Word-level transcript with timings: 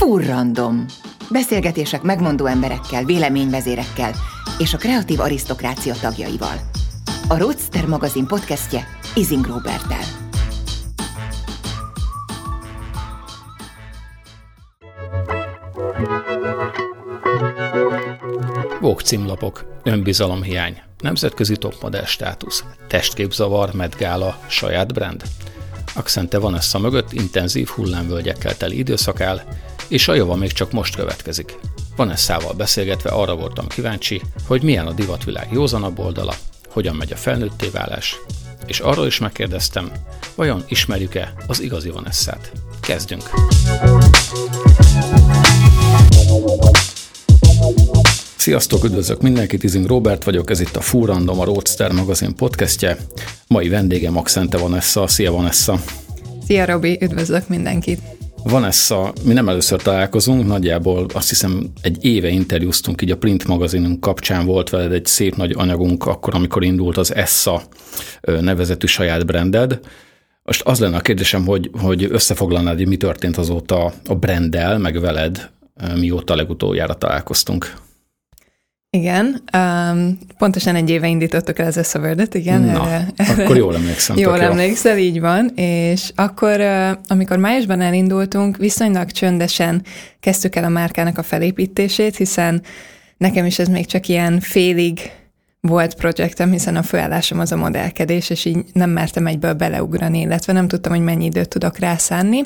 Furrandom. 0.00 0.84
Beszélgetések 1.30 2.02
megmondó 2.02 2.46
emberekkel, 2.46 3.04
véleményvezérekkel 3.04 4.12
és 4.58 4.74
a 4.74 4.78
kreatív 4.78 5.20
arisztokrácia 5.20 5.94
tagjaival. 5.94 6.54
A 7.28 7.38
Roadster 7.38 7.86
magazin 7.86 8.26
podcastje 8.26 8.86
Izing 9.14 9.46
Robertel. 9.46 10.04
Vogue 18.80 19.04
címlapok, 19.04 19.80
önbizalomhiány, 19.82 20.82
nemzetközi 20.98 21.56
topmodell 21.56 22.04
státusz, 22.04 22.64
testképzavar, 22.88 23.74
medgála, 23.74 24.38
saját 24.46 24.92
brand. 24.92 25.22
Accente 25.94 26.38
Vanessa 26.38 26.78
mögött 26.78 27.12
intenzív 27.12 27.68
hullámvölgyekkel 27.68 28.56
teli 28.56 28.78
időszak 28.78 29.20
áll, 29.20 29.40
és 29.90 30.08
a 30.08 30.14
java 30.14 30.34
még 30.34 30.52
csak 30.52 30.72
most 30.72 30.96
következik. 30.96 31.58
Vanessával 31.96 32.52
beszélgetve 32.52 33.10
arra 33.10 33.36
voltam 33.36 33.66
kíváncsi, 33.66 34.22
hogy 34.46 34.62
milyen 34.62 34.86
a 34.86 34.92
divatvilág 34.92 35.48
józanabb 35.52 35.98
oldala, 35.98 36.34
hogyan 36.68 36.96
megy 36.96 37.12
a 37.12 37.16
felnőtté 37.16 37.68
válás, 37.68 38.16
és 38.66 38.80
arról 38.80 39.06
is 39.06 39.18
megkérdeztem, 39.18 39.90
vajon 40.34 40.64
ismerjük-e 40.68 41.32
az 41.46 41.60
igazi 41.60 41.90
Vanessát. 41.90 42.52
Kezdjünk! 42.80 43.30
Sziasztok, 48.36 48.84
üdvözlök 48.84 49.20
mindenkit, 49.22 49.62
Izing 49.62 49.86
Robert 49.86 50.24
vagyok, 50.24 50.50
ez 50.50 50.60
itt 50.60 50.76
a 50.76 50.80
Full 50.80 51.06
Random, 51.06 51.40
a 51.40 51.44
Roadster 51.44 51.92
magazin 51.92 52.34
podcastje. 52.34 52.96
Mai 53.46 53.68
vendégem 53.68 54.16
Accente 54.16 54.58
Vanessa. 54.58 55.06
Szia 55.06 55.32
Vanessa! 55.32 55.80
Szia 56.46 56.64
Robi, 56.64 56.98
üdvözlök 57.00 57.48
mindenkit! 57.48 58.19
Vanessa, 58.44 59.12
mi 59.24 59.32
nem 59.32 59.48
először 59.48 59.82
találkozunk, 59.82 60.46
nagyjából 60.46 61.06
azt 61.12 61.28
hiszem 61.28 61.72
egy 61.82 62.04
éve 62.04 62.28
interjúztunk, 62.28 63.02
így 63.02 63.10
a 63.10 63.16
print 63.16 63.46
magazinunk 63.46 64.00
kapcsán 64.00 64.46
volt 64.46 64.70
veled 64.70 64.92
egy 64.92 65.06
szép 65.06 65.36
nagy 65.36 65.54
anyagunk, 65.56 66.06
akkor, 66.06 66.34
amikor 66.34 66.64
indult 66.64 66.96
az 66.96 67.14
Essa 67.14 67.62
nevezetű 68.20 68.86
saját 68.86 69.26
branded. 69.26 69.80
Most 70.42 70.62
az 70.62 70.80
lenne 70.80 70.96
a 70.96 71.00
kérdésem, 71.00 71.46
hogy, 71.46 71.70
hogy 71.80 72.06
összefoglalnád, 72.10 72.76
hogy 72.76 72.88
mi 72.88 72.96
történt 72.96 73.36
azóta 73.36 73.92
a 74.06 74.14
branddel, 74.14 74.78
meg 74.78 75.00
veled, 75.00 75.50
mióta 75.94 76.34
legutoljára 76.34 76.94
találkoztunk. 76.94 77.74
Igen, 78.96 79.42
um, 79.56 80.18
pontosan 80.38 80.74
egy 80.74 80.90
éve 80.90 81.08
indítottuk 81.08 81.58
el 81.58 81.66
az 81.66 81.76
Összavördet, 81.76 82.34
igen. 82.34 82.60
Na, 82.60 83.06
erre, 83.16 83.42
akkor 83.42 83.56
jól 83.56 83.74
emlékszem. 83.74 84.16
Jól 84.26 84.36
jó. 84.36 84.42
emlékszel, 84.42 84.98
így 84.98 85.20
van, 85.20 85.48
és 85.54 86.12
akkor, 86.14 86.60
amikor 87.08 87.36
májusban 87.36 87.80
elindultunk, 87.80 88.56
viszonylag 88.56 89.10
csöndesen 89.10 89.82
kezdtük 90.20 90.56
el 90.56 90.64
a 90.64 90.68
márkának 90.68 91.18
a 91.18 91.22
felépítését, 91.22 92.16
hiszen 92.16 92.62
nekem 93.16 93.46
is 93.46 93.58
ez 93.58 93.68
még 93.68 93.86
csak 93.86 94.08
ilyen 94.08 94.40
félig 94.40 95.10
volt 95.60 95.94
projektem, 95.94 96.50
hiszen 96.50 96.76
a 96.76 96.82
főállásom 96.82 97.38
az 97.38 97.52
a 97.52 97.56
modellkedés, 97.56 98.30
és 98.30 98.44
így 98.44 98.64
nem 98.72 98.90
mertem 98.90 99.26
egyből 99.26 99.52
beleugrani, 99.52 100.20
illetve 100.20 100.52
nem 100.52 100.68
tudtam, 100.68 100.92
hogy 100.92 101.02
mennyi 101.02 101.24
időt 101.24 101.48
tudok 101.48 101.78
rászánni. 101.78 102.42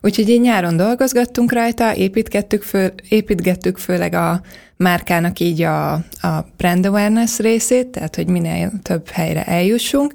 Úgyhogy 0.00 0.28
így 0.28 0.40
nyáron 0.40 0.76
dolgozgattunk 0.76 1.52
rajta, 1.52 1.94
építgettük, 1.94 2.62
föl, 2.62 2.92
építgettük 3.08 3.78
főleg 3.78 4.14
a 4.14 4.40
márkának 4.76 5.40
így 5.40 5.62
a, 5.62 5.92
a 6.20 6.46
brand 6.56 6.86
awareness 6.86 7.38
részét, 7.38 7.86
tehát 7.86 8.16
hogy 8.16 8.26
minél 8.26 8.72
több 8.82 9.08
helyre 9.08 9.44
eljussunk, 9.44 10.12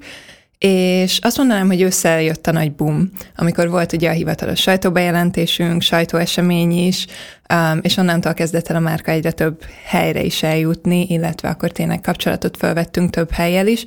és 0.58 1.20
azt 1.22 1.38
mondanám, 1.38 1.68
hogy 1.68 1.82
összejött 1.82 2.48
a 2.48 2.52
nagy 2.52 2.72
boom, 2.72 3.12
amikor 3.36 3.70
volt 3.70 3.94
ugye 3.94 4.10
a 4.10 4.14
hivatalos 4.14 4.60
sajtóbejelentésünk, 4.60 5.82
sajtóesemény 5.82 6.72
is, 6.72 7.06
um, 7.54 7.80
és 7.82 7.98
onnantól 7.98 8.34
kezdett 8.34 8.68
el 8.68 8.76
a 8.76 8.80
márka 8.80 9.12
egyre 9.12 9.32
több 9.32 9.62
helyre 9.86 10.24
is 10.24 10.44
eljutni, 10.44 11.06
illetve 11.10 11.50
akkor 11.50 11.72
tényleg 11.72 12.02
kapcsolatot 12.02 12.58
felvettünk 12.58 13.10
több 13.10 13.32
helyel 13.32 13.68
is, 13.68 13.84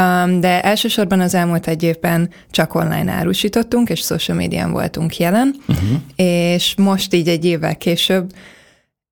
um, 0.00 0.40
de 0.40 0.62
elsősorban 0.62 1.20
az 1.20 1.34
elmúlt 1.34 1.66
egy 1.66 1.82
évben 1.82 2.30
csak 2.50 2.74
online 2.74 3.12
árusítottunk, 3.12 3.88
és 3.88 4.00
social 4.00 4.36
médián 4.36 4.72
voltunk 4.72 5.16
jelen, 5.16 5.54
uh-huh. 5.68 5.88
és 6.16 6.74
most 6.76 7.14
így 7.14 7.28
egy 7.28 7.44
évvel 7.44 7.76
később 7.76 8.32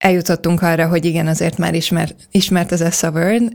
eljutottunk 0.00 0.62
arra, 0.62 0.87
hogy 0.87 1.05
igen, 1.05 1.27
azért 1.27 1.59
már 1.59 1.75
ismert, 1.75 2.15
ismert 2.31 2.72
az 2.72 2.81
Essa 2.81 3.11
Word, 3.11 3.53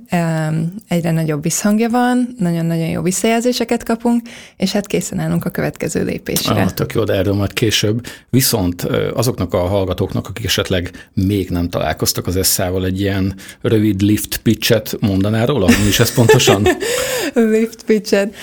egyre 0.88 1.12
nagyobb 1.12 1.44
visszhangja 1.44 1.90
van, 1.90 2.36
nagyon-nagyon 2.40 2.88
jó 2.88 3.02
visszajelzéseket 3.02 3.84
kapunk, 3.84 4.22
és 4.58 4.72
hát 4.72 4.88
készen 4.88 5.20
állunk 5.20 5.46
a 5.46 5.50
következő 5.50 6.04
lépésre. 6.04 6.62
Ah, 6.62 6.72
tök 6.72 6.94
jó, 6.94 7.04
de 7.04 7.14
erről 7.14 7.34
majd 7.34 7.54
később. 7.54 8.06
Viszont 8.30 8.82
azoknak 9.14 9.54
a 9.54 9.58
hallgatóknak, 9.58 10.28
akik 10.28 10.46
esetleg 10.46 11.10
még 11.14 11.50
nem 11.50 11.70
találkoztak 11.70 12.28
az 12.28 12.36
Essa-val, 12.36 12.86
egy 12.86 13.00
ilyen 13.00 13.36
rövid 13.62 14.02
lift 14.02 14.38
pitchet 14.38 14.98
mondaná 15.00 15.46
róla, 15.46 15.66
hogy 15.66 15.80
mi 15.82 15.88
is 15.88 16.00
ez 16.00 16.14
pontosan? 16.14 16.68
lift 17.34 17.84
pitchet. 17.84 18.36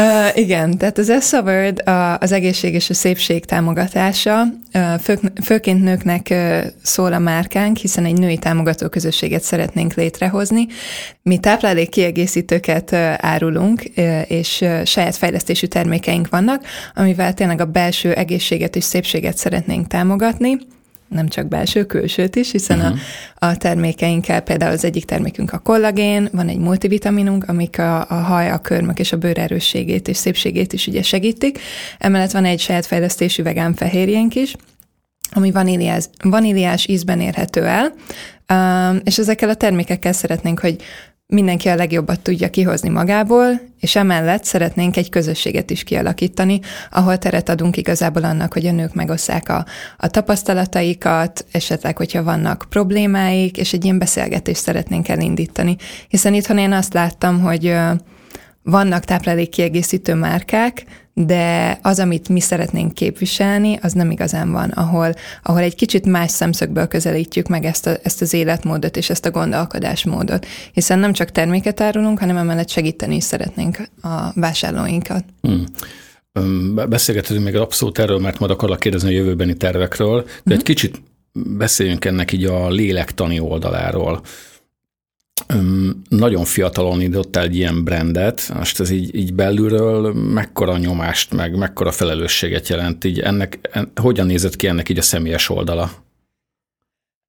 Uh, 0.00 0.38
igen, 0.38 0.78
tehát 0.78 0.98
az 0.98 1.10
Essa 1.10 1.42
Word 1.42 1.82
az 2.18 2.32
egészség 2.32 2.74
és 2.74 2.90
a 2.90 2.94
szépség 2.94 3.44
támogatása, 3.44 4.42
uh, 4.74 4.98
fő, 5.00 5.18
főként 5.44 5.82
nőknek 5.82 6.26
uh, 6.30 6.64
szól 6.82 7.12
a 7.12 7.18
már 7.18 7.43
márkánk, 7.44 7.76
hiszen 7.76 8.04
egy 8.04 8.18
női 8.18 8.38
támogató 8.38 8.88
közösséget 8.88 9.42
szeretnénk 9.42 9.94
létrehozni. 9.94 10.66
Mi 11.22 11.38
táplálék 11.38 11.88
kiegészítőket 11.88 12.92
árulunk, 13.16 13.82
és 14.26 14.64
saját 14.84 15.16
fejlesztésű 15.16 15.66
termékeink 15.66 16.28
vannak, 16.28 16.64
amivel 16.94 17.34
tényleg 17.34 17.60
a 17.60 17.64
belső 17.64 18.12
egészséget 18.12 18.76
és 18.76 18.84
szépséget 18.84 19.36
szeretnénk 19.36 19.86
támogatni 19.86 20.58
nem 21.08 21.28
csak 21.28 21.48
belső, 21.48 21.84
külsőt 21.84 22.36
is, 22.36 22.50
hiszen 22.50 22.78
uh-huh. 22.78 22.98
a, 23.38 23.46
a 23.46 23.56
termékeinkkel, 23.56 24.40
például 24.40 24.72
az 24.72 24.84
egyik 24.84 25.04
termékünk 25.04 25.52
a 25.52 25.58
kollagén, 25.58 26.28
van 26.32 26.48
egy 26.48 26.58
multivitaminunk, 26.58 27.48
amik 27.48 27.78
a, 27.78 28.00
a 28.08 28.14
haj, 28.14 28.50
a 28.50 28.58
körmök 28.58 28.98
és 28.98 29.12
a 29.12 29.16
bőr 29.16 29.38
erősségét 29.38 30.08
és 30.08 30.16
szépségét 30.16 30.72
is 30.72 30.86
ugye 30.86 31.02
segítik. 31.02 31.58
Emellett 31.98 32.30
van 32.30 32.44
egy 32.44 32.60
saját 32.60 32.86
fejlesztésű 32.86 33.42
vegán 33.42 33.74
fehérjénk 33.74 34.34
is, 34.34 34.54
ami 35.32 35.50
vaníliás, 35.50 36.04
vaníliás 36.22 36.86
ízben 36.86 37.20
érhető 37.20 37.66
el, 37.66 37.92
és 39.04 39.18
ezekkel 39.18 39.48
a 39.48 39.54
termékekkel 39.54 40.12
szeretnénk, 40.12 40.60
hogy 40.60 40.82
mindenki 41.26 41.68
a 41.68 41.74
legjobbat 41.74 42.20
tudja 42.20 42.50
kihozni 42.50 42.88
magából, 42.88 43.60
és 43.80 43.96
emellett 43.96 44.44
szeretnénk 44.44 44.96
egy 44.96 45.08
közösséget 45.08 45.70
is 45.70 45.84
kialakítani, 45.84 46.60
ahol 46.90 47.18
teret 47.18 47.48
adunk 47.48 47.76
igazából 47.76 48.24
annak, 48.24 48.52
hogy 48.52 48.66
a 48.66 48.72
nők 48.72 48.94
megosszák 48.94 49.48
a, 49.48 49.66
a 49.96 50.08
tapasztalataikat, 50.08 51.46
esetleg, 51.50 51.96
hogyha 51.96 52.22
vannak 52.22 52.66
problémáik, 52.68 53.56
és 53.56 53.72
egy 53.72 53.84
ilyen 53.84 53.98
beszélgetést 53.98 54.60
szeretnénk 54.60 55.08
elindítani. 55.08 55.76
Hiszen 56.08 56.34
itthon 56.34 56.58
én 56.58 56.72
azt 56.72 56.92
láttam, 56.92 57.40
hogy 57.40 57.76
vannak 58.62 59.04
táplálékkiegészítő 59.04 60.14
márkák, 60.14 60.84
de 61.14 61.78
az, 61.82 61.98
amit 61.98 62.28
mi 62.28 62.40
szeretnénk 62.40 62.94
képviselni, 62.94 63.78
az 63.82 63.92
nem 63.92 64.10
igazán 64.10 64.52
van, 64.52 64.70
ahol, 64.70 65.14
ahol 65.42 65.60
egy 65.60 65.74
kicsit 65.74 66.06
más 66.06 66.30
szemszögből 66.30 66.86
közelítjük 66.86 67.48
meg 67.48 67.64
ezt, 67.64 67.86
a, 67.86 67.96
ezt 68.02 68.20
az 68.20 68.32
életmódot 68.32 68.96
és 68.96 69.10
ezt 69.10 69.26
a 69.26 69.30
gondolkodásmódot. 69.30 70.46
Hiszen 70.72 70.98
nem 70.98 71.12
csak 71.12 71.30
terméket 71.30 71.80
árulunk, 71.80 72.18
hanem 72.18 72.36
emellett 72.36 72.68
segíteni 72.68 73.16
is 73.16 73.24
szeretnénk 73.24 73.88
a 74.02 74.32
vásárlóinkat. 74.34 75.24
Hmm. 75.40 75.64
Beszélgetünk 76.88 77.44
még 77.44 77.56
abszolút 77.56 77.98
erről, 77.98 78.18
mert 78.18 78.38
majd 78.38 78.52
akarlak 78.52 78.80
kérdezni 78.80 79.08
a 79.08 79.12
jövőbeni 79.12 79.56
tervekről, 79.56 80.22
de 80.22 80.30
hmm. 80.44 80.52
egy 80.52 80.62
kicsit 80.62 81.02
beszéljünk 81.32 82.04
ennek 82.04 82.32
így 82.32 82.44
a 82.44 82.68
lélektani 82.68 83.40
oldaláról 83.40 84.20
nagyon 86.08 86.44
fiatalon 86.44 87.00
indott 87.00 87.36
egy 87.36 87.56
ilyen 87.56 87.84
brandet, 87.84 88.52
most 88.56 88.80
ez 88.80 88.90
így, 88.90 89.14
így 89.14 89.34
belülről 89.34 90.12
mekkora 90.12 90.76
nyomást, 90.76 91.32
meg 91.32 91.56
mekkora 91.56 91.92
felelősséget 91.92 92.68
jelent, 92.68 93.04
így 93.04 93.20
ennek, 93.20 93.58
en, 93.72 93.92
hogyan 93.94 94.26
nézett 94.26 94.56
ki 94.56 94.66
ennek 94.66 94.88
így 94.88 94.98
a 94.98 95.02
személyes 95.02 95.48
oldala? 95.48 95.90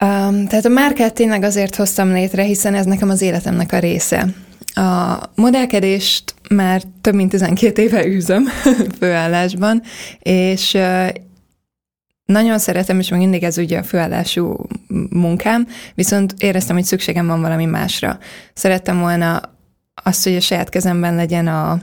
Um, 0.03 0.47
tehát 0.47 0.65
a 0.65 0.69
márkát 0.69 1.13
tényleg 1.13 1.43
azért 1.43 1.75
hoztam 1.75 2.11
létre, 2.11 2.43
hiszen 2.43 2.73
ez 2.73 2.85
nekem 2.85 3.09
az 3.09 3.21
életemnek 3.21 3.71
a 3.71 3.79
része. 3.79 4.33
A 4.73 5.19
modellkedést 5.35 6.35
már 6.49 6.81
több 7.01 7.13
mint 7.13 7.29
12 7.29 7.81
éve 7.81 8.05
űzöm 8.05 8.45
főállásban, 8.99 9.81
és 10.19 10.77
nagyon 12.25 12.59
szeretem, 12.59 12.99
és 12.99 13.09
még 13.09 13.19
mindig 13.19 13.43
ez 13.43 13.57
ugye 13.57 13.77
a 13.77 13.83
főállású 13.83 14.57
munkám, 15.09 15.67
viszont 15.95 16.33
éreztem, 16.37 16.75
hogy 16.75 16.85
szükségem 16.85 17.27
van 17.27 17.41
valami 17.41 17.65
másra. 17.65 18.19
Szerettem 18.53 18.99
volna 18.99 19.41
azt, 20.03 20.23
hogy 20.23 20.35
a 20.35 20.39
saját 20.39 20.69
kezemben 20.69 21.15
legyen 21.15 21.47
a, 21.47 21.79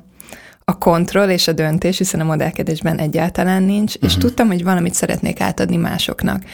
a 0.65 0.79
kontroll 0.79 1.29
és 1.29 1.49
a 1.49 1.53
döntés, 1.53 1.99
hiszen 1.99 2.21
a 2.21 2.25
modellkedésben 2.25 2.99
egyáltalán 2.99 3.63
nincs, 3.63 3.95
uh-huh. 3.95 4.11
és 4.11 4.17
mhm. 4.17 4.27
tudtam, 4.27 4.47
hogy 4.47 4.65
valamit 4.65 4.95
szeretnék 4.95 5.41
átadni 5.41 5.77
másoknak. 5.77 6.45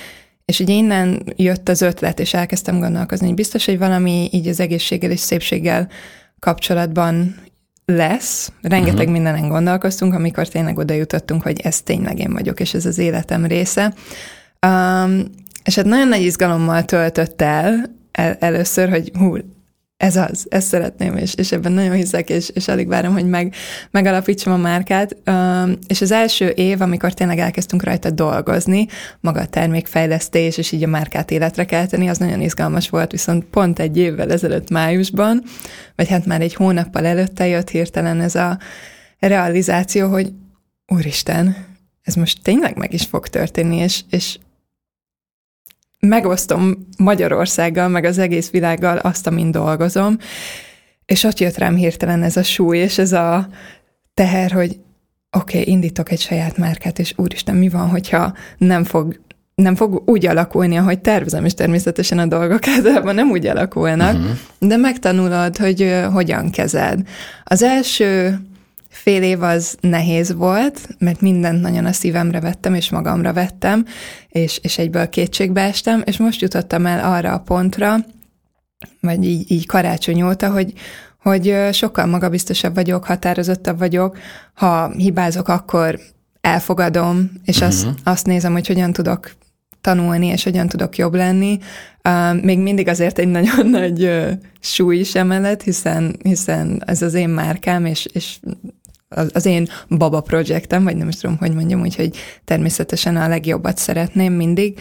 És 0.44 0.61
ugye 0.61 0.75
innen 0.75 1.23
jött 1.37 1.69
az 1.69 1.82
ötlet, 1.82 2.20
és 2.20 2.35
elkezdtem 2.35 2.79
gondolkozni, 2.79 3.26
hogy 3.26 3.35
biztos, 3.35 3.64
hogy 3.64 3.79
valami 3.79 4.29
így 4.32 4.49
az 4.49 4.61
egészséggel 4.61 5.11
és 5.11 5.20
szépséggel 5.20 5.88
kapcsolatban 6.38 7.37
lesz. 7.93 8.52
Rengeteg 8.62 8.94
uh-huh. 8.94 9.12
mindenen 9.12 9.49
gondolkoztunk, 9.49 10.14
amikor 10.14 10.49
tényleg 10.49 10.79
oda 10.79 10.94
jutottunk, 10.94 11.43
hogy 11.43 11.61
ez 11.61 11.81
tényleg 11.81 12.19
én 12.19 12.32
vagyok, 12.32 12.61
és 12.61 12.75
ez 12.75 12.87
az 12.87 12.99
életem 12.99 13.46
része. 13.46 13.94
Um, 14.67 15.23
és 15.64 15.75
hát 15.75 15.85
nagyon 15.85 16.08
nagy 16.08 16.23
izgalommal 16.23 16.85
töltött 16.85 17.43
el, 17.43 17.90
el 18.12 18.37
először, 18.40 18.88
hogy 18.88 19.12
hú, 19.19 19.37
ez 19.99 20.17
az, 20.17 20.47
ezt 20.49 20.67
szeretném, 20.67 21.17
és, 21.17 21.35
és 21.35 21.53
ebben 21.53 21.73
nagyon 21.73 21.95
hiszek, 21.95 22.31
és, 22.31 22.49
és 22.49 22.69
alig 22.69 22.89
várom, 22.89 23.12
hogy 23.12 23.29
meg, 23.29 23.55
megalapítsam 23.91 24.53
a 24.53 24.56
márkát. 24.56 25.17
És 25.87 26.00
az 26.00 26.11
első 26.11 26.49
év, 26.49 26.81
amikor 26.81 27.15
tényleg 27.15 27.39
elkezdtünk 27.39 27.83
rajta 27.83 28.11
dolgozni, 28.11 28.87
maga 29.21 29.41
a 29.41 29.47
termékfejlesztés, 29.47 30.59
és 30.59 30.73
így 30.73 30.83
a 30.83 30.87
márkát 30.87 31.31
életre 31.31 31.65
kelteni, 31.65 32.09
az 32.09 32.19
nagyon 32.19 32.41
izgalmas 32.41 32.89
volt, 32.89 33.11
viszont 33.11 33.45
pont 33.45 33.79
egy 33.79 33.97
évvel 33.97 34.31
ezelőtt 34.31 34.71
májusban, 34.71 35.43
vagy 35.97 36.09
hát 36.09 36.27
már 36.27 36.41
egy 36.41 36.55
hónappal 36.55 37.06
előtte 37.06 37.47
jött 37.47 37.71
hirtelen 37.71 38.21
ez 38.21 38.35
a 38.35 38.59
realizáció, 39.19 40.09
hogy 40.09 40.33
úristen, 40.87 41.56
ez 42.03 42.15
most 42.15 42.43
tényleg 42.43 42.77
meg 42.77 42.93
is 42.93 43.05
fog 43.05 43.29
történni, 43.29 43.77
és, 43.77 44.00
és 44.11 44.39
megosztom 46.00 46.87
Magyarországgal, 46.99 47.89
meg 47.89 48.05
az 48.05 48.19
egész 48.19 48.50
világgal 48.50 48.97
azt, 48.97 49.27
amin 49.27 49.50
dolgozom, 49.50 50.17
és 51.06 51.25
ott 51.25 51.39
jött 51.39 51.59
rám 51.59 51.75
hirtelen 51.75 52.23
ez 52.23 52.37
a 52.37 52.43
súly, 52.43 52.79
és 52.79 52.99
ez 52.99 53.12
a 53.12 53.49
teher, 54.15 54.50
hogy 54.50 54.79
oké, 55.37 55.61
okay, 55.61 55.73
indítok 55.73 56.11
egy 56.11 56.21
saját 56.21 56.56
márkát, 56.56 56.99
és 56.99 57.12
úristen, 57.17 57.56
mi 57.56 57.69
van, 57.69 57.89
hogyha 57.89 58.35
nem 58.59 58.85
fog 58.85 59.21
nem 59.55 59.75
fog 59.75 60.03
úgy 60.06 60.27
alakulni, 60.27 60.77
ahogy 60.77 61.00
tervezem, 61.00 61.45
és 61.45 61.55
természetesen 61.55 62.19
a 62.19 62.27
dolgok 62.27 62.69
általában 62.77 63.15
nem 63.15 63.31
úgy 63.31 63.47
alakulnak, 63.47 64.15
uh-huh. 64.15 64.31
de 64.59 64.77
megtanulod, 64.77 65.56
hogy 65.56 65.83
uh, 65.83 66.05
hogyan 66.05 66.50
kezed. 66.50 67.00
Az 67.45 67.62
első 67.62 68.39
fél 68.88 69.23
év 69.23 69.43
az 69.43 69.76
nehéz 69.81 70.35
volt, 70.35 70.88
mert 70.99 71.20
mindent 71.20 71.61
nagyon 71.61 71.85
a 71.85 71.93
szívemre 71.93 72.40
vettem, 72.40 72.75
és 72.75 72.90
magamra 72.90 73.32
vettem, 73.32 73.85
és, 74.29 74.58
és 74.62 74.79
egyből 74.79 75.08
kétségbe 75.08 75.61
estem, 75.61 76.02
és 76.05 76.17
most 76.17 76.40
jutottam 76.40 76.87
el 76.87 77.12
arra 77.12 77.32
a 77.32 77.40
pontra, 77.40 77.96
vagy 79.00 79.25
így, 79.25 79.50
így 79.50 79.67
karácsony 79.67 80.23
óta, 80.23 80.50
hogy, 80.50 80.73
hogy 81.23 81.56
sokkal 81.73 82.06
magabiztosabb 82.06 82.75
vagyok, 82.75 83.05
határozottabb 83.05 83.79
vagyok, 83.79 84.19
ha 84.55 84.90
hibázok, 84.90 85.49
akkor 85.49 85.99
elfogadom, 86.40 87.31
és 87.44 87.56
uh-huh. 87.56 87.69
azt, 87.69 87.87
azt 88.05 88.26
nézem, 88.26 88.52
hogy 88.52 88.67
hogyan 88.67 88.93
tudok 88.93 89.31
tanulni, 89.81 90.26
és 90.26 90.44
hogyan 90.44 90.69
tudok 90.69 90.96
jobb 90.96 91.14
lenni. 91.14 91.58
Uh, 92.08 92.43
még 92.43 92.58
mindig 92.58 92.88
azért 92.88 93.19
egy 93.19 93.29
nagyon 93.29 93.67
nagy 93.81 94.05
uh, 94.05 94.31
súly 94.61 94.99
is 94.99 95.14
emellett, 95.14 95.62
hiszen, 95.62 96.17
hiszen 96.23 96.82
ez 96.87 97.02
az 97.02 97.14
én 97.14 97.29
márkám, 97.29 97.85
és, 97.85 98.06
és 98.12 98.38
az 99.08 99.46
én 99.46 99.69
baba 99.88 100.20
projektem, 100.20 100.84
vagy 100.84 100.96
nem 100.96 101.08
is 101.08 101.16
tudom, 101.16 101.37
hogy 101.37 101.55
mondjam, 101.55 101.81
úgyhogy 101.81 102.16
természetesen 102.44 103.16
a 103.16 103.28
legjobbat 103.28 103.78
szeretném 103.78 104.32
mindig, 104.32 104.81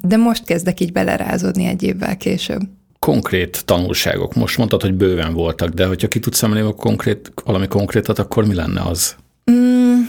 de 0.00 0.16
most 0.16 0.44
kezdek 0.44 0.80
így 0.80 0.92
belerázódni 0.92 1.64
egy 1.64 1.82
évvel 1.82 2.16
később. 2.16 2.60
Konkrét 2.98 3.62
tanulságok. 3.64 4.34
Most 4.34 4.58
mondtad, 4.58 4.82
hogy 4.82 4.94
bőven 4.94 5.32
voltak, 5.32 5.68
de 5.68 5.86
hogyha 5.86 6.08
ki 6.08 6.18
tudsz 6.18 6.42
emelni 6.42 6.68
a 6.68 6.72
konkrét, 6.72 7.32
valami 7.44 7.68
konkrétat, 7.68 8.18
akkor 8.18 8.46
mi 8.46 8.54
lenne 8.54 8.80
az? 8.80 9.16
Mm, 9.50 10.00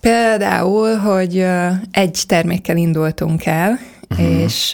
például, 0.00 0.96
hogy 0.96 1.44
egy 1.90 2.22
termékkel 2.26 2.76
indultunk 2.76 3.46
el, 3.46 3.78
uh-huh. 4.10 4.40
és 4.40 4.72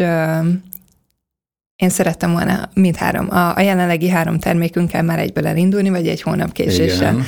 én 1.76 1.88
szerettem 1.88 2.32
volna 2.32 2.68
mindhárom, 2.74 3.30
a, 3.30 3.56
a 3.56 3.60
jelenlegi 3.60 4.08
három 4.08 4.38
termékünkkel 4.38 5.02
már 5.02 5.18
egyből 5.18 5.46
elindulni, 5.46 5.88
vagy 5.88 6.08
egy 6.08 6.22
hónap 6.22 6.52
késéssel. 6.52 7.12
Igen 7.12 7.24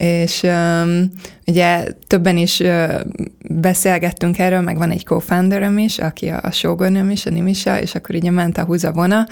és 0.00 0.42
um, 0.42 1.10
ugye 1.46 1.86
többen 2.06 2.36
is 2.36 2.60
uh, 2.60 3.00
beszélgettünk 3.48 4.38
erről, 4.38 4.60
meg 4.60 4.76
van 4.76 4.90
egy 4.90 5.04
co-founderem 5.04 5.78
is, 5.78 5.98
aki 5.98 6.28
a, 6.28 6.40
a 6.42 6.50
showgunöm 6.50 7.10
is, 7.10 7.26
a 7.26 7.30
Nimisa, 7.30 7.80
és 7.80 7.94
akkor 7.94 8.14
ugye 8.14 8.30
ment 8.30 8.58
a 8.58 8.64
húzavona, 8.64 9.26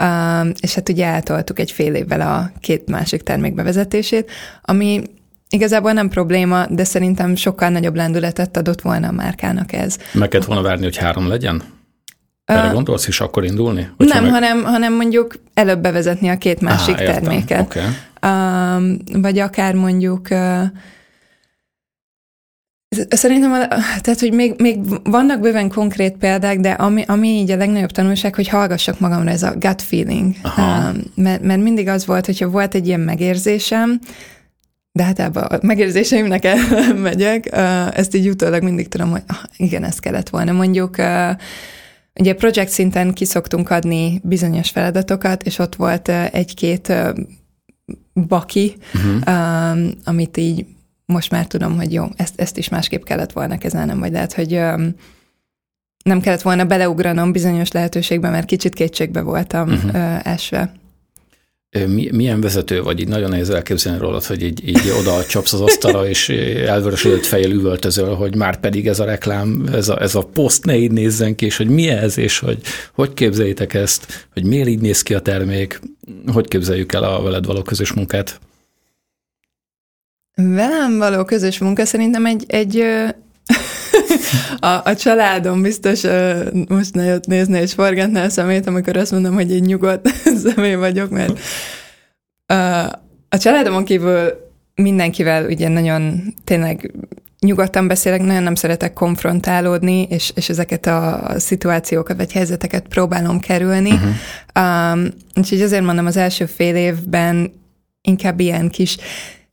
um, 0.00 0.52
és 0.60 0.74
hát 0.74 0.88
ugye 0.88 1.06
eltoltuk 1.06 1.58
egy 1.58 1.70
fél 1.70 1.94
évvel 1.94 2.20
a 2.20 2.50
két 2.60 2.90
másik 2.90 3.22
termék 3.22 3.54
bevezetését, 3.54 4.30
ami 4.62 5.02
Igazából 5.48 5.92
nem 5.92 6.08
probléma, 6.08 6.66
de 6.66 6.84
szerintem 6.84 7.34
sokkal 7.34 7.68
nagyobb 7.68 7.94
lendületet 7.94 8.56
adott 8.56 8.80
volna 8.80 9.08
a 9.08 9.12
márkának 9.12 9.72
ez. 9.72 9.98
Meg 10.12 10.28
kellett 10.28 10.46
volna 10.46 10.62
várni, 10.62 10.84
hogy 10.84 10.96
három 10.96 11.28
legyen? 11.28 11.62
Erre 12.44 12.68
gondolsz 12.68 13.08
is 13.08 13.20
akkor 13.20 13.44
indulni? 13.44 13.88
nem, 13.96 14.22
meg... 14.22 14.32
hanem, 14.32 14.62
hanem 14.62 14.94
mondjuk 14.94 15.34
előbb 15.54 15.80
bevezetni 15.80 16.28
a 16.28 16.38
két 16.38 16.60
másik 16.60 16.94
Á, 16.94 17.04
terméket. 17.04 17.60
Okay 17.60 17.84
vagy 19.12 19.38
akár 19.38 19.74
mondjuk 19.74 20.28
Szerintem, 23.08 23.50
tehát, 24.00 24.20
hogy 24.20 24.32
még, 24.32 24.54
még 24.58 24.78
vannak 25.04 25.40
bőven 25.40 25.68
konkrét 25.68 26.16
példák, 26.16 26.60
de 26.60 26.70
ami, 26.70 27.04
ami 27.06 27.28
így 27.28 27.50
a 27.50 27.56
legnagyobb 27.56 27.90
tanulság, 27.90 28.34
hogy 28.34 28.48
hallgassak 28.48 29.00
magamra 29.00 29.30
ez 29.30 29.42
a 29.42 29.54
gut 29.58 29.82
feeling. 29.82 30.34
Aha. 30.42 30.92
Mert, 31.14 31.42
mert 31.42 31.62
mindig 31.62 31.88
az 31.88 32.06
volt, 32.06 32.26
hogyha 32.26 32.48
volt 32.48 32.74
egy 32.74 32.86
ilyen 32.86 33.00
megérzésem, 33.00 33.98
de 34.92 35.02
hát 35.02 35.18
ebbe 35.18 35.40
a 35.40 35.58
megérzéseimnek 35.62 36.46
megyek, 37.02 37.48
ezt 37.94 38.14
így 38.14 38.28
utólag 38.28 38.62
mindig 38.62 38.88
tudom, 38.88 39.10
hogy 39.10 39.22
ah, 39.26 39.36
igen, 39.56 39.84
ez 39.84 39.98
kellett 39.98 40.28
volna. 40.28 40.52
Mondjuk 40.52 40.96
ugye 42.20 42.34
projekt 42.34 42.70
szinten 42.70 43.12
kiszoktunk 43.12 43.70
adni 43.70 44.20
bizonyos 44.22 44.70
feladatokat, 44.70 45.42
és 45.42 45.58
ott 45.58 45.74
volt 45.74 46.08
egy-két 46.08 46.92
baki, 48.14 48.74
uh-huh. 48.94 49.36
um, 49.36 49.90
amit 50.04 50.36
így 50.36 50.66
most 51.06 51.30
már 51.30 51.46
tudom, 51.46 51.76
hogy 51.76 51.92
jó, 51.92 52.04
ezt, 52.16 52.40
ezt 52.40 52.58
is 52.58 52.68
másképp 52.68 53.02
kellett 53.02 53.32
volna 53.32 53.58
kezelnem, 53.58 53.98
vagy 53.98 54.12
lehet, 54.12 54.32
hogy 54.32 54.54
um, 54.54 54.94
nem 56.04 56.20
kellett 56.20 56.42
volna 56.42 56.64
beleugranom 56.64 57.32
bizonyos 57.32 57.70
lehetőségbe, 57.70 58.30
mert 58.30 58.46
kicsit 58.46 58.74
kétségbe 58.74 59.20
voltam 59.20 59.68
uh-huh. 59.68 59.94
uh, 59.94 60.26
esve 60.26 60.72
milyen 62.10 62.40
vezető 62.40 62.82
vagy, 62.82 63.00
így 63.00 63.08
nagyon 63.08 63.30
nehéz 63.30 63.50
elképzelni 63.50 63.98
rólad, 63.98 64.24
hogy 64.24 64.42
így, 64.42 64.68
így 64.68 64.92
oda 65.00 65.24
csapsz 65.24 65.52
az 65.52 65.60
asztalra, 65.60 66.08
és 66.14 66.28
elvörösödött 66.66 67.26
fejjel 67.26 67.50
üvöltözöl, 67.50 68.14
hogy 68.14 68.36
már 68.36 68.60
pedig 68.60 68.88
ez 68.88 69.00
a 69.00 69.04
reklám, 69.04 69.68
ez 69.72 69.88
a, 69.88 70.00
ez 70.00 70.14
a 70.14 70.22
poszt 70.22 70.64
ne 70.64 70.76
így 70.76 70.90
nézzen 70.90 71.34
ki, 71.34 71.44
és 71.44 71.56
hogy 71.56 71.68
mi 71.68 71.88
ez, 71.88 72.18
és 72.18 72.38
hogy 72.38 72.58
hogy 72.92 73.14
képzeljétek 73.14 73.74
ezt, 73.74 74.26
hogy 74.32 74.44
miért 74.44 74.68
így 74.68 74.80
néz 74.80 75.02
ki 75.02 75.14
a 75.14 75.20
termék, 75.20 75.80
hogy 76.32 76.48
képzeljük 76.48 76.92
el 76.92 77.02
a 77.02 77.22
veled 77.22 77.46
való 77.46 77.62
közös 77.62 77.92
munkát? 77.92 78.40
Velem 80.34 80.98
való 80.98 81.24
közös 81.24 81.58
munka 81.58 81.84
szerintem 81.84 82.26
egy, 82.26 82.44
egy 82.46 82.78
a, 84.60 84.80
a 84.84 84.96
családom 84.96 85.62
biztos 85.62 86.02
uh, 86.02 86.46
most 86.68 86.94
nagyot 86.94 87.26
nézne 87.26 87.60
és 87.62 87.72
forgatná 87.72 88.24
a 88.24 88.28
szemét, 88.28 88.66
amikor 88.66 88.96
azt 88.96 89.12
mondom, 89.12 89.34
hogy 89.34 89.52
egy 89.52 89.62
nyugodt 89.62 90.08
személy 90.44 90.74
vagyok, 90.74 91.10
mert 91.10 91.40
a 93.28 93.38
családomon 93.38 93.84
kívül 93.84 94.32
mindenkivel 94.74 95.46
ugye 95.46 95.68
nagyon 95.68 96.34
tényleg 96.44 96.94
nyugodtan 97.44 97.86
beszélek, 97.86 98.20
nagyon 98.22 98.42
nem 98.42 98.54
szeretek 98.54 98.92
konfrontálódni, 98.92 100.02
és, 100.02 100.32
és 100.34 100.48
ezeket 100.48 100.86
a 100.86 101.22
szituációkat 101.36 102.16
vagy 102.16 102.32
helyzeteket 102.32 102.88
próbálom 102.88 103.40
kerülni. 103.40 103.90
Uh-huh. 103.90 104.92
Um, 104.92 105.08
úgyhogy 105.34 105.60
azért 105.60 105.84
mondom, 105.84 106.06
az 106.06 106.16
első 106.16 106.46
fél 106.46 106.76
évben 106.76 107.52
inkább 108.02 108.40
ilyen 108.40 108.68
kis 108.68 108.96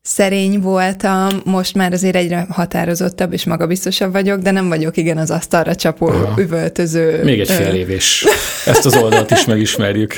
szerény 0.02 0.60
voltam, 0.60 1.30
most 1.44 1.76
már 1.76 1.94
azért 1.94 2.16
egyre 2.16 2.46
határozottabb 2.50 3.34
és 3.34 3.46
magabiztosabb 3.46 4.12
vagyok, 4.12 4.40
de 4.40 4.52
nem 4.52 4.68
vagyok 4.68 4.98
igen 4.98 5.18
az 5.18 5.32
asztalra 5.32 5.76
csapó, 5.76 6.08
Aha. 6.08 6.42
üvöltöző. 6.42 7.24
Még 7.24 7.40
egy 7.40 7.52
fél 7.52 7.74
év, 7.74 7.90
és 7.90 8.26
ezt 8.66 8.86
az 8.86 8.96
oldalt 8.96 9.32
is 9.32 9.46
megismerjük. 9.46 10.14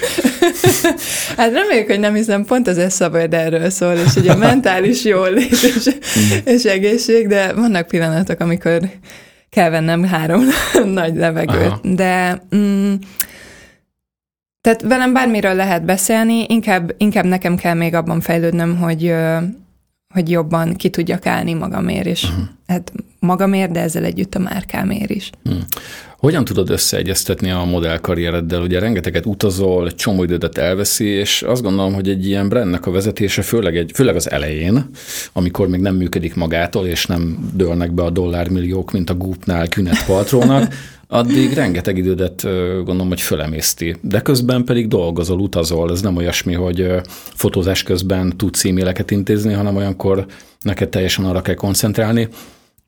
hát 1.38 1.54
reméljük, 1.54 1.88
hogy 1.88 2.00
nem 2.00 2.14
hiszem, 2.14 2.46
pont 2.46 2.68
az 2.68 2.78
eszabad 2.78 3.34
erről 3.34 3.70
szól, 3.70 3.94
és 3.94 4.16
ugye 4.16 4.32
a 4.32 4.38
mentális 4.38 5.04
jólét 5.04 5.52
és, 5.52 5.90
mm. 6.20 6.38
és 6.54 6.64
egészség, 6.64 7.28
de 7.28 7.54
vannak 7.54 7.88
pillanatok, 7.88 8.40
amikor 8.40 8.80
kell 9.50 9.70
vennem 9.70 10.04
három 10.04 10.44
nagy 10.94 11.16
levegőt, 11.16 11.56
Aha. 11.56 11.80
de 11.84 12.44
mm, 12.56 12.94
tehát 14.62 14.82
velem 14.82 15.14
bármiről 15.14 15.54
lehet 15.54 15.86
beszélni, 15.86 16.46
inkább, 16.48 16.96
inkább 16.98 17.26
nekem 17.26 17.56
kell 17.56 17.74
még 17.74 17.94
abban 17.94 18.22
fejlődnöm, 18.22 18.78
hogy 18.78 19.14
hogy 20.14 20.30
jobban 20.30 20.74
ki 20.74 20.90
tudjak 20.90 21.26
állni 21.26 21.54
magamért, 21.54 22.06
és 22.06 22.24
uh-huh. 22.24 22.44
hát 22.68 22.92
magamért, 23.20 23.72
de 23.72 23.80
ezzel 23.80 24.04
együtt 24.04 24.36
a 24.36 24.40
márkámért 24.40 25.10
is. 25.10 25.30
Uh-huh. 25.46 25.62
Hogyan 26.18 26.46
tudod 26.46 26.70
összeegyeztetni 26.70 27.52
a 27.52 27.64
modellkarriereddel? 27.64 28.62
Ugye 28.62 28.80
rengeteget 28.80 29.26
utazol, 29.26 29.92
csomó 29.92 30.24
idődet 30.24 30.58
elveszi, 30.58 31.06
és 31.06 31.42
azt 31.42 31.62
gondolom, 31.62 31.94
hogy 31.94 32.10
egy 32.10 32.28
ilyen 32.28 32.50
brandnek 32.50 32.86
a 32.86 32.92
vezetése, 32.92 33.42
főleg, 33.42 33.78
egy, 33.78 33.92
főleg 33.94 34.16
az 34.16 34.32
elején, 34.32 34.90
amikor 35.34 35.68
még 35.68 35.80
nem 35.80 35.96
működik 35.96 36.36
magától, 36.36 36.86
és 36.86 37.06
nem 37.06 37.50
dőlnek 37.54 37.92
be 37.92 38.04
a 38.04 38.10
dollármilliók, 38.10 38.92
mint 38.92 39.10
a 39.10 39.16
Goop-nál 39.16 39.68
Künet 39.68 40.06
Paltrónak, 40.06 40.74
addig 41.14 41.54
rengeteg 41.54 41.98
idődet 41.98 42.44
gondolom, 42.76 43.08
hogy 43.08 43.22
fölemészti. 43.22 43.96
De 44.02 44.22
közben 44.22 44.64
pedig 44.64 44.88
dolgozol, 44.88 45.40
utazol, 45.40 45.92
ez 45.92 46.02
nem 46.02 46.16
olyasmi, 46.16 46.54
hogy 46.54 46.88
fotózás 47.34 47.84
közben 47.84 48.38
tudsz 48.38 48.66
e-maileket 48.66 49.12
intézni, 49.12 49.54
hanem 49.54 49.76
olyankor 49.76 50.26
neked 50.62 50.90
teljesen 50.90 51.26
arra 51.26 51.42
kell 51.42 51.56
koncentrálni. 51.56 52.28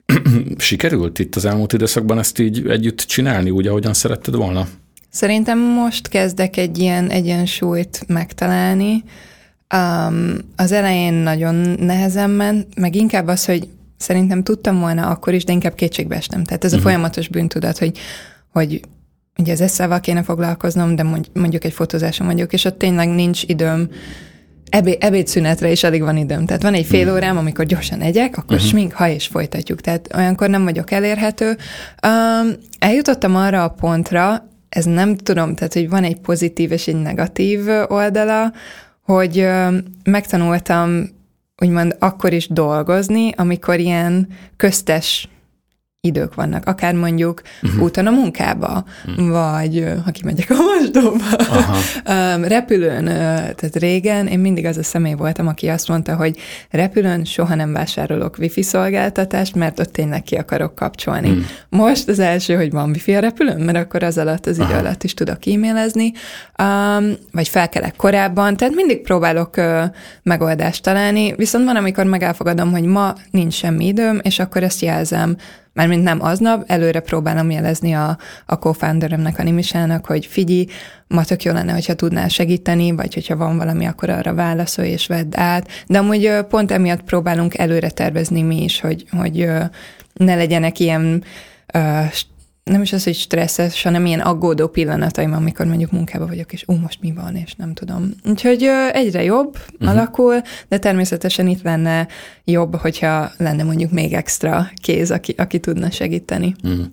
Sikerült 0.57 1.19
itt 1.19 1.35
az 1.35 1.45
elmúlt 1.45 1.73
időszakban 1.73 2.19
ezt 2.19 2.39
így 2.39 2.67
együtt 2.67 2.99
csinálni, 2.99 3.49
úgy, 3.49 3.67
ahogyan 3.67 3.93
szeretted 3.93 4.35
volna? 4.35 4.67
Szerintem 5.09 5.59
most 5.59 6.07
kezdek 6.07 6.57
egy 6.57 6.77
ilyen 6.77 7.09
egyensúlyt 7.09 8.03
megtalálni. 8.07 9.03
Um, 9.75 10.37
az 10.55 10.71
elején 10.71 11.13
nagyon 11.13 11.55
nehezen 11.79 12.29
ment, 12.29 12.79
meg 12.79 12.95
inkább 12.95 13.27
az, 13.27 13.45
hogy 13.45 13.67
szerintem 14.05 14.43
tudtam 14.43 14.79
volna 14.79 15.07
akkor 15.07 15.33
is, 15.33 15.43
de 15.43 15.51
inkább 15.51 15.75
kétségbe 15.75 16.15
estem. 16.15 16.43
Tehát 16.43 16.63
ez 16.63 16.71
a 16.71 16.75
uh-huh. 16.75 16.91
folyamatos 16.91 17.27
bűntudat, 17.27 17.77
hogy, 17.77 17.97
hogy 18.51 18.81
ugye 19.37 19.51
az 19.51 19.61
eszával 19.61 19.99
kéne 19.99 20.23
foglalkoznom, 20.23 20.95
de 20.95 21.03
mondjuk 21.33 21.63
egy 21.63 21.73
fotózáson 21.73 22.27
vagyok, 22.27 22.53
és 22.53 22.65
ott 22.65 22.77
tényleg 22.77 23.09
nincs 23.09 23.43
időm 23.43 23.89
ebé, 24.69 24.97
ebédszünetre 24.99 25.71
is 25.71 25.83
alig 25.83 26.01
van 26.01 26.17
időm. 26.17 26.45
Tehát 26.45 26.61
van 26.61 26.73
egy 26.73 26.85
fél 26.85 27.05
mhm. 27.05 27.13
órám, 27.15 27.37
amikor 27.37 27.65
gyorsan 27.65 28.01
egyek, 28.01 28.37
akkor 28.37 28.55
uh-huh. 28.55 28.69
smink, 28.69 28.93
ha 28.93 29.07
és 29.07 29.27
folytatjuk. 29.27 29.81
Tehát 29.81 30.09
olyankor 30.15 30.49
nem 30.49 30.63
vagyok 30.63 30.91
elérhető. 30.91 31.47
Um, 31.47 32.51
eljutottam 32.79 33.35
arra 33.35 33.63
a 33.63 33.69
pontra, 33.69 34.49
ez 34.69 34.85
nem 34.85 35.17
tudom, 35.17 35.55
tehát 35.55 35.73
hogy 35.73 35.89
van 35.89 36.03
egy 36.03 36.19
pozitív 36.19 36.71
és 36.71 36.87
egy 36.87 37.01
negatív 37.01 37.59
oldala, 37.87 38.53
hogy 39.01 39.37
uh, 39.39 39.73
megtanultam 40.03 41.13
úgymond 41.61 41.95
akkor 41.99 42.33
is 42.33 42.47
dolgozni, 42.47 43.31
amikor 43.35 43.79
ilyen 43.79 44.27
köztes 44.57 45.29
idők 46.05 46.35
vannak, 46.35 46.65
akár 46.65 46.93
mondjuk 46.93 47.41
uh-huh. 47.61 47.81
úton 47.81 48.07
a 48.07 48.11
munkába, 48.11 48.85
uh-huh. 49.05 49.29
vagy 49.29 49.85
ha 50.05 50.11
kimegyek 50.11 50.49
a 50.49 50.55
mosdóba, 50.55 51.25
repülőn, 52.55 53.05
tehát 53.05 53.75
régen 53.75 54.27
én 54.27 54.39
mindig 54.39 54.65
az 54.65 54.77
a 54.77 54.83
személy 54.83 55.13
voltam, 55.13 55.47
aki 55.47 55.67
azt 55.67 55.87
mondta, 55.87 56.15
hogy 56.15 56.37
repülőn 56.69 57.23
soha 57.25 57.55
nem 57.55 57.73
vásárolok 57.73 58.35
wifi 58.39 58.61
szolgáltatást, 58.61 59.55
mert 59.55 59.79
ott 59.79 59.91
tényleg 59.91 60.23
ki 60.23 60.35
akarok 60.35 60.75
kapcsolni. 60.75 61.29
Uh-huh. 61.29 61.45
Most 61.69 62.07
az 62.07 62.19
első, 62.19 62.55
hogy 62.55 62.71
van 62.71 62.89
wifi 62.89 63.15
a 63.15 63.19
repülőn, 63.19 63.61
mert 63.61 63.77
akkor 63.77 64.03
az 64.03 64.17
alatt, 64.17 64.45
az 64.45 64.57
idő 64.57 64.73
Aha. 64.73 64.77
alatt 64.77 65.03
is 65.03 65.13
tudok 65.13 65.37
e-mailezni, 65.45 66.11
um, 66.61 67.13
vagy 67.31 67.47
felkelek 67.47 67.95
korábban, 67.95 68.57
tehát 68.57 68.75
mindig 68.75 69.01
próbálok 69.01 69.57
uh, 69.57 69.83
megoldást 70.23 70.83
találni, 70.83 71.33
viszont 71.35 71.65
van, 71.65 71.75
amikor 71.75 72.05
megelfogadom, 72.05 72.71
hogy 72.71 72.83
ma 72.83 73.15
nincs 73.31 73.53
semmi 73.53 73.85
időm, 73.85 74.19
és 74.23 74.39
akkor 74.39 74.63
ezt 74.63 74.81
jelzem 74.81 75.35
mármint 75.75 76.03
nem 76.03 76.21
aznap, 76.21 76.63
előre 76.67 76.99
próbálom 76.99 77.51
jelezni 77.51 77.93
a, 77.93 78.17
a 78.45 78.55
co-founderemnek, 78.55 79.39
a 79.39 79.43
Nimisának, 79.43 80.05
hogy 80.05 80.25
figyelj, 80.25 80.65
ma 81.07 81.23
tök 81.23 81.43
jó 81.43 81.53
lenne, 81.53 81.73
hogyha 81.73 81.93
tudnál 81.93 82.27
segíteni, 82.27 82.91
vagy 82.91 83.13
hogyha 83.13 83.35
van 83.35 83.57
valami, 83.57 83.85
akkor 83.85 84.09
arra 84.09 84.33
válaszolj 84.33 84.89
és 84.89 85.07
vedd 85.07 85.37
át. 85.37 85.67
De 85.87 85.97
amúgy 85.97 86.31
pont 86.49 86.71
emiatt 86.71 87.01
próbálunk 87.01 87.57
előre 87.57 87.89
tervezni 87.89 88.41
mi 88.41 88.63
is, 88.63 88.79
hogy, 88.79 89.05
hogy 89.11 89.47
ne 90.13 90.35
legyenek 90.35 90.79
ilyen 90.79 91.23
nem 92.71 92.81
is 92.81 92.93
az, 92.93 93.03
hogy 93.03 93.15
stresszes, 93.15 93.81
hanem 93.81 94.05
ilyen 94.05 94.19
aggódó 94.19 94.67
pillanataim, 94.67 95.33
amikor 95.33 95.65
mondjuk 95.65 95.91
munkába 95.91 96.27
vagyok, 96.27 96.53
és 96.53 96.63
ú, 96.67 96.73
most 96.73 97.01
mi 97.01 97.13
van, 97.13 97.35
és 97.35 97.53
nem 97.53 97.73
tudom. 97.73 98.11
Úgyhogy 98.29 98.63
egyre 98.91 99.23
jobb 99.23 99.57
uh-huh. 99.73 99.89
alakul, 99.89 100.41
de 100.67 100.77
természetesen 100.77 101.47
itt 101.47 101.61
lenne 101.61 102.07
jobb, 102.43 102.75
hogyha 102.75 103.31
lenne 103.37 103.63
mondjuk 103.63 103.91
még 103.91 104.13
extra 104.13 104.69
kéz, 104.75 105.11
aki, 105.11 105.33
aki 105.37 105.59
tudna 105.59 105.91
segíteni. 105.91 106.55
Uh-huh. 106.63 106.85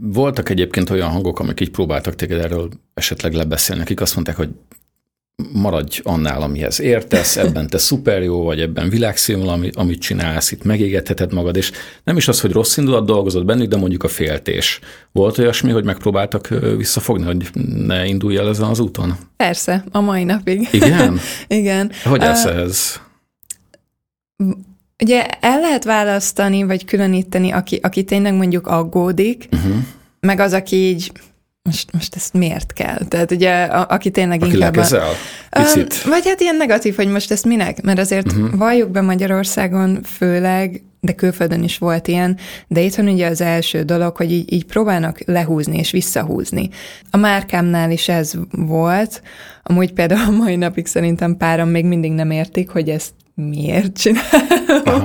Voltak 0.00 0.48
egyébként 0.48 0.90
olyan 0.90 1.10
hangok, 1.10 1.40
amik 1.40 1.60
így 1.60 1.70
próbáltak 1.70 2.14
téged 2.14 2.40
erről 2.40 2.68
esetleg 2.94 3.32
lebeszélni. 3.32 3.82
Akik 3.82 4.00
azt 4.00 4.14
mondták, 4.14 4.36
hogy 4.36 4.50
maradj 5.52 6.00
annál, 6.02 6.42
amihez 6.42 6.80
értesz, 6.80 7.36
ebben 7.36 7.66
te 7.66 7.78
szuper 7.78 8.22
jó 8.22 8.42
vagy, 8.42 8.60
ebben 8.60 8.88
világszínvonal, 8.88 9.70
amit 9.72 10.00
csinálsz, 10.00 10.50
itt 10.50 10.64
megégetheted 10.64 11.32
magad, 11.32 11.56
és 11.56 11.72
nem 12.04 12.16
is 12.16 12.28
az, 12.28 12.40
hogy 12.40 12.52
rossz 12.52 12.76
indulat 12.76 13.06
dolgozott 13.06 13.44
bennük, 13.44 13.68
de 13.68 13.76
mondjuk 13.76 14.02
a 14.02 14.08
féltés. 14.08 14.80
Volt 15.12 15.38
olyasmi, 15.38 15.70
hogy 15.70 15.84
megpróbáltak 15.84 16.48
visszafogni, 16.76 17.24
hogy 17.24 17.50
ne 17.76 18.06
indulj 18.06 18.36
el 18.36 18.48
ezen 18.48 18.68
az 18.68 18.78
úton? 18.78 19.16
Persze, 19.36 19.84
a 19.90 20.00
mai 20.00 20.24
napig. 20.24 20.68
Igen? 20.72 21.18
Igen. 21.48 21.90
Hogy 22.04 22.22
állsz 22.22 22.44
uh, 22.44 22.50
ehhez? 22.50 23.00
Ugye 25.02 25.26
el 25.26 25.60
lehet 25.60 25.84
választani, 25.84 26.62
vagy 26.62 26.84
különíteni, 26.84 27.50
aki, 27.50 27.78
aki 27.82 28.04
tényleg 28.04 28.34
mondjuk 28.34 28.66
aggódik, 28.66 29.48
uh-huh. 29.52 29.74
meg 30.20 30.40
az, 30.40 30.52
aki 30.52 30.76
így 30.76 31.12
most, 31.62 31.92
most 31.92 32.14
ezt 32.14 32.32
miért 32.32 32.72
kell? 32.72 32.98
Tehát 33.08 33.30
ugye, 33.30 33.62
a, 33.62 33.86
aki 33.88 34.10
tényleg 34.10 34.42
aki 34.42 34.54
inkább... 34.54 34.74
Lekezel? 34.74 35.12
Picit. 35.50 36.02
Um, 36.04 36.10
vagy 36.10 36.26
hát 36.26 36.40
ilyen 36.40 36.56
negatív, 36.56 36.96
hogy 36.96 37.08
most 37.08 37.30
ezt 37.30 37.44
minek? 37.44 37.82
Mert 37.82 37.98
azért 37.98 38.32
uh-huh. 38.32 38.56
valljuk 38.56 38.90
be 38.90 39.00
Magyarországon 39.00 40.02
főleg, 40.02 40.82
de 41.00 41.12
külföldön 41.12 41.62
is 41.62 41.78
volt 41.78 42.08
ilyen, 42.08 42.38
de 42.68 42.80
itthon 42.80 43.08
ugye 43.08 43.26
az 43.26 43.40
első 43.40 43.82
dolog, 43.82 44.16
hogy 44.16 44.32
így, 44.32 44.52
így 44.52 44.64
próbálnak 44.64 45.18
lehúzni 45.26 45.78
és 45.78 45.90
visszahúzni. 45.90 46.68
A 47.10 47.16
márkámnál 47.16 47.90
is 47.90 48.08
ez 48.08 48.32
volt, 48.50 49.22
amúgy 49.62 49.92
például 49.92 50.34
a 50.34 50.36
mai 50.36 50.56
napig 50.56 50.86
szerintem 50.86 51.36
páran 51.36 51.68
még 51.68 51.84
mindig 51.84 52.12
nem 52.12 52.30
értik, 52.30 52.70
hogy 52.70 52.88
ezt 52.88 53.12
miért 53.34 53.98
csinálom. 53.98 55.04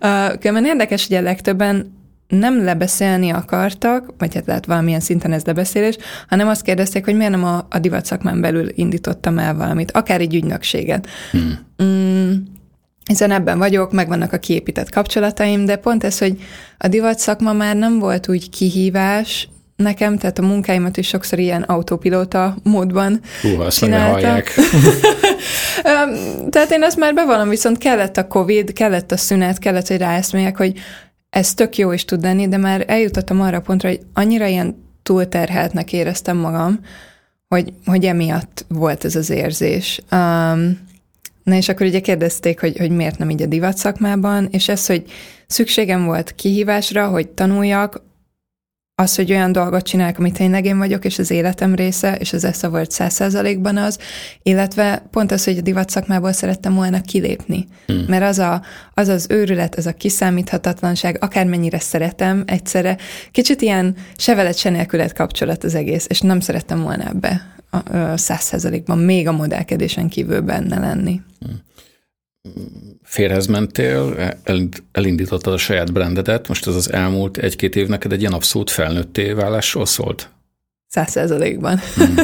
Uh, 0.00 0.38
különben 0.38 0.64
érdekes, 0.64 1.06
hogy 1.06 1.16
a 1.16 1.20
legtöbben 1.20 1.95
nem 2.28 2.64
lebeszélni 2.64 3.30
akartak, 3.30 4.14
vagy 4.18 4.34
hát 4.34 4.46
lehet 4.46 4.66
valamilyen 4.66 5.00
szinten 5.00 5.32
ez 5.32 5.44
lebeszélés, 5.44 5.96
hanem 6.28 6.48
azt 6.48 6.62
kérdezték, 6.62 7.04
hogy 7.04 7.16
miért 7.16 7.30
nem 7.30 7.44
a, 7.44 7.66
a 7.70 7.78
divat 7.78 8.04
szakmán 8.04 8.40
belül 8.40 8.68
indítottam 8.74 9.38
el 9.38 9.54
valamit, 9.54 9.90
akár 9.90 10.20
egy 10.20 10.34
ügynökséget. 10.34 11.08
Hmm. 11.30 11.58
Mm, 11.82 12.32
hiszen 13.08 13.30
ebben 13.30 13.58
vagyok, 13.58 13.92
megvannak 13.92 14.32
a 14.32 14.38
kiépített 14.38 14.90
kapcsolataim, 14.90 15.64
de 15.64 15.76
pont 15.76 16.04
ez, 16.04 16.18
hogy 16.18 16.36
a 16.78 16.88
divat 16.88 17.18
szakma 17.18 17.52
már 17.52 17.76
nem 17.76 17.98
volt 17.98 18.28
úgy 18.28 18.50
kihívás, 18.50 19.48
nekem, 19.76 20.18
tehát 20.18 20.38
a 20.38 20.42
munkáimat 20.42 20.96
is 20.96 21.08
sokszor 21.08 21.38
ilyen 21.38 21.62
autopilóta 21.62 22.56
módban 22.62 23.20
Hú, 23.42 23.60
azt 23.60 23.84
hallják. 23.84 24.54
tehát 26.50 26.70
én 26.70 26.82
azt 26.82 26.96
már 26.96 27.14
bevallom, 27.14 27.48
viszont 27.48 27.78
kellett 27.78 28.16
a 28.16 28.26
Covid, 28.26 28.72
kellett 28.72 29.12
a 29.12 29.16
szünet, 29.16 29.58
kellett, 29.58 29.88
hogy 29.88 29.98
ráeszméljek, 29.98 30.56
hogy 30.56 30.72
ez 31.36 31.54
tök 31.54 31.76
jó 31.76 31.92
is 31.92 32.04
tud 32.04 32.22
lenni, 32.22 32.48
de 32.48 32.56
már 32.56 32.84
eljutottam 32.86 33.40
arra 33.40 33.56
a 33.56 33.60
pontra, 33.60 33.88
hogy 33.88 34.00
annyira 34.12 34.46
ilyen 34.46 34.76
túlterheltnek 35.02 35.92
éreztem 35.92 36.36
magam, 36.36 36.80
hogy, 37.48 37.72
hogy 37.86 38.04
emiatt 38.04 38.64
volt 38.68 39.04
ez 39.04 39.16
az 39.16 39.30
érzés. 39.30 40.00
Um, 40.12 40.78
na 41.42 41.54
és 41.54 41.68
akkor 41.68 41.86
ugye 41.86 42.00
kérdezték, 42.00 42.60
hogy, 42.60 42.78
hogy 42.78 42.90
miért 42.90 43.18
nem 43.18 43.30
így 43.30 43.42
a 43.42 43.46
divat 43.46 43.76
szakmában, 43.76 44.48
és 44.50 44.68
ez, 44.68 44.86
hogy 44.86 45.04
szükségem 45.46 46.04
volt 46.04 46.34
kihívásra, 46.34 47.08
hogy 47.08 47.28
tanuljak, 47.28 48.02
az, 49.02 49.16
hogy 49.16 49.30
olyan 49.30 49.52
dolgot 49.52 49.82
csinálok, 49.82 50.18
amit 50.18 50.34
tényleg 50.34 50.64
én 50.64 50.78
vagyok, 50.78 51.04
és 51.04 51.18
az 51.18 51.30
életem 51.30 51.74
része, 51.74 52.14
és 52.14 52.32
az 52.32 52.44
Esza 52.44 52.70
volt 52.70 52.90
száz 52.90 53.12
százalékban 53.12 53.76
az, 53.76 53.98
illetve 54.42 55.02
pont 55.10 55.32
az, 55.32 55.44
hogy 55.44 55.58
a 55.58 55.60
divat 55.60 55.90
szakmából 55.90 56.32
szerettem 56.32 56.74
volna 56.74 57.00
kilépni. 57.00 57.66
Hmm. 57.86 58.04
Mert 58.08 58.24
az, 58.24 58.38
a, 58.38 58.62
az 58.94 59.08
az 59.08 59.26
őrület, 59.28 59.74
az 59.74 59.86
a 59.86 59.92
kiszámíthatatlanság, 59.92 61.16
akármennyire 61.20 61.78
szeretem 61.78 62.42
egyszerre, 62.46 62.96
kicsit 63.30 63.62
ilyen 63.62 63.96
se 64.16 64.34
veled, 64.34 64.56
se 64.56 64.70
nélkület 64.70 65.12
kapcsolat 65.12 65.64
az 65.64 65.74
egész, 65.74 66.06
és 66.08 66.20
nem 66.20 66.40
szerettem 66.40 66.82
volna 66.82 67.08
ebbe 67.08 67.54
száz 68.14 68.42
százalékban 68.42 68.98
még 68.98 69.28
a 69.28 69.32
modellkedésen 69.32 70.08
kívül 70.08 70.40
benne 70.40 70.78
lenni. 70.78 71.20
Hmm 71.40 71.64
férhez 73.02 73.46
mentél, 73.46 74.32
elindítottad 74.92 75.52
a 75.52 75.56
saját 75.56 75.92
brandedet, 75.92 76.48
most 76.48 76.66
ez 76.66 76.74
az 76.74 76.92
elmúlt 76.92 77.36
egy-két 77.36 77.76
év 77.76 77.88
neked 77.88 78.12
egy 78.12 78.20
ilyen 78.20 78.32
abszolút 78.32 78.70
felnőtté 78.70 79.32
válásról 79.32 79.86
szólt? 79.86 80.30
Száz 80.88 81.10
százalékban. 81.10 81.80
Mm-hmm. 82.00 82.14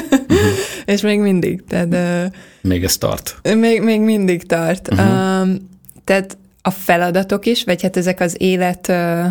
És 0.84 1.00
még 1.00 1.20
mindig. 1.20 1.64
Tehát, 1.68 2.32
még 2.60 2.84
ez 2.84 2.96
tart? 2.96 3.40
Még, 3.54 3.82
még 3.82 4.00
mindig 4.00 4.46
tart. 4.46 4.92
Uh-huh. 4.92 5.40
Um, 5.40 5.68
tehát 6.04 6.36
a 6.62 6.70
feladatok 6.70 7.46
is, 7.46 7.64
vagy 7.64 7.82
hát 7.82 7.96
ezek 7.96 8.20
az 8.20 8.34
élet 8.38 8.88
uh, 8.88 9.26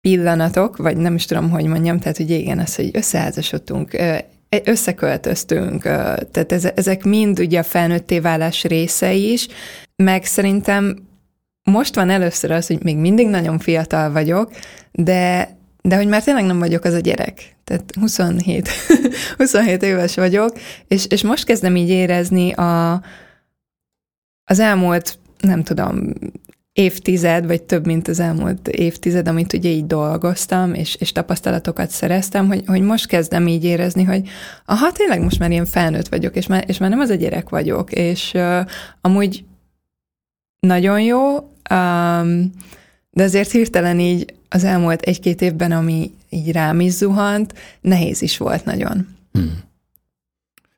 pillanatok, 0.00 0.76
vagy 0.76 0.96
nem 0.96 1.14
is 1.14 1.24
tudom, 1.24 1.50
hogy 1.50 1.64
mondjam, 1.64 1.98
tehát 1.98 2.16
hogy 2.16 2.30
igen, 2.30 2.58
az, 2.58 2.74
hogy 2.74 2.90
összeházasodtunk, 2.92 3.96
összeköltöztünk, 4.64 5.82
tehát 5.82 6.52
ezek 6.52 7.04
mind 7.04 7.38
ugye 7.38 7.58
a 7.58 7.62
felnőtté 7.62 8.18
válás 8.18 8.64
része 8.64 9.12
is, 9.12 9.48
meg 9.96 10.24
szerintem 10.24 10.96
most 11.64 11.94
van 11.94 12.10
először 12.10 12.50
az, 12.50 12.66
hogy 12.66 12.82
még 12.82 12.96
mindig 12.96 13.28
nagyon 13.28 13.58
fiatal 13.58 14.12
vagyok, 14.12 14.50
de, 14.92 15.56
de 15.82 15.96
hogy 15.96 16.06
már 16.06 16.22
tényleg 16.22 16.44
nem 16.44 16.58
vagyok 16.58 16.84
az 16.84 16.94
a 16.94 16.98
gyerek. 16.98 17.56
Tehát 17.64 17.94
27, 18.00 18.68
27 19.36 19.82
éves 19.92 20.14
vagyok, 20.14 20.58
és, 20.88 21.06
és 21.06 21.22
most 21.22 21.44
kezdem 21.44 21.76
így 21.76 21.88
érezni 21.88 22.52
a, 22.52 23.02
az 24.44 24.58
elmúlt, 24.58 25.18
nem 25.40 25.62
tudom, 25.62 26.12
évtized, 26.74 27.46
vagy 27.46 27.62
több, 27.62 27.86
mint 27.86 28.08
az 28.08 28.20
elmúlt 28.20 28.68
évtized, 28.68 29.28
amit 29.28 29.52
ugye 29.52 29.68
így 29.68 29.86
dolgoztam, 29.86 30.74
és, 30.74 30.94
és 30.94 31.12
tapasztalatokat 31.12 31.90
szereztem, 31.90 32.46
hogy, 32.46 32.62
hogy 32.66 32.82
most 32.82 33.06
kezdem 33.06 33.46
így 33.46 33.64
érezni, 33.64 34.04
hogy 34.04 34.28
aha, 34.64 34.92
tényleg 34.92 35.22
most 35.22 35.38
már 35.38 35.50
ilyen 35.50 35.66
felnőtt 35.66 36.08
vagyok, 36.08 36.36
és 36.36 36.46
már, 36.46 36.64
és 36.66 36.78
már 36.78 36.90
nem 36.90 37.00
az 37.00 37.10
a 37.10 37.14
gyerek 37.14 37.48
vagyok, 37.48 37.92
és 37.92 38.30
uh, 38.34 38.58
amúgy 39.00 39.44
nagyon 40.60 41.00
jó, 41.00 41.36
um, 41.70 42.50
de 43.10 43.22
azért 43.22 43.50
hirtelen 43.50 44.00
így 44.00 44.34
az 44.48 44.64
elmúlt 44.64 45.02
egy-két 45.02 45.40
évben, 45.40 45.72
ami 45.72 46.10
így 46.28 46.52
rám 46.52 46.80
is 46.80 46.92
zuhant, 46.92 47.54
nehéz 47.80 48.22
is 48.22 48.36
volt 48.36 48.64
nagyon. 48.64 49.08
Hmm. 49.32 49.58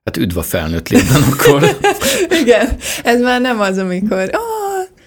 Hát 0.04 0.16
üdv 0.16 0.38
a 0.38 0.42
felnőtt 0.42 0.88
létben 0.88 1.22
akkor. 1.22 1.76
Igen, 2.42 2.76
ez 3.02 3.20
már 3.20 3.40
nem 3.40 3.60
az, 3.60 3.78
amikor 3.78 4.30
oh, 4.32 4.55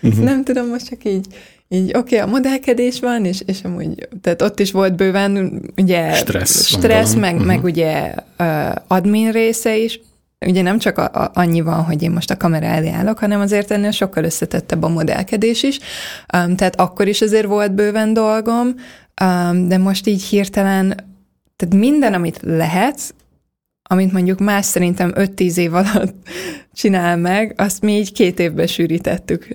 uh-huh. 0.02 0.24
nem 0.24 0.44
tudom, 0.44 0.68
most 0.68 0.88
csak 0.88 1.04
így 1.04 1.26
így 1.72 1.90
oké, 1.96 1.98
okay, 1.98 2.18
a 2.18 2.32
modellkedés 2.32 3.00
van, 3.00 3.26
és, 3.26 3.42
és 3.46 3.62
amúgy, 3.64 4.08
tehát 4.22 4.42
ott 4.42 4.60
is 4.60 4.72
volt 4.72 4.96
bőven 4.96 5.62
ugye 5.78 6.14
stressz, 6.14 6.66
stressz 6.66 7.14
meg, 7.14 7.34
uh-huh. 7.34 7.48
meg 7.48 7.64
ugye 7.64 8.14
uh, 8.40 8.76
admin 8.88 9.32
része 9.32 9.78
is, 9.78 10.00
ugye 10.46 10.62
nem 10.62 10.80
csak 10.80 10.98
a, 10.98 11.04
a, 11.14 11.32
annyi 11.34 11.62
van, 11.62 11.84
hogy 11.84 12.04
én 12.04 12.12
most 12.12 12.32
a 12.32 12.38
kamera 12.38 12.66
elé 12.66 12.90
állok, 12.90 13.20
hanem 13.20 13.40
azért 13.40 13.72
ennél 13.72 13.92
sokkal 13.92 14.24
összetettebb 14.24 14.84
a 14.84 14.88
modellkedés 14.88 15.64
is, 15.64 15.80
um, 16.38 16.56
tehát 16.56 16.80
akkor 16.80 17.08
is 17.08 17.22
azért 17.22 17.46
volt 17.46 17.74
bőven 17.74 18.14
dolgom, 18.14 18.76
um, 19.24 19.68
de 19.68 19.78
most 19.78 20.08
így 20.08 20.24
hirtelen, 20.24 20.88
tehát 21.56 21.76
minden, 21.76 22.14
amit 22.14 22.40
lehet, 22.42 23.14
amit 23.92 24.12
mondjuk 24.12 24.40
más 24.40 24.66
szerintem 24.66 25.12
5-10 25.16 25.58
év 25.58 25.74
alatt 25.74 26.14
csinál 26.74 27.18
meg, 27.18 27.54
azt 27.58 27.82
mi 27.82 27.98
így 27.98 28.12
két 28.12 28.40
évben 28.40 28.68
sűrítettük, 28.68 29.48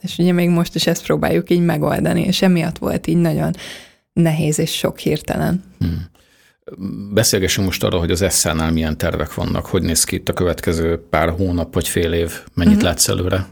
és 0.00 0.18
ugye 0.18 0.32
még 0.32 0.48
most 0.48 0.74
is 0.74 0.86
ezt 0.86 1.04
próbáljuk 1.04 1.50
így 1.50 1.64
megoldani, 1.64 2.22
és 2.22 2.42
emiatt 2.42 2.78
volt 2.78 3.06
így 3.06 3.16
nagyon 3.16 3.52
nehéz 4.12 4.58
és 4.58 4.72
sok 4.72 4.98
hirtelen. 4.98 5.64
Hmm. 5.78 6.10
Beszélgessünk 7.12 7.66
most 7.66 7.84
arról, 7.84 8.00
hogy 8.00 8.10
az 8.10 8.22
Eszánál 8.22 8.72
milyen 8.72 8.98
tervek 8.98 9.34
vannak, 9.34 9.66
hogy 9.66 9.82
néz 9.82 10.04
ki 10.04 10.16
itt 10.16 10.28
a 10.28 10.32
következő 10.32 11.06
pár 11.10 11.30
hónap 11.30 11.74
vagy 11.74 11.88
fél 11.88 12.12
év, 12.12 12.40
mennyit 12.54 12.74
uh-huh. 12.74 12.88
látsz 12.88 13.08
előre? 13.08 13.46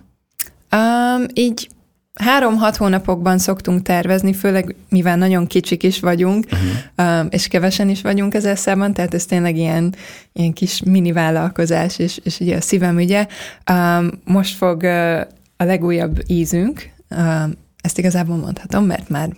Um, 0.72 1.26
így 1.34 1.68
három-hat 2.14 2.76
hónapokban 2.76 3.38
szoktunk 3.38 3.82
tervezni, 3.82 4.32
főleg 4.32 4.74
mivel 4.88 5.16
nagyon 5.16 5.46
kicsik 5.46 5.82
is 5.82 6.00
vagyunk, 6.00 6.46
uh-huh. 6.52 7.26
és 7.30 7.48
kevesen 7.48 7.88
is 7.88 8.02
vagyunk 8.02 8.34
az 8.34 8.44
eszában, 8.44 8.92
tehát 8.92 9.14
ez 9.14 9.24
tényleg 9.24 9.56
ilyen, 9.56 9.94
ilyen 10.32 10.52
kis 10.52 10.82
mini 10.82 11.12
vállalkozás, 11.12 11.98
és, 11.98 12.20
és 12.24 12.40
ugye 12.40 12.56
a 12.56 12.60
szívem 12.60 12.98
ügye. 12.98 13.26
Most 14.24 14.56
fog 14.56 14.84
a 15.56 15.64
legújabb 15.64 16.22
ízünk, 16.26 16.90
ezt 17.80 17.98
igazából 17.98 18.36
mondhatom, 18.36 18.84
mert 18.84 19.08
már 19.08 19.28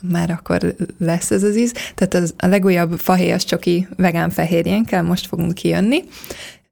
már 0.00 0.30
akkor 0.30 0.74
lesz 0.98 1.30
ez 1.30 1.42
az 1.42 1.56
íz. 1.56 1.72
Tehát 1.94 2.14
az, 2.14 2.34
a 2.36 2.46
legújabb 2.46 2.98
fahéjas 2.98 3.44
csoki 3.44 3.88
vegán 3.96 4.30
fehérjénkkel 4.30 5.02
most 5.02 5.26
fogunk 5.26 5.54
kijönni, 5.54 6.04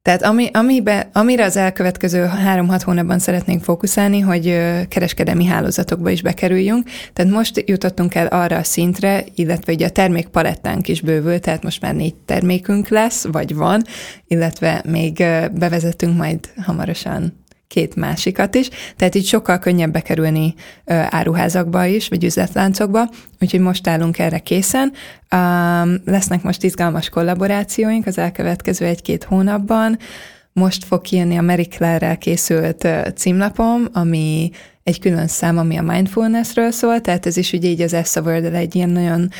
tehát 0.07 0.23
ami, 0.23 0.49
amibe, 0.53 1.09
amire 1.13 1.45
az 1.45 1.57
elkövetkező 1.57 2.25
három-hat 2.25 2.83
hónapban 2.83 3.19
szeretnénk 3.19 3.63
fókuszálni, 3.63 4.21
hogy 4.21 4.45
kereskedelmi 4.89 5.45
hálózatokba 5.45 6.11
is 6.11 6.23
bekerüljünk. 6.23 6.89
Tehát 7.13 7.33
most 7.33 7.63
jutottunk 7.67 8.15
el 8.15 8.27
arra 8.27 8.57
a 8.57 8.63
szintre, 8.63 9.25
illetve 9.35 9.73
ugye 9.73 9.87
a 9.87 9.91
termékpalettánk 9.91 10.89
is 10.89 11.01
bővül, 11.01 11.41
tehát 11.41 11.63
most 11.63 11.81
már 11.81 11.95
négy 11.95 12.15
termékünk 12.15 12.89
lesz, 12.89 13.27
vagy 13.27 13.55
van, 13.55 13.83
illetve 14.27 14.83
még 14.85 15.25
bevezetünk 15.53 16.17
majd 16.17 16.39
hamarosan 16.65 17.45
két 17.69 17.95
másikat 17.95 18.55
is, 18.55 18.69
tehát 18.97 19.15
így 19.15 19.27
sokkal 19.27 19.59
könnyebb 19.59 19.93
bekerülni 19.93 20.55
áruházakba 20.87 21.85
is, 21.85 22.09
vagy 22.09 22.25
üzletláncokba, 22.25 23.09
úgyhogy 23.41 23.61
most 23.61 23.89
állunk 23.89 24.19
erre 24.19 24.39
készen. 24.39 24.93
Lesznek 26.05 26.43
most 26.43 26.63
izgalmas 26.63 27.09
kollaborációink 27.09 28.07
az 28.07 28.19
elkövetkező 28.19 28.87
egy-két 28.87 29.25
hónapban. 29.25 29.99
Most 30.53 30.85
fog 30.85 31.01
kijönni 31.01 31.37
a 31.37 31.43
Mary 31.43 31.67
Claire-rel 31.67 32.19
készült 32.19 32.89
címlapom, 33.15 33.89
ami 33.93 34.51
egy 34.87 35.01
külön 35.01 35.27
szám, 35.27 35.59
ami 35.59 35.77
a 35.77 35.83
mindfulnessről 35.83 36.71
szól, 36.71 37.01
tehát 37.01 37.27
ez 37.27 37.37
is 37.37 37.53
ugye 37.53 37.69
így 37.69 37.81
az 37.81 37.93
Essa 37.93 38.21
world 38.21 38.55
egy 38.55 38.75
ilyen 38.75 38.89
nagyon, 38.89 39.31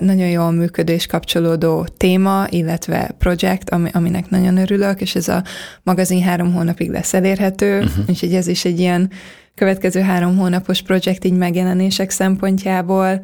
nagyon 0.00 0.28
jól 0.28 0.50
működő 0.50 0.92
és 0.92 1.06
kapcsolódó 1.06 1.86
téma, 1.96 2.46
illetve 2.48 3.14
projekt, 3.18 3.70
ami, 3.70 3.90
aminek 3.92 4.30
nagyon 4.30 4.56
örülök, 4.56 5.00
és 5.00 5.14
ez 5.14 5.28
a 5.28 5.42
magazin 5.82 6.22
három 6.22 6.52
hónapig 6.52 6.90
lesz 6.90 7.14
elérhető, 7.14 7.78
uh-huh. 7.78 8.04
úgyhogy 8.08 8.34
ez 8.34 8.46
is 8.46 8.64
egy 8.64 8.80
ilyen 8.80 9.10
következő 9.54 10.00
három 10.00 10.36
hónapos 10.36 10.82
projekt 10.82 11.24
így 11.24 11.36
megjelenések 11.36 12.10
szempontjából, 12.10 13.20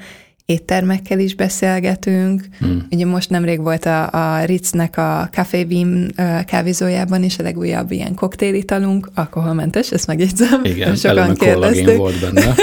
éttermekkel 0.50 1.18
is 1.18 1.34
beszélgetünk. 1.34 2.44
Hmm. 2.58 2.86
Ugye 2.90 3.06
most 3.06 3.30
nemrég 3.30 3.60
volt 3.60 3.86
a, 3.86 4.10
a 4.12 4.44
Ritznek 4.44 4.96
a 4.96 5.28
Café 5.32 5.64
Beam 5.64 6.06
kávézójában 6.46 7.22
is 7.22 7.38
a 7.38 7.42
legújabb 7.42 7.90
ilyen 7.92 8.14
koktélitalunk, 8.14 9.10
alkoholmentes, 9.14 9.90
ezt 9.90 10.06
megjegyzem. 10.06 10.60
Igen, 10.64 10.96
sokan 10.96 11.34
kérdezték. 11.34 11.96
volt 11.96 12.20
benne. 12.20 12.54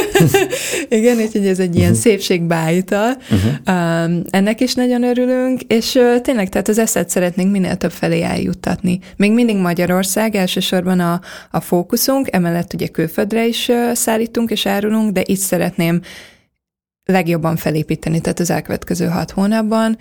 Igen, 0.99 1.17
úgyhogy 1.17 1.47
ez 1.47 1.59
egy 1.59 1.75
ilyen 1.75 1.89
uh-huh. 1.89 2.03
szépségbájtal. 2.03 3.17
Uh-huh. 3.31 3.75
Um, 3.77 4.21
ennek 4.29 4.61
is 4.61 4.73
nagyon 4.73 5.03
örülünk, 5.03 5.61
és 5.61 5.93
uh, 5.95 6.21
tényleg, 6.21 6.49
tehát 6.49 6.67
az 6.67 6.77
eszet 6.77 7.09
szeretnénk 7.09 7.51
minél 7.51 7.75
több 7.75 7.91
felé 7.91 8.21
eljuttatni. 8.21 8.99
Még 9.17 9.31
mindig 9.31 9.57
Magyarország, 9.57 10.35
elsősorban 10.35 10.99
a, 10.99 11.21
a 11.51 11.59
fókuszunk, 11.59 12.27
emellett 12.31 12.73
ugye 12.73 12.87
külföldre 12.87 13.47
is 13.47 13.67
uh, 13.67 13.93
szállítunk 13.93 14.51
és 14.51 14.65
árulunk, 14.65 15.11
de 15.11 15.21
itt 15.25 15.39
szeretném 15.39 16.01
legjobban 17.07 17.55
felépíteni, 17.55 18.21
tehát 18.21 18.39
az 18.39 18.49
elkövetkező 18.49 19.05
hat 19.05 19.31
hónapban. 19.31 19.97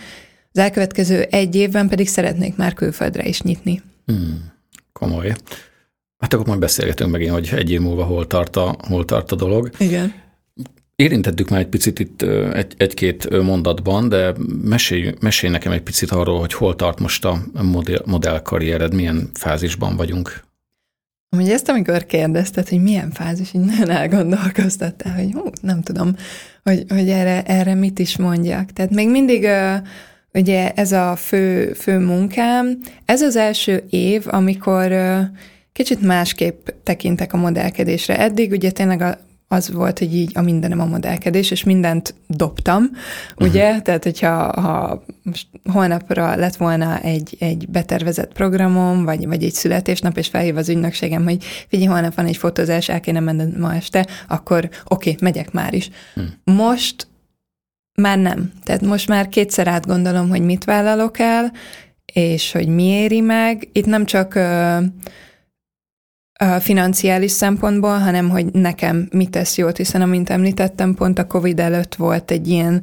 Az 0.53 0.59
elkövetkező 0.59 1.23
egy 1.23 1.55
évben 1.55 1.88
pedig 1.88 2.09
szeretnék 2.09 2.57
már 2.57 2.75
külföldre 2.75 3.25
is 3.25 3.42
nyitni. 3.42 3.83
Hmm, 4.07 4.53
komoly. 4.92 5.35
Hát 6.19 6.35
akkor 6.35 6.47
majd 6.47 6.61
beszélgetünk 6.61 7.11
megint, 7.11 7.31
hogy 7.31 7.51
egy 7.53 7.71
év 7.71 7.81
múlva 7.81 8.05
hol 8.05 8.27
tart 8.27 8.57
a, 8.57 8.77
hol 8.88 9.05
tart 9.05 9.33
a 9.33 9.37
dolog. 9.37 9.71
Igen. 9.79 10.14
Érintettük 10.97 11.49
már 11.49 11.61
egy 11.61 11.66
picit 11.66 11.99
itt 11.99 12.23
egy, 12.53 12.75
egy-két 12.77 13.42
mondatban, 13.42 14.09
de 14.09 14.35
mesélj, 14.62 15.14
mesélj 15.21 15.53
nekem 15.53 15.73
egy 15.73 15.83
picit 15.83 16.11
arról, 16.11 16.38
hogy 16.38 16.53
hol 16.53 16.77
tart 16.77 17.01
most 17.01 17.25
a 17.25 17.42
modell, 17.62 18.03
modellkarriered, 18.05 18.95
milyen 18.95 19.31
fázisban 19.35 19.97
vagyunk. 19.97 20.45
Ugye 21.31 21.53
ezt, 21.53 21.69
amikor 21.69 22.05
kérdezted, 22.05 22.69
hogy 22.69 22.83
milyen 22.83 23.11
fázis, 23.11 23.55
így 23.55 23.61
nagyon 23.61 23.91
elgondolkoztattál, 23.91 25.15
hogy 25.15 25.33
hú, 25.33 25.51
nem 25.61 25.83
tudom, 25.83 26.17
hogy, 26.62 26.85
hogy 26.89 27.09
erre, 27.09 27.43
erre 27.43 27.75
mit 27.75 27.99
is 27.99 28.17
mondjak. 28.17 28.73
Tehát 28.73 28.91
még 28.91 29.11
mindig 29.11 29.49
ugye 30.33 30.71
ez 30.71 30.93
a 30.93 31.17
fő, 31.17 31.73
fő 31.73 31.99
munkám. 31.99 32.79
Ez 33.05 33.23
az 33.23 33.37
első 33.37 33.85
év, 33.91 34.25
amikor 34.27 34.93
kicsit 35.73 36.03
másképp 36.03 36.69
tekintek 36.83 37.33
a 37.33 37.37
modellkedésre. 37.37 38.19
Eddig 38.19 38.51
ugye 38.51 38.71
tényleg 38.71 39.01
a, 39.01 39.19
az 39.48 39.72
volt, 39.72 39.98
hogy 39.98 40.14
így 40.14 40.30
a 40.35 40.40
mindenem 40.40 40.80
a 40.80 40.85
modellkedés, 40.85 41.50
és 41.50 41.64
mindent 41.64 42.14
dobtam, 42.26 42.82
uh-huh. 42.82 43.48
ugye? 43.48 43.80
Tehát, 43.80 44.02
hogyha 44.02 44.61
ha 44.61 45.04
most 45.22 45.46
holnapra 45.64 46.37
lett 46.37 46.56
volna 46.56 47.00
egy, 47.00 47.37
egy 47.38 47.68
betervezett 47.68 48.32
programom, 48.32 49.04
vagy, 49.04 49.26
vagy 49.26 49.44
egy 49.44 49.52
születésnap, 49.52 50.16
és 50.16 50.28
felhív 50.28 50.56
az 50.56 50.68
ügynökségem, 50.68 51.24
hogy 51.24 51.44
figyelj, 51.68 51.88
holnap 51.88 52.14
van 52.14 52.26
egy 52.26 52.37
fotózás, 52.37 52.88
el 52.88 53.00
kéne 53.00 53.20
menned 53.20 53.59
ma 53.59 53.74
este, 53.74 54.06
akkor 54.28 54.59
oké, 54.64 55.11
okay, 55.11 55.16
megyek 55.20 55.52
már 55.52 55.74
is. 55.74 55.90
Uh-huh. 56.16 56.56
Most 56.56 57.06
már 57.94 58.18
nem. 58.18 58.52
Tehát 58.64 58.80
most 58.80 59.09
már 59.09 59.28
kétszer 59.28 59.66
átgondolom, 59.66 60.28
hogy 60.28 60.42
mit 60.42 60.64
vállalok 60.64 61.18
el, 61.18 61.52
és 62.12 62.52
hogy 62.52 62.68
mi 62.68 62.82
éri 62.82 63.20
meg. 63.20 63.68
Itt 63.72 63.87
nem 63.87 64.04
csak 64.04 64.35
uh, 64.35 64.85
financiális 66.61 67.31
szempontból, 67.31 67.99
hanem 67.99 68.29
hogy 68.29 68.46
nekem 68.53 69.09
mit 69.12 69.31
tesz 69.31 69.57
jót, 69.57 69.77
hiszen 69.77 70.03
amint 70.03 70.31
említettem, 70.31 70.94
pont 70.94 71.18
a 71.18 71.27
Covid 71.27 71.61
előtt 71.61 71.94
volt 71.94 72.31
egy 72.31 72.49
ilyen 72.49 72.83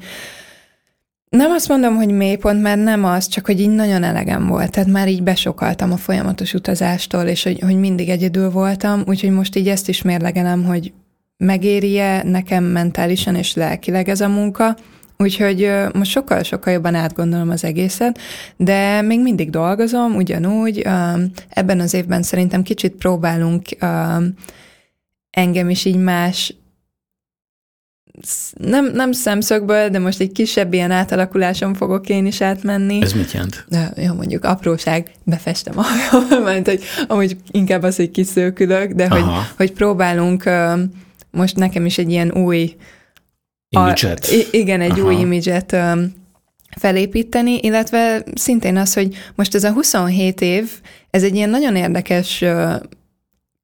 nem 1.38 1.52
azt 1.52 1.68
mondom, 1.68 1.96
hogy 1.96 2.12
mélypont, 2.12 2.62
mert 2.62 2.84
nem 2.84 3.06
az, 3.06 3.28
csak 3.28 3.46
hogy 3.46 3.60
így 3.60 3.70
nagyon 3.70 4.04
elegem 4.04 4.48
volt. 4.48 4.72
Tehát 4.72 4.90
már 4.90 5.08
így 5.08 5.24
besokaltam 5.24 5.92
a 5.92 5.98
folyamatos 5.98 6.54
utazástól, 6.54 7.24
és 7.24 7.44
hogy, 7.44 7.60
hogy 7.60 7.80
mindig 7.80 8.10
egyedül 8.10 8.50
voltam, 8.50 9.04
úgyhogy 9.08 9.32
most 9.32 9.56
így 9.56 9.68
ezt 9.68 9.90
is 9.90 10.02
mérlegelem, 10.02 10.64
hogy 10.64 10.94
megéri-e 11.38 12.24
nekem 12.24 12.64
mentálisan 12.64 13.36
és 13.36 13.54
lelkileg 13.54 14.10
ez 14.10 14.22
a 14.22 14.28
munka, 14.28 14.76
Úgyhogy 15.24 15.72
most 15.94 16.12
sokkal-sokkal 16.12 16.74
jobban 16.74 16.96
átgondolom 16.96 17.50
az 17.50 17.64
egészet, 17.64 18.20
de 18.58 19.02
még 19.02 19.22
mindig 19.22 19.50
dolgozom, 19.50 20.16
ugyanúgy. 20.16 20.88
Ebben 21.50 21.80
az 21.80 21.94
évben 21.94 22.24
szerintem 22.24 22.64
kicsit 22.64 22.96
próbálunk 22.96 23.68
engem 25.30 25.70
is 25.70 25.86
így 25.86 25.98
más 25.98 26.56
nem, 28.54 28.92
nem 28.94 29.12
szemszögből, 29.12 29.90
de 29.90 30.00
most 30.00 30.20
egy 30.20 30.32
kisebb 30.32 30.74
ilyen 30.74 30.92
átalakuláson 30.92 31.74
fogok 31.74 32.10
én 32.10 32.26
is 32.26 32.42
átmenni. 32.42 33.02
Ez 33.02 33.14
mit 33.14 33.32
jelent? 33.32 33.66
De, 33.70 33.94
jó, 33.96 34.14
mondjuk 34.14 34.44
apróság, 34.44 35.12
befestem 35.24 35.78
a 35.78 35.84
mert 36.44 36.68
hogy 36.68 36.84
amúgy 37.08 37.38
inkább 37.52 37.84
az, 37.84 37.96
hogy 37.96 38.12
kiszőkülök, 38.12 38.92
de 38.92 39.08
hogy, 39.08 39.24
hogy 39.58 39.72
próbálunk 39.72 40.50
most 41.32 41.56
nekem 41.56 41.86
is 41.86 41.98
egy 41.98 42.10
ilyen 42.10 42.32
új 42.32 42.76
Imidzset. 43.74 44.28
Igen, 44.52 44.82
egy 44.82 45.00
Aha. 45.00 45.08
új 45.08 45.16
imidzset 45.16 45.76
felépíteni, 46.78 47.58
illetve 47.62 48.24
szintén 48.36 48.78
az, 48.78 48.94
hogy 48.94 49.16
most 49.36 49.56
ez 49.56 49.64
a 49.64 49.72
27 49.72 50.42
év, 50.42 50.72
ez 51.10 51.24
egy 51.24 51.36
ilyen 51.36 51.50
nagyon 51.50 51.76
érdekes 51.76 52.44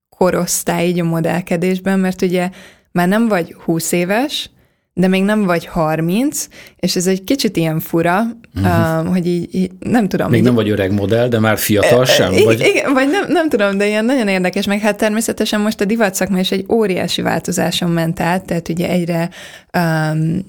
korosztály 0.09 0.87
így 0.87 0.99
a 0.99 1.03
modellkedésben, 1.03 1.99
mert 1.99 2.21
ugye 2.21 2.49
már 2.91 3.07
nem 3.07 3.27
vagy 3.27 3.53
20 3.53 3.91
éves, 3.91 4.49
de 4.93 5.07
még 5.07 5.23
nem 5.23 5.43
vagy 5.43 5.65
30, 5.65 6.47
és 6.75 6.95
ez 6.95 7.07
egy 7.07 7.23
kicsit 7.23 7.57
ilyen 7.57 7.79
fura, 7.79 8.21
uh-huh. 8.55 9.05
uh, 9.05 9.11
hogy 9.11 9.27
így, 9.27 9.55
így 9.55 9.71
nem 9.79 10.07
tudom. 10.07 10.29
Még 10.29 10.39
így, 10.39 10.45
nem 10.45 10.55
vagy 10.55 10.69
öreg 10.69 10.91
modell, 10.91 11.27
de 11.27 11.39
már 11.39 11.57
fiatal 11.57 12.05
sem? 12.05 12.31
Igen, 12.33 12.45
vagy, 12.45 12.59
igen, 12.59 12.93
vagy 12.93 13.09
nem, 13.09 13.25
nem 13.27 13.49
tudom, 13.49 13.77
de 13.77 13.87
ilyen 13.87 14.05
nagyon 14.05 14.27
érdekes, 14.27 14.65
meg 14.65 14.79
hát 14.79 14.97
természetesen 14.97 15.61
most 15.61 15.81
a 15.81 15.85
divatszakma 15.85 16.39
is 16.39 16.51
egy 16.51 16.65
óriási 16.71 17.21
változáson 17.21 17.91
ment 17.91 18.19
át, 18.19 18.45
tehát 18.45 18.69
ugye 18.69 18.89
egyre 18.89 19.29
um, 19.77 20.45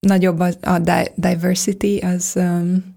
nagyobb 0.00 0.40
a, 0.40 0.48
a 0.62 0.78
diversity, 1.14 1.98
az... 1.98 2.32
Um, 2.36 2.96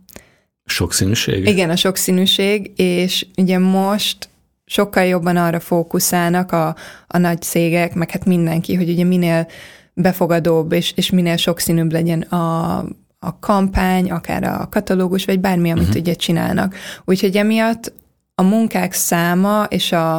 sokszínűség? 0.65 1.47
Igen, 1.47 1.69
a 1.69 1.75
sokszínűség, 1.75 2.71
és 2.75 3.25
ugye 3.37 3.59
most 3.59 4.29
sokkal 4.65 5.03
jobban 5.03 5.37
arra 5.37 5.59
fókuszálnak 5.59 6.51
a, 6.51 6.75
a 7.07 7.17
nagy 7.17 7.41
cégek, 7.41 7.93
meg 7.93 8.11
hát 8.11 8.25
mindenki, 8.25 8.75
hogy 8.75 8.89
ugye 8.89 9.03
minél 9.03 9.47
befogadóbb 9.93 10.71
és, 10.71 10.93
és 10.95 11.09
minél 11.09 11.37
sokszínűbb 11.37 11.91
legyen 11.91 12.21
a, 12.21 12.77
a 13.19 13.39
kampány, 13.39 14.11
akár 14.11 14.43
a 14.43 14.67
katalógus, 14.69 15.25
vagy 15.25 15.39
bármi, 15.39 15.71
amit 15.71 15.83
uh-huh. 15.83 16.01
ugye 16.01 16.13
csinálnak. 16.13 16.75
Úgyhogy 17.05 17.37
emiatt 17.37 17.93
a 18.35 18.41
munkák 18.41 18.93
száma 18.93 19.63
és 19.63 19.91
a, 19.91 20.17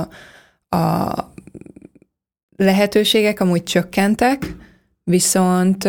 a 0.68 1.14
lehetőségek 2.56 3.40
amúgy 3.40 3.62
csökkentek, 3.62 4.56
viszont 5.04 5.88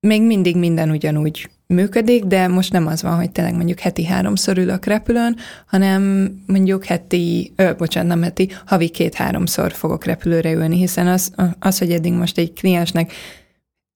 még 0.00 0.22
mindig 0.22 0.56
minden 0.56 0.90
ugyanúgy 0.90 1.50
működik, 1.74 2.24
de 2.24 2.48
most 2.48 2.72
nem 2.72 2.86
az 2.86 3.02
van, 3.02 3.16
hogy 3.16 3.30
tényleg 3.30 3.54
mondjuk 3.54 3.78
heti 3.78 4.04
háromszor 4.04 4.58
ülök 4.58 4.84
repülőn, 4.84 5.36
hanem 5.66 6.32
mondjuk 6.46 6.84
heti, 6.84 7.52
ö, 7.56 7.74
bocsánat, 7.76 8.08
nem 8.08 8.22
heti, 8.22 8.50
havi 8.66 8.88
két-háromszor 8.88 9.72
fogok 9.72 10.04
repülőre 10.04 10.52
ülni, 10.52 10.76
hiszen 10.76 11.06
az, 11.06 11.32
az, 11.58 11.78
hogy 11.78 11.92
eddig 11.92 12.12
most 12.12 12.38
egy 12.38 12.52
kliensnek 12.52 13.12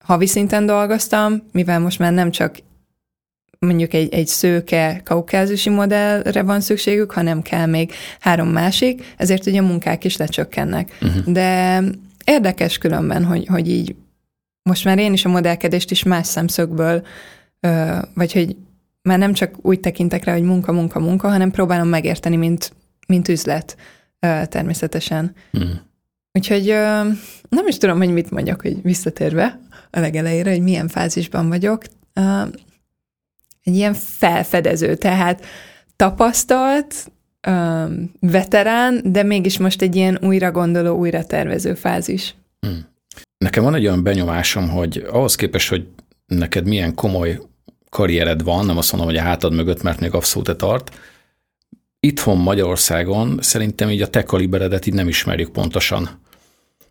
havi 0.05 0.27
szinten 0.27 0.67
dolgoztam, 0.67 1.43
mivel 1.53 1.81
most 1.81 1.99
már 1.99 2.13
nem 2.13 2.31
csak 2.31 2.57
mondjuk 3.59 3.93
egy, 3.95 4.15
egy 4.15 4.27
szőke 4.27 5.01
kaukázusi 5.05 5.71
modellre 5.71 6.43
van 6.43 6.61
szükségük, 6.61 7.13
hanem 7.13 7.43
kell 7.43 7.67
még 7.67 7.93
három 8.21 8.49
másik, 8.49 9.15
ezért 9.17 9.47
ugye 9.47 9.61
a 9.61 9.67
munkák 9.67 10.05
is 10.05 10.17
lecsökkennek. 10.17 10.99
Uh-huh. 11.01 11.33
De 11.33 11.83
érdekes 12.25 12.79
különben, 12.79 13.25
hogy, 13.25 13.47
hogy 13.47 13.69
így 13.69 13.95
most 14.63 14.85
már 14.85 14.99
én 14.99 15.13
is 15.13 15.25
a 15.25 15.29
modellkedést 15.29 15.91
is 15.91 16.03
más 16.03 16.27
szemszögből 16.27 17.07
vagy 18.15 18.33
hogy 18.33 18.57
már 19.03 19.19
nem 19.19 19.33
csak 19.33 19.55
úgy 19.63 19.81
tekintek 19.81 20.25
rá, 20.25 20.33
hogy 20.33 20.43
munka, 20.43 20.73
munka, 20.73 21.01
munka, 21.01 21.29
hanem 21.29 21.51
próbálom 21.51 21.89
megérteni, 21.89 22.37
mint, 22.37 22.73
mint 23.07 23.29
üzlet 23.29 23.77
természetesen. 24.49 25.35
Hmm. 25.51 25.81
Úgyhogy 26.33 26.67
nem 27.49 27.67
is 27.67 27.77
tudom, 27.77 27.99
hogy 27.99 28.13
mit 28.13 28.31
mondjak, 28.31 28.63
hogy 28.63 28.83
visszatérve 28.83 29.61
a 29.91 30.01
legelejére, 30.01 30.51
hogy 30.51 30.63
milyen 30.63 30.89
fázisban 30.89 31.49
vagyok. 31.49 31.85
Egy 33.63 33.75
ilyen 33.75 33.95
felfedező, 33.95 34.95
tehát 34.97 35.45
tapasztalt, 35.97 37.11
veterán, 38.21 39.01
de 39.05 39.23
mégis 39.23 39.59
most 39.59 39.83
egy 39.83 39.97
ilyen 39.97 40.19
újra 40.23 40.51
gondoló, 40.51 40.97
újra 40.97 41.25
tervező 41.25 41.75
fázis. 41.75 42.35
Hmm. 42.61 42.87
Nekem 43.39 43.63
van 43.63 43.75
egy 43.75 43.87
olyan 43.87 44.03
benyomásom, 44.03 44.69
hogy 44.69 45.07
ahhoz 45.11 45.35
képest, 45.35 45.69
hogy 45.69 45.87
neked 46.27 46.67
milyen 46.67 46.95
komoly 46.95 47.41
karriered 47.93 48.43
van, 48.43 48.67
nem 48.67 48.77
azt 48.77 48.93
mondom, 48.93 49.11
hogy 49.11 49.19
a 49.19 49.23
hátad 49.23 49.53
mögött, 49.53 49.83
mert 49.83 50.01
még 50.01 50.15
abszolút 50.15 50.57
tart. 50.57 50.91
Itthon 52.01 52.39
Magyarországon 52.39 53.39
szerintem 53.41 53.91
így 53.91 54.03
a 54.03 54.07
te 54.07 54.23
kaliberedet 54.23 54.87
így 54.87 54.95
nem 54.95 55.09
ismerjük 55.09 55.51
pontosan. 55.51 56.21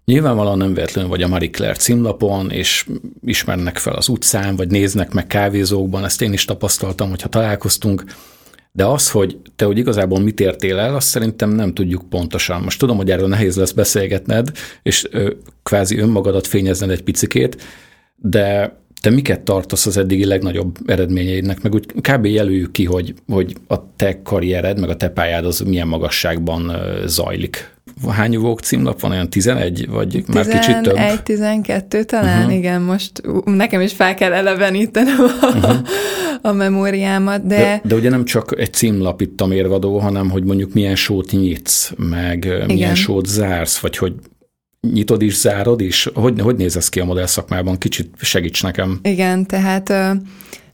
Nyilvánvalóan 0.05 0.57
nem 0.57 0.73
véletlenül 0.73 1.09
vagy 1.09 1.23
a 1.23 1.27
Marie 1.27 1.49
Claire 1.49 1.75
címlapon, 1.75 2.51
és 2.51 2.85
ismernek 3.25 3.77
fel 3.77 3.93
az 3.93 4.07
utcán, 4.07 4.55
vagy 4.55 4.67
néznek 4.67 5.13
meg 5.13 5.27
kávézókban, 5.27 6.03
ezt 6.03 6.21
én 6.21 6.33
is 6.33 6.45
tapasztaltam, 6.45 7.09
hogyha 7.09 7.29
találkoztunk, 7.29 8.03
de 8.71 8.85
az, 8.85 9.11
hogy 9.11 9.37
te 9.55 9.65
hogy 9.65 9.77
igazából 9.77 10.19
mit 10.19 10.39
értél 10.39 10.79
el, 10.79 10.95
azt 10.95 11.07
szerintem 11.07 11.49
nem 11.49 11.73
tudjuk 11.73 12.09
pontosan. 12.09 12.61
Most 12.61 12.79
tudom, 12.79 12.97
hogy 12.97 13.11
erről 13.11 13.27
nehéz 13.27 13.55
lesz 13.55 13.71
beszélgetned, 13.71 14.51
és 14.83 15.07
ö, 15.11 15.31
kvázi 15.63 15.97
önmagadat 15.97 16.47
fényezned 16.47 16.89
egy 16.89 17.03
picikét, 17.03 17.63
de 18.15 18.79
te 19.01 19.09
miket 19.09 19.39
tartasz 19.41 19.85
az 19.85 19.97
eddigi 19.97 20.25
legnagyobb 20.25 20.77
eredményeidnek, 20.85 21.61
meg 21.61 21.73
úgy 21.73 21.85
kb. 21.85 22.25
jelöljük 22.25 22.71
ki, 22.71 22.85
hogy, 22.85 23.13
hogy 23.27 23.55
a 23.67 23.95
te 23.95 24.21
karriered, 24.21 24.79
meg 24.79 24.89
a 24.89 24.95
te 24.95 25.09
pályád 25.09 25.45
az 25.45 25.59
milyen 25.59 25.87
magasságban 25.87 26.71
zajlik. 27.05 27.69
Hány 28.09 28.37
vók 28.37 28.59
címlap 28.59 28.99
van, 28.99 29.11
olyan 29.11 29.29
11, 29.29 29.87
vagy 29.89 30.23
már 30.33 30.47
kicsit 30.47 30.81
több? 30.81 30.93
11, 30.93 31.21
12 31.23 32.03
talán, 32.03 32.39
uh-huh. 32.39 32.57
igen, 32.57 32.81
most 32.81 33.11
nekem 33.45 33.81
is 33.81 33.93
fel 33.93 34.13
kell 34.13 34.33
elevenítenem 34.33 35.19
a, 35.19 35.45
uh-huh. 35.45 35.77
a 36.41 36.51
memóriámat, 36.51 37.47
de... 37.47 37.55
de... 37.55 37.81
De 37.83 37.95
ugye 37.95 38.09
nem 38.09 38.25
csak 38.25 38.53
egy 38.57 38.73
címlap 38.73 39.21
itt 39.21 39.41
a 39.41 39.45
mérvadó, 39.45 39.97
hanem 39.97 40.29
hogy 40.29 40.43
mondjuk 40.43 40.73
milyen 40.73 40.95
sót 40.95 41.31
nyitsz, 41.31 41.91
meg 41.97 42.45
igen. 42.45 42.65
milyen 42.65 42.95
sót 42.95 43.25
zársz, 43.25 43.77
vagy 43.77 43.97
hogy 43.97 44.13
nyitod 44.87 45.21
is, 45.21 45.37
zárod 45.37 45.81
is? 45.81 46.09
Hogy, 46.13 46.41
hogy 46.41 46.55
néz 46.55 46.77
ez 46.77 46.89
ki 46.89 46.99
a 46.99 47.05
modell 47.05 47.25
szakmában? 47.25 47.77
Kicsit 47.77 48.13
segíts 48.17 48.63
nekem. 48.63 48.99
Igen, 49.03 49.45
tehát 49.45 49.89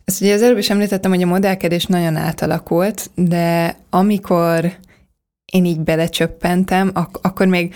ezt 0.05 0.21
ugye 0.21 0.33
az 0.33 0.41
előbb 0.41 0.57
is 0.57 0.69
említettem, 0.69 1.11
hogy 1.11 1.21
a 1.21 1.25
modellkedés 1.25 1.85
nagyon 1.85 2.15
átalakult, 2.15 3.09
de 3.15 3.77
amikor 3.89 4.77
én 5.51 5.65
így 5.65 5.79
belecsöppentem, 5.79 6.91
ak- 6.93 7.25
akkor 7.25 7.47
még 7.47 7.73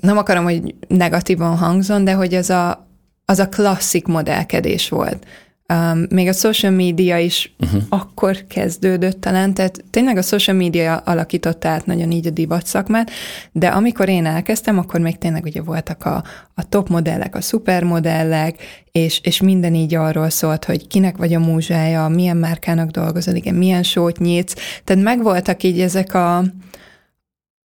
nem 0.00 0.16
akarom, 0.16 0.44
hogy 0.44 0.74
negatívan 0.88 1.56
hangzon, 1.56 2.04
de 2.04 2.12
hogy 2.12 2.34
az 2.34 2.50
a, 2.50 2.88
az 3.24 3.38
a 3.38 3.48
klasszik 3.48 4.06
modellkedés 4.06 4.88
volt. 4.88 5.26
Um, 5.72 6.06
még 6.10 6.28
a 6.28 6.32
social 6.32 6.72
media 6.72 7.18
is 7.18 7.54
uh-huh. 7.58 7.82
akkor 7.88 8.46
kezdődött 8.46 9.20
talán, 9.20 9.54
tehát 9.54 9.84
tényleg 9.90 10.16
a 10.16 10.22
social 10.22 10.56
media 10.56 10.96
alakította 10.96 11.68
át 11.68 11.86
nagyon 11.86 12.10
így 12.10 12.26
a 12.26 12.30
divat 12.30 12.66
szakmát, 12.66 13.10
de 13.52 13.68
amikor 13.68 14.08
én 14.08 14.26
elkezdtem, 14.26 14.78
akkor 14.78 15.00
még 15.00 15.18
tényleg 15.18 15.44
ugye 15.44 15.62
voltak 15.62 16.04
a, 16.04 16.24
a 16.54 16.68
top 16.68 16.88
modellek, 16.88 17.34
a 17.34 17.40
szupermodellek, 17.40 18.84
és, 18.92 19.20
és 19.22 19.40
minden 19.40 19.74
így 19.74 19.94
arról 19.94 20.30
szólt, 20.30 20.64
hogy 20.64 20.86
kinek 20.86 21.16
vagy 21.16 21.34
a 21.34 21.38
múzsája, 21.38 22.08
milyen 22.08 22.36
márkának 22.36 22.90
dolgozol, 22.90 23.34
igen, 23.34 23.54
milyen 23.54 23.82
sót 23.82 24.18
nyitsz, 24.18 24.54
tehát 24.84 25.02
megvoltak 25.02 25.62
így 25.62 25.80
ezek 25.80 26.14
a, 26.14 26.44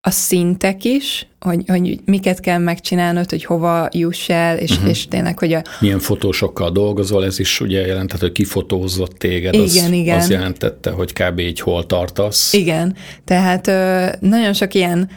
a 0.04 0.10
szintek 0.10 0.84
is, 0.84 1.26
hogy, 1.40 1.62
hogy 1.66 2.00
miket 2.04 2.40
kell 2.40 2.58
megcsinálnod, 2.58 3.30
hogy 3.30 3.44
hova 3.44 3.88
juss 3.90 4.28
el, 4.28 4.56
és, 4.58 4.70
uh-huh. 4.70 4.88
és 4.88 5.08
tényleg, 5.08 5.38
hogy 5.38 5.52
a... 5.52 5.62
Milyen 5.80 5.98
fotósokkal 5.98 6.70
dolgozol, 6.70 7.24
ez 7.24 7.38
is 7.38 7.60
ugye 7.60 7.86
jelentett, 7.86 8.20
hogy 8.20 8.32
kifotózott 8.32 9.12
téged, 9.18 9.54
igen, 9.54 9.64
az, 9.66 9.90
igen. 9.90 10.18
az 10.18 10.30
jelentette, 10.30 10.90
hogy 10.90 11.12
kb. 11.12 11.38
így 11.38 11.60
hol 11.60 11.86
tartasz. 11.86 12.52
Igen, 12.52 12.96
tehát 13.24 13.66
ö, 13.66 14.06
nagyon 14.20 14.52
sok 14.52 14.74
ilyen 14.74 15.10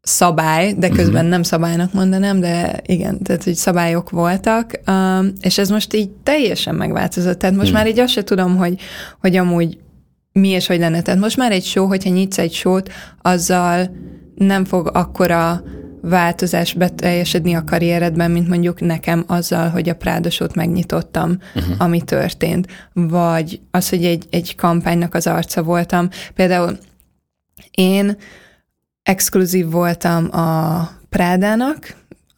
szabály, 0.00 0.74
de 0.74 0.88
közben 0.88 1.14
uh-huh. 1.14 1.30
nem 1.30 1.42
szabálynak 1.42 1.92
mondanám, 1.92 2.40
de 2.40 2.80
igen, 2.86 3.22
tehát 3.22 3.44
hogy 3.44 3.54
szabályok 3.54 4.10
voltak, 4.10 4.80
um, 4.86 5.32
és 5.40 5.58
ez 5.58 5.68
most 5.68 5.94
így 5.94 6.10
teljesen 6.22 6.74
megváltozott. 6.74 7.38
Tehát 7.38 7.56
most 7.56 7.68
uh-huh. 7.68 7.84
már 7.84 7.92
így 7.92 7.98
azt 7.98 8.12
se 8.12 8.24
tudom, 8.24 8.56
hogy, 8.56 8.80
hogy 9.20 9.36
amúgy 9.36 9.78
mi 10.36 10.48
és 10.48 10.66
hogy 10.66 10.78
lenne. 10.78 11.02
Tehát 11.02 11.20
most 11.20 11.36
már 11.36 11.52
egy 11.52 11.64
show, 11.64 11.86
hogyha 11.86 12.10
nyitsz 12.10 12.38
egy 12.38 12.52
sót, 12.52 12.92
azzal 13.22 13.90
nem 14.34 14.64
fog 14.64 14.90
akkora 14.92 15.62
változás 16.00 16.72
beteljesedni 16.72 17.54
a 17.54 17.64
karrieredben, 17.64 18.30
mint 18.30 18.48
mondjuk 18.48 18.80
nekem 18.80 19.24
azzal, 19.26 19.68
hogy 19.68 19.88
a 19.88 19.94
Prádosót 19.94 20.54
megnyitottam, 20.54 21.38
uh-huh. 21.54 21.74
ami 21.78 22.02
történt. 22.02 22.66
Vagy 22.92 23.60
az, 23.70 23.88
hogy 23.88 24.04
egy, 24.04 24.26
egy 24.30 24.54
kampánynak 24.54 25.14
az 25.14 25.26
arca 25.26 25.62
voltam. 25.62 26.08
Például 26.34 26.78
én 27.70 28.16
exkluzív 29.02 29.70
voltam 29.70 30.28
a 30.38 30.88
Prádának, 31.08 31.96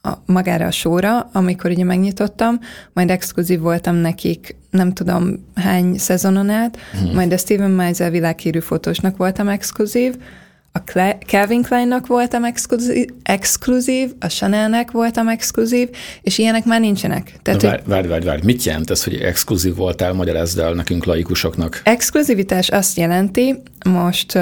a, 0.09 0.23
magára 0.27 0.67
a 0.67 0.71
sóra, 0.71 1.29
amikor 1.33 1.71
ugye 1.71 1.85
megnyitottam, 1.85 2.61
majd 2.93 3.11
exkluzív 3.11 3.61
voltam 3.61 3.95
nekik 3.95 4.57
nem 4.71 4.93
tudom 4.93 5.45
hány 5.55 5.99
szezonon 5.99 6.51
át, 6.51 6.79
hmm. 6.93 7.15
majd 7.15 7.33
a 7.33 7.37
Steven 7.37 7.71
Meisel 7.71 8.11
világhírű 8.11 8.61
fotósnak 8.61 9.17
voltam 9.17 9.49
exkluzív, 9.49 10.15
a 10.73 10.79
Calvin 11.27 11.63
Kleinnak 11.63 12.07
voltam 12.07 12.45
exkluzív, 12.45 13.09
exkluzív, 13.23 14.11
a 14.21 14.27
Chanelnek 14.27 14.91
voltam 14.91 15.29
exkluzív, 15.29 15.89
és 16.23 16.39
ilyenek 16.39 16.65
már 16.65 16.81
nincsenek. 16.81 17.33
Tehát, 17.43 17.63
várj, 17.63 17.83
várj, 17.87 18.07
várj, 18.07 18.25
várj, 18.25 18.41
mit 18.45 18.63
jelent 18.63 18.91
ez, 18.91 19.05
hogy 19.05 19.15
exkluzív 19.15 19.75
voltál, 19.75 20.13
magyarázd 20.13 20.59
el 20.59 20.73
nekünk 20.73 21.05
laikusoknak? 21.05 21.81
Exkluzivitás 21.85 22.69
azt 22.69 22.97
jelenti, 22.97 23.63
most 23.91 24.39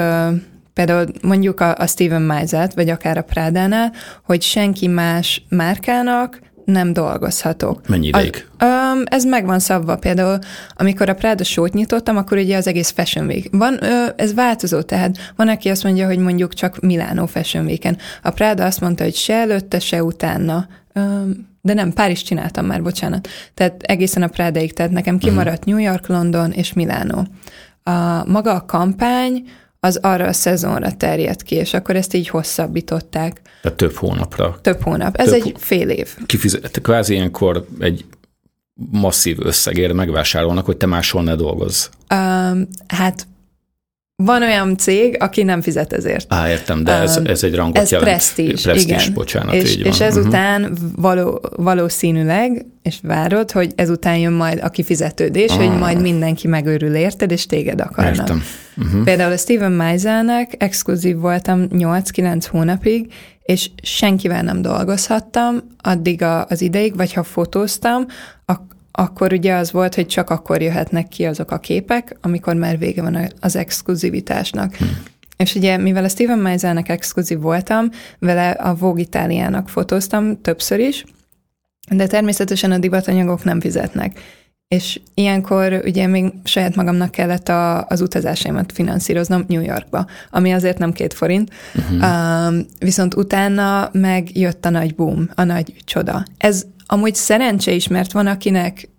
például 0.77 1.05
mondjuk 1.21 1.59
a, 1.59 1.75
a 1.77 1.87
Steven 1.87 2.21
Meisel-t, 2.21 2.73
vagy 2.73 2.89
akár 2.89 3.17
a 3.17 3.21
Prádánál, 3.21 3.93
hogy 4.23 4.41
senki 4.41 4.87
más 4.87 5.45
márkának 5.49 6.39
nem 6.65 6.93
dolgozhatok. 6.93 7.87
Mennyi 7.87 8.07
ideig? 8.07 8.47
A, 8.57 8.65
um, 8.65 9.03
ez 9.05 9.23
meg 9.23 9.45
van 9.45 9.59
szabva. 9.59 9.95
Például, 9.95 10.39
amikor 10.75 11.09
a 11.09 11.13
Prada 11.13 11.43
sót 11.43 11.73
nyitottam, 11.73 12.17
akkor 12.17 12.37
ugye 12.37 12.57
az 12.57 12.67
egész 12.67 12.89
Fashion 12.89 13.25
Week. 13.25 13.47
Van, 13.51 13.83
ö, 13.83 14.05
ez 14.15 14.33
változó, 14.33 14.81
tehát 14.81 15.17
van, 15.35 15.47
aki 15.47 15.69
azt 15.69 15.83
mondja, 15.83 16.05
hogy 16.05 16.17
mondjuk 16.17 16.53
csak 16.53 16.79
Milánó 16.79 17.25
Fashion 17.25 17.65
Week-en. 17.65 17.97
A 18.21 18.29
Prada 18.29 18.65
azt 18.65 18.81
mondta, 18.81 19.03
hogy 19.03 19.15
se 19.15 19.33
előtte, 19.33 19.79
se 19.79 20.03
utána. 20.03 20.67
Um, 20.95 21.55
de 21.61 21.73
nem, 21.73 21.93
Párizs 21.93 22.21
csináltam 22.21 22.65
már, 22.65 22.81
bocsánat. 22.81 23.27
Tehát 23.53 23.81
egészen 23.81 24.23
a 24.23 24.27
Prádaig, 24.27 24.73
tehát 24.73 24.91
nekem 24.91 25.17
kimaradt 25.17 25.57
uh-huh. 25.57 25.73
New 25.73 25.83
York, 25.91 26.07
London 26.07 26.51
és 26.51 26.73
Milánó. 26.73 27.27
A, 27.83 28.25
maga 28.25 28.53
a 28.53 28.65
kampány 28.65 29.43
az 29.79 29.99
arra 30.01 30.25
a 30.25 30.33
szezonra 30.33 30.91
terjed 30.91 31.43
ki, 31.43 31.55
és 31.55 31.73
akkor 31.73 31.95
ezt 31.95 32.13
így 32.13 32.27
hosszabbították. 32.27 33.41
Tehát 33.61 33.77
több 33.77 33.93
hónapra. 33.93 34.59
Több 34.61 34.81
hónap. 34.81 35.15
Ez 35.15 35.29
több 35.29 35.33
egy 35.33 35.53
fél 35.57 35.89
év. 35.89 36.15
Kifizet, 36.25 36.81
kvázi 36.81 37.13
ilyenkor 37.13 37.65
egy 37.79 38.05
masszív 38.91 39.37
összegért 39.39 39.93
megvásárolnak, 39.93 40.65
hogy 40.65 40.77
te 40.77 40.85
máshol 40.85 41.23
ne 41.23 41.35
dolgozz. 41.35 41.87
Um, 42.13 42.67
hát 42.87 43.27
van 44.23 44.41
olyan 44.41 44.77
cég, 44.77 45.15
aki 45.19 45.43
nem 45.43 45.61
fizet 45.61 45.93
ezért. 45.93 46.33
Á, 46.33 46.49
értem, 46.49 46.83
de 46.83 46.91
ez, 46.91 47.19
ez 47.25 47.43
egy 47.43 47.55
rangot 47.55 47.77
ez 47.77 47.91
jelent. 47.91 48.09
Presztízs, 48.09 48.63
presztízs 48.63 49.01
igen. 49.01 49.13
bocsánat, 49.13 49.53
és, 49.53 49.71
így 49.71 49.83
van. 49.83 49.91
és 49.91 49.99
ezután 49.99 50.61
uh-huh. 50.61 50.77
való, 50.95 51.41
valószínűleg, 51.55 52.65
és 52.81 52.97
várod, 53.01 53.51
hogy 53.51 53.71
ezután 53.75 54.17
jön 54.17 54.33
majd 54.33 54.59
a 54.63 54.69
kifizetődés, 54.69 55.51
ah. 55.51 55.57
hogy 55.57 55.77
majd 55.77 56.01
mindenki 56.01 56.47
megőrül 56.47 56.95
érted, 56.95 57.31
és 57.31 57.45
téged 57.45 57.81
akarnak. 57.81 58.15
Értem. 58.15 58.43
Uh-huh. 58.77 59.03
Például 59.03 59.31
a 59.31 59.37
Steven 59.37 59.71
Meiselnek 59.71 60.55
exkluzív 60.57 61.17
voltam 61.17 61.67
8-9 61.71 62.45
hónapig, 62.49 63.13
és 63.43 63.69
senkivel 63.81 64.41
nem 64.41 64.61
dolgozhattam 64.61 65.57
addig 65.81 66.21
a, 66.21 66.45
az 66.45 66.61
ideig, 66.61 66.95
vagy 66.95 67.13
ha 67.13 67.23
fotóztam, 67.23 68.05
ak- 68.45 68.66
akkor 68.99 69.33
ugye 69.33 69.53
az 69.53 69.71
volt, 69.71 69.95
hogy 69.95 70.07
csak 70.07 70.29
akkor 70.29 70.61
jöhetnek 70.61 71.07
ki 71.07 71.25
azok 71.25 71.51
a 71.51 71.57
képek, 71.57 72.17
amikor 72.21 72.55
már 72.55 72.77
vége 72.77 73.01
van 73.01 73.29
az 73.39 73.55
exkluzivitásnak. 73.55 74.75
Hmm. 74.75 74.97
És 75.37 75.55
ugye, 75.55 75.77
mivel 75.77 76.03
a 76.03 76.07
Steven 76.07 76.39
Meiselnek 76.39 76.89
exkluzív 76.89 77.39
voltam, 77.39 77.89
vele 78.19 78.49
a 78.49 78.75
Vogue 78.75 79.01
Itáliának 79.01 79.69
fotóztam 79.69 80.41
többször 80.41 80.79
is, 80.79 81.05
de 81.89 82.07
természetesen 82.07 82.71
a 82.71 82.77
divatanyagok 82.77 83.43
nem 83.43 83.59
fizetnek. 83.59 84.19
És 84.67 84.99
ilyenkor 85.13 85.81
ugye 85.85 86.07
még 86.07 86.33
saját 86.43 86.75
magamnak 86.75 87.11
kellett 87.11 87.49
a, 87.49 87.85
az 87.85 88.01
utazásaimat 88.01 88.71
finanszíroznom 88.71 89.43
New 89.47 89.61
Yorkba, 89.61 90.05
ami 90.29 90.51
azért 90.51 90.77
nem 90.77 90.91
két 90.91 91.13
forint, 91.13 91.51
uh-huh. 91.75 92.47
um, 92.47 92.65
viszont 92.79 93.15
utána 93.15 93.89
meg 93.91 94.37
jött 94.37 94.65
a 94.65 94.69
nagy 94.69 94.95
boom, 94.95 95.29
a 95.35 95.43
nagy 95.43 95.73
csoda. 95.85 96.25
Ez 96.37 96.65
amúgy 96.87 97.15
szerencse 97.15 97.71
is, 97.71 97.87
mert 97.87 98.11
van, 98.11 98.27
akinek 98.27 98.89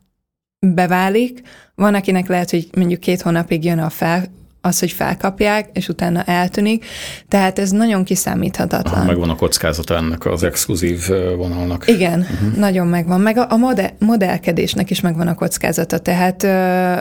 beválik, 0.59 1.43
van, 1.75 1.95
akinek 1.95 2.29
lehet, 2.29 2.51
hogy 2.51 2.69
mondjuk 2.77 3.01
két 3.01 3.23
hónapig 3.23 3.65
jön 3.65 3.79
a 3.79 3.91
fel, 3.91 4.25
az, 4.61 4.79
hogy 4.79 4.91
felkapják, 4.93 5.69
és 5.73 5.89
utána 5.89 6.23
eltűnik. 6.23 6.85
Tehát 7.29 7.59
ez 7.59 7.71
nagyon 7.71 8.05
kiszámíthatatlan. 8.05 9.07
Megvan 9.07 9.31
a 9.31 9.37
kockázata 9.37 9.97
ennek 9.97 10.27
az 10.27 10.43
exkluzív 10.43 11.09
vonalnak. 11.37 11.89
Igen, 11.89 12.21
uh-huh. 12.21 12.57
nagyon 12.57 12.87
megvan. 12.87 13.21
Meg 13.21 13.37
a, 13.37 13.47
a 13.51 13.57
modell, 13.57 13.91
modellkedésnek 13.99 14.91
is 14.91 15.01
megvan 15.01 15.29
a 15.29 15.35
kockázata. 15.35 15.99
Tehát 15.99 16.43
ö, 16.43 16.95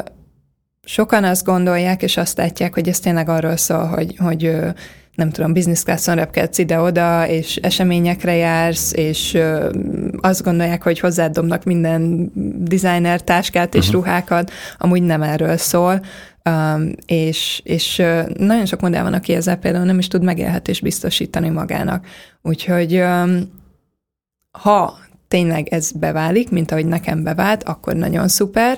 sokan 0.83 1.23
azt 1.23 1.45
gondolják, 1.45 2.01
és 2.01 2.17
azt 2.17 2.37
látják, 2.37 2.73
hogy 2.73 2.87
ez 2.87 2.99
tényleg 2.99 3.29
arról 3.29 3.57
szól, 3.57 3.85
hogy, 3.85 4.15
hogy 4.17 4.45
ö, 4.45 4.69
nem 5.17 5.29
tudom, 5.29 5.53
business 5.53 5.83
classon 5.83 6.15
repkedsz 6.15 6.57
ide-oda, 6.57 7.27
és 7.27 7.55
eseményekre 7.55 8.35
jársz, 8.35 8.93
és 8.93 9.37
azt 10.19 10.43
gondolják, 10.43 10.83
hogy 10.83 10.99
hozzád 10.99 11.33
dobnak 11.33 11.63
minden 11.63 12.31
designer 12.57 13.21
táskát 13.21 13.75
és 13.75 13.87
uh-huh. 13.87 14.03
ruhákat, 14.03 14.51
amúgy 14.77 15.01
nem 15.01 15.21
erről 15.21 15.57
szól, 15.57 16.01
um, 16.49 16.91
és, 17.05 17.61
és 17.63 17.95
nagyon 18.37 18.65
sok 18.65 18.81
modell 18.81 19.03
van, 19.03 19.13
aki 19.13 19.33
ezzel 19.33 19.57
például 19.57 19.85
nem 19.85 19.99
is 19.99 20.07
tud 20.07 20.23
megélhetést 20.23 20.81
biztosítani 20.81 21.49
magának. 21.49 22.05
Úgyhogy 22.41 22.95
um, 22.95 23.51
ha 24.51 24.97
tényleg 25.27 25.67
ez 25.67 25.91
beválik, 25.91 26.49
mint 26.49 26.71
ahogy 26.71 26.85
nekem 26.85 27.23
bevált, 27.23 27.63
akkor 27.63 27.95
nagyon 27.95 28.27
szuper, 28.27 28.77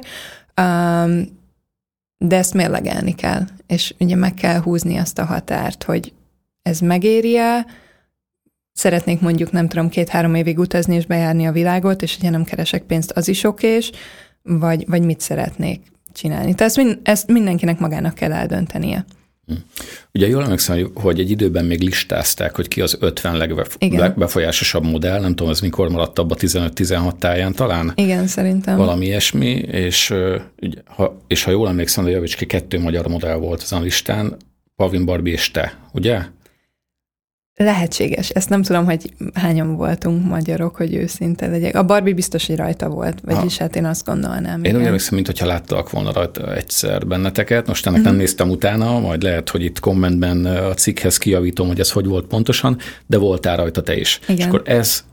um, 0.61 1.37
de 2.17 2.35
ezt 2.35 2.53
mérlegelni 2.53 3.15
kell, 3.15 3.41
és 3.67 3.93
ugye 3.99 4.15
meg 4.15 4.33
kell 4.33 4.59
húzni 4.59 4.97
azt 4.97 5.19
a 5.19 5.25
határt, 5.25 5.83
hogy 5.83 6.13
ez 6.69 6.79
megéri-e, 6.79 7.65
szeretnék 8.73 9.19
mondjuk, 9.19 9.51
nem 9.51 9.67
tudom, 9.67 9.89
két-három 9.89 10.35
évig 10.35 10.59
utazni 10.59 10.95
és 10.95 11.05
bejárni 11.05 11.47
a 11.47 11.51
világot, 11.51 12.01
és 12.01 12.17
ugye 12.17 12.29
nem 12.29 12.43
keresek 12.43 12.83
pénzt, 12.83 13.11
az 13.11 13.27
is 13.27 13.43
okés, 13.43 13.91
vagy, 14.43 14.85
vagy 14.87 15.03
mit 15.03 15.19
szeretnék 15.19 15.81
csinálni. 16.13 16.55
Tehát 16.55 16.61
ezt, 16.61 16.77
mind, 16.77 16.99
ezt 17.03 17.27
mindenkinek 17.27 17.79
magának 17.79 18.13
kell 18.13 18.33
eldöntenie. 18.33 19.05
Hm. 19.45 19.53
Ugye 20.13 20.27
jól 20.27 20.43
emlékszem, 20.43 20.91
hogy 20.93 21.19
egy 21.19 21.29
időben 21.29 21.65
még 21.65 21.81
listázták, 21.81 22.55
hogy 22.55 22.67
ki 22.67 22.81
az 22.81 22.97
50 22.99 23.37
legbefolyásosabb 23.79 24.83
modell, 24.85 25.19
nem 25.19 25.35
tudom, 25.35 25.51
ez 25.51 25.59
mikor 25.59 25.89
maradt 25.89 26.19
abba 26.19 26.35
15-16 26.39 27.17
táján 27.17 27.53
talán. 27.53 27.91
Igen, 27.95 28.27
szerintem. 28.27 28.77
Valami 28.77 29.05
ilyesmi, 29.05 29.49
és, 29.71 30.13
ha, 30.85 31.17
és 31.27 31.43
ha 31.43 31.51
jól 31.51 31.67
emlékszem, 31.67 32.03
de 32.03 32.09
javíts 32.09 32.35
ki, 32.35 32.45
kettő 32.45 32.79
magyar 32.79 33.07
modell 33.07 33.35
volt 33.35 33.61
ezen 33.61 33.79
a 33.79 33.81
listán, 33.81 34.37
Pavin 34.75 35.05
Barbie 35.05 35.33
és 35.33 35.51
te, 35.51 35.77
ugye? 35.91 36.21
Lehetséges. 37.63 38.29
Ezt 38.29 38.49
nem 38.49 38.61
tudom, 38.61 38.85
hogy 38.85 39.13
hányan 39.33 39.75
voltunk 39.75 40.25
magyarok, 40.25 40.75
hogy 40.75 40.93
őszinte 40.93 41.47
legyek. 41.47 41.75
A 41.75 41.83
Barbie 41.83 42.13
biztos, 42.13 42.47
hogy 42.47 42.55
rajta 42.55 42.89
volt, 42.89 43.21
vagyis 43.21 43.57
ha. 43.57 43.63
hát 43.63 43.75
én 43.75 43.85
azt 43.85 44.05
gondolnám. 44.05 44.63
Én 44.63 44.75
úgy 44.75 44.85
emlékszem, 44.85 45.15
mintha 45.15 45.45
láttak 45.45 45.89
volna 45.89 46.11
rajta 46.11 46.55
egyszer 46.55 47.07
benneteket. 47.07 47.67
Most 47.67 47.85
ennek 47.85 47.99
uh-huh. 47.99 48.13
nem 48.13 48.21
néztem 48.21 48.49
utána, 48.49 48.99
majd 48.99 49.23
lehet, 49.23 49.49
hogy 49.49 49.63
itt 49.63 49.79
kommentben 49.79 50.45
a 50.45 50.73
cikkhez 50.73 51.17
kijavítom, 51.17 51.67
hogy 51.67 51.79
ez 51.79 51.91
hogy 51.91 52.05
volt 52.05 52.25
pontosan, 52.25 52.77
de 53.05 53.17
voltál 53.17 53.57
rajta 53.57 53.81
te 53.81 53.97
is. 53.97 54.19
Igen. 54.23 54.37
És 54.37 54.45
akkor 54.45 54.61
ez 54.65 55.03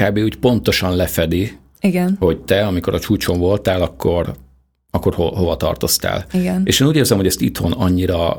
kb. 0.00 0.18
úgy 0.18 0.36
pontosan 0.36 0.96
lefedi, 0.96 1.58
Igen. 1.80 2.16
hogy 2.18 2.38
te, 2.38 2.66
amikor 2.66 2.94
a 2.94 3.00
csúcson 3.00 3.38
voltál, 3.38 3.82
akkor, 3.82 4.34
akkor 4.90 5.14
ho- 5.14 5.36
hova 5.36 5.56
tartoztál. 5.56 6.26
Igen. 6.32 6.62
És 6.64 6.80
én 6.80 6.88
úgy 6.88 6.96
érzem, 6.96 7.16
hogy 7.16 7.26
ezt 7.26 7.40
itthon 7.40 7.72
annyira 7.72 8.36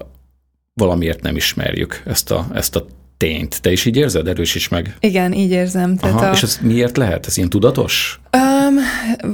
valamiért 0.80 1.22
nem 1.22 1.36
ismerjük 1.36 2.02
ezt 2.06 2.32
a, 2.32 2.48
ezt 2.54 2.76
a 2.76 2.86
tényt. 3.18 3.62
Te 3.62 3.72
is 3.72 3.86
így 3.86 3.98
érzed? 3.98 4.28
Erősíts 4.28 4.70
meg. 4.70 4.96
Igen, 5.00 5.34
így 5.34 5.52
érzem. 5.52 5.98
Tehát 5.98 6.16
Aha, 6.16 6.26
a... 6.26 6.32
És 6.32 6.44
ez 6.44 6.60
miért 6.62 6.98
lehet? 6.98 7.26
Ez 7.26 7.38
ilyen 7.38 7.50
tudatos? 7.50 8.20
Um, 8.38 8.76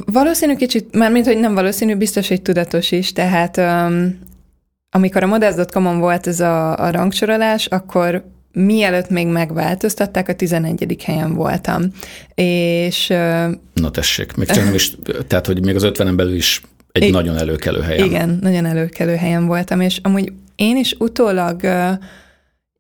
valószínű 0.05 0.55
kicsit, 0.55 0.95
már 0.95 1.11
mint 1.11 1.25
hogy 1.25 1.39
nem 1.39 1.53
valószínű, 1.53 1.95
biztos, 1.95 2.27
hogy 2.27 2.41
tudatos 2.41 2.91
is. 2.91 3.13
Tehát 3.13 3.57
um, 3.57 4.19
amikor 4.89 5.23
a 5.23 5.27
Modest.com-on 5.27 5.99
volt 5.99 6.27
ez 6.27 6.39
a, 6.39 6.77
a 6.77 6.91
rangsorolás, 6.91 7.65
akkor 7.65 8.23
mielőtt 8.51 9.09
még 9.09 9.27
megváltoztatták, 9.27 10.29
a 10.29 10.35
11. 10.35 10.95
helyen 11.03 11.33
voltam. 11.33 11.83
És... 12.33 13.09
Uh, 13.09 13.51
Na 13.73 13.91
tessék, 13.91 14.35
még 14.35 14.47
nem 14.47 14.73
is, 14.73 14.91
tehát, 15.27 15.45
hogy 15.45 15.65
még 15.65 15.75
az 15.75 15.83
50-en 15.85 16.13
belül 16.15 16.35
is 16.35 16.61
egy 16.91 17.03
I- 17.03 17.09
nagyon 17.09 17.37
előkelő 17.37 17.81
helyen. 17.81 18.05
Igen, 18.05 18.39
nagyon 18.41 18.65
előkelő 18.65 19.15
helyen 19.15 19.45
voltam, 19.45 19.81
és 19.81 19.99
amúgy 20.03 20.31
én 20.55 20.77
is 20.77 20.95
utólag 20.99 21.61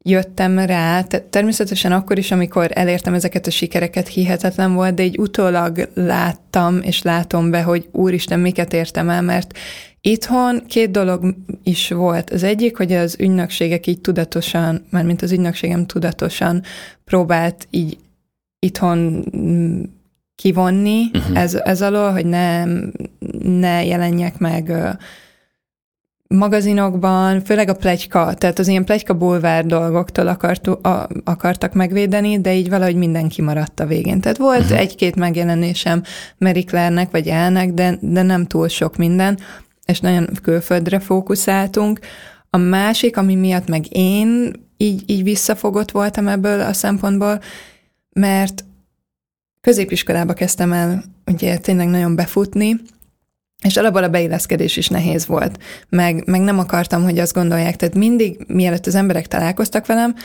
jöttem 0.07 0.59
rá, 0.59 1.01
természetesen 1.29 1.91
akkor 1.91 2.17
is, 2.17 2.31
amikor 2.31 2.69
elértem 2.73 3.13
ezeket 3.13 3.47
a 3.47 3.51
sikereket, 3.51 4.07
hihetetlen 4.07 4.73
volt, 4.73 4.93
de 4.93 5.03
így 5.03 5.19
utólag 5.19 5.89
láttam, 5.93 6.79
és 6.81 7.01
látom 7.01 7.51
be, 7.51 7.61
hogy 7.61 7.87
úristen, 7.91 8.39
miket 8.39 8.73
értem 8.73 9.09
el, 9.09 9.21
mert 9.21 9.57
itthon 10.01 10.63
két 10.67 10.91
dolog 10.91 11.35
is 11.63 11.89
volt. 11.89 12.29
Az 12.29 12.43
egyik, 12.43 12.77
hogy 12.77 12.93
az 12.93 13.15
ügynökségek 13.19 13.87
így 13.87 14.01
tudatosan, 14.01 14.85
mármint 14.89 15.21
az 15.21 15.31
ügynökségem 15.31 15.85
tudatosan 15.85 16.63
próbált 17.05 17.67
így 17.69 17.97
itthon 18.59 19.25
mm, 19.37 19.83
kivonni 20.35 21.09
uh-huh. 21.13 21.37
ez, 21.39 21.53
ez 21.53 21.81
alól, 21.81 22.11
hogy 22.11 22.25
ne, 22.25 22.63
ne 23.43 23.85
jelenjek 23.85 24.37
meg 24.37 24.73
magazinokban, 26.27 27.41
főleg 27.41 27.69
a 27.69 27.73
plegyka, 27.73 28.33
tehát 28.33 28.59
az 28.59 28.67
ilyen 28.67 28.85
plegyka 28.85 29.13
bulvár 29.13 29.65
dolgoktól 29.65 30.27
akart, 30.27 30.67
a, 30.67 31.07
akartak 31.23 31.73
megvédeni, 31.73 32.41
de 32.41 32.53
így 32.53 32.69
valahogy 32.69 32.95
mindenki 32.95 33.41
maradt 33.41 33.79
a 33.79 33.85
végén. 33.85 34.21
Tehát 34.21 34.37
volt 34.37 34.61
uh-huh. 34.61 34.79
egy-két 34.79 35.15
megjelenésem 35.15 36.03
Mary 36.37 36.63
Claire-nek 36.63 37.11
vagy 37.11 37.27
elnek, 37.27 37.73
de, 37.73 37.97
de 38.01 38.21
nem 38.21 38.45
túl 38.45 38.67
sok 38.67 38.97
minden, 38.97 39.39
és 39.85 39.99
nagyon 39.99 40.27
külföldre 40.41 40.99
fókuszáltunk. 40.99 41.99
A 42.49 42.57
másik, 42.57 43.17
ami 43.17 43.35
miatt 43.35 43.67
meg 43.67 43.85
én 43.89 44.51
így, 44.77 45.03
így 45.05 45.23
visszafogott 45.23 45.91
voltam 45.91 46.27
ebből 46.27 46.61
a 46.61 46.73
szempontból, 46.73 47.41
mert 48.09 48.65
középiskolába 49.61 50.33
kezdtem 50.33 50.73
el 50.73 51.03
ugye 51.25 51.57
tényleg 51.57 51.87
nagyon 51.87 52.15
befutni, 52.15 52.75
és 53.63 53.77
alapból 53.77 54.03
a 54.03 54.09
beilleszkedés 54.09 54.77
is 54.77 54.87
nehéz 54.87 55.25
volt, 55.25 55.59
meg, 55.89 56.23
meg 56.25 56.41
nem 56.41 56.59
akartam, 56.59 57.03
hogy 57.03 57.19
azt 57.19 57.33
gondolják. 57.33 57.75
Tehát 57.75 57.95
mindig, 57.95 58.37
mielőtt 58.47 58.85
az 58.85 58.95
emberek 58.95 59.27
találkoztak 59.27 59.85
velem, 59.85 60.15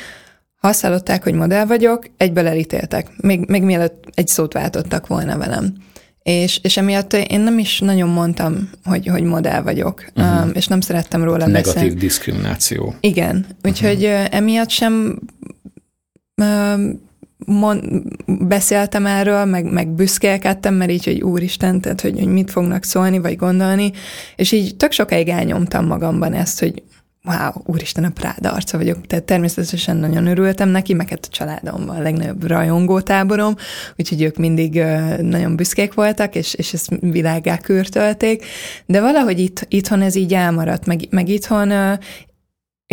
ha 0.60 0.68
azt 0.68 0.80
hallották, 0.80 1.22
hogy 1.22 1.34
modell 1.34 1.64
vagyok, 1.64 2.06
egyből 2.16 2.46
elítéltek, 2.46 3.10
még, 3.16 3.48
még 3.48 3.62
mielőtt 3.62 4.04
egy 4.14 4.28
szót 4.28 4.52
váltottak 4.52 5.06
volna 5.06 5.38
velem. 5.38 5.74
És, 6.22 6.58
és 6.62 6.76
emiatt 6.76 7.12
én 7.12 7.40
nem 7.40 7.58
is 7.58 7.78
nagyon 7.78 8.08
mondtam, 8.08 8.70
hogy, 8.84 9.06
hogy 9.06 9.22
modell 9.22 9.62
vagyok, 9.62 10.04
uh-huh. 10.16 10.44
um, 10.44 10.50
és 10.54 10.66
nem 10.66 10.80
szerettem 10.80 11.24
róla 11.24 11.46
Negatív 11.46 11.74
beszélni. 11.74 11.94
diszkrimináció. 11.94 12.94
Igen, 13.00 13.46
úgyhogy 13.62 14.04
uh-huh. 14.04 14.26
emiatt 14.30 14.70
sem 14.70 15.18
um, 16.42 17.09
mond, 17.46 18.02
beszéltem 18.26 19.06
erről, 19.06 19.44
meg, 19.44 19.72
meg 19.72 19.88
büszkélkedtem, 19.88 20.74
mert 20.74 20.90
így, 20.90 21.04
hogy 21.04 21.22
úristen, 21.22 21.80
tehát, 21.80 22.00
hogy, 22.00 22.18
hogy 22.18 22.32
mit 22.32 22.50
fognak 22.50 22.84
szólni, 22.84 23.18
vagy 23.18 23.36
gondolni, 23.36 23.92
és 24.36 24.52
így 24.52 24.76
tök 24.76 24.92
sokáig 24.92 25.28
elnyomtam 25.28 25.86
magamban 25.86 26.32
ezt, 26.32 26.58
hogy 26.60 26.82
wow, 27.24 27.52
úristen, 27.64 28.04
a 28.04 28.10
Práda 28.10 28.52
arca 28.52 28.76
vagyok. 28.76 29.06
Tehát 29.06 29.24
természetesen 29.24 29.96
nagyon 29.96 30.26
örültem 30.26 30.68
neki, 30.68 30.94
meg 30.94 31.08
hát 31.08 31.26
a 31.26 31.32
családomban 31.32 31.96
a 31.96 32.02
legnagyobb 32.02 32.46
rajongótáborom, 32.46 33.54
úgyhogy 33.96 34.22
ők 34.22 34.36
mindig 34.36 34.82
nagyon 35.20 35.56
büszkék 35.56 35.94
voltak, 35.94 36.34
és, 36.34 36.54
és 36.54 36.72
ezt 36.72 36.96
világá 37.00 37.58
kürtölték, 37.58 38.44
de 38.86 39.00
valahogy 39.00 39.38
itt, 39.38 39.66
itthon 39.68 40.02
ez 40.02 40.14
így 40.14 40.34
elmaradt, 40.34 40.86
meg, 40.86 41.06
meg 41.10 41.28
itthon 41.28 41.98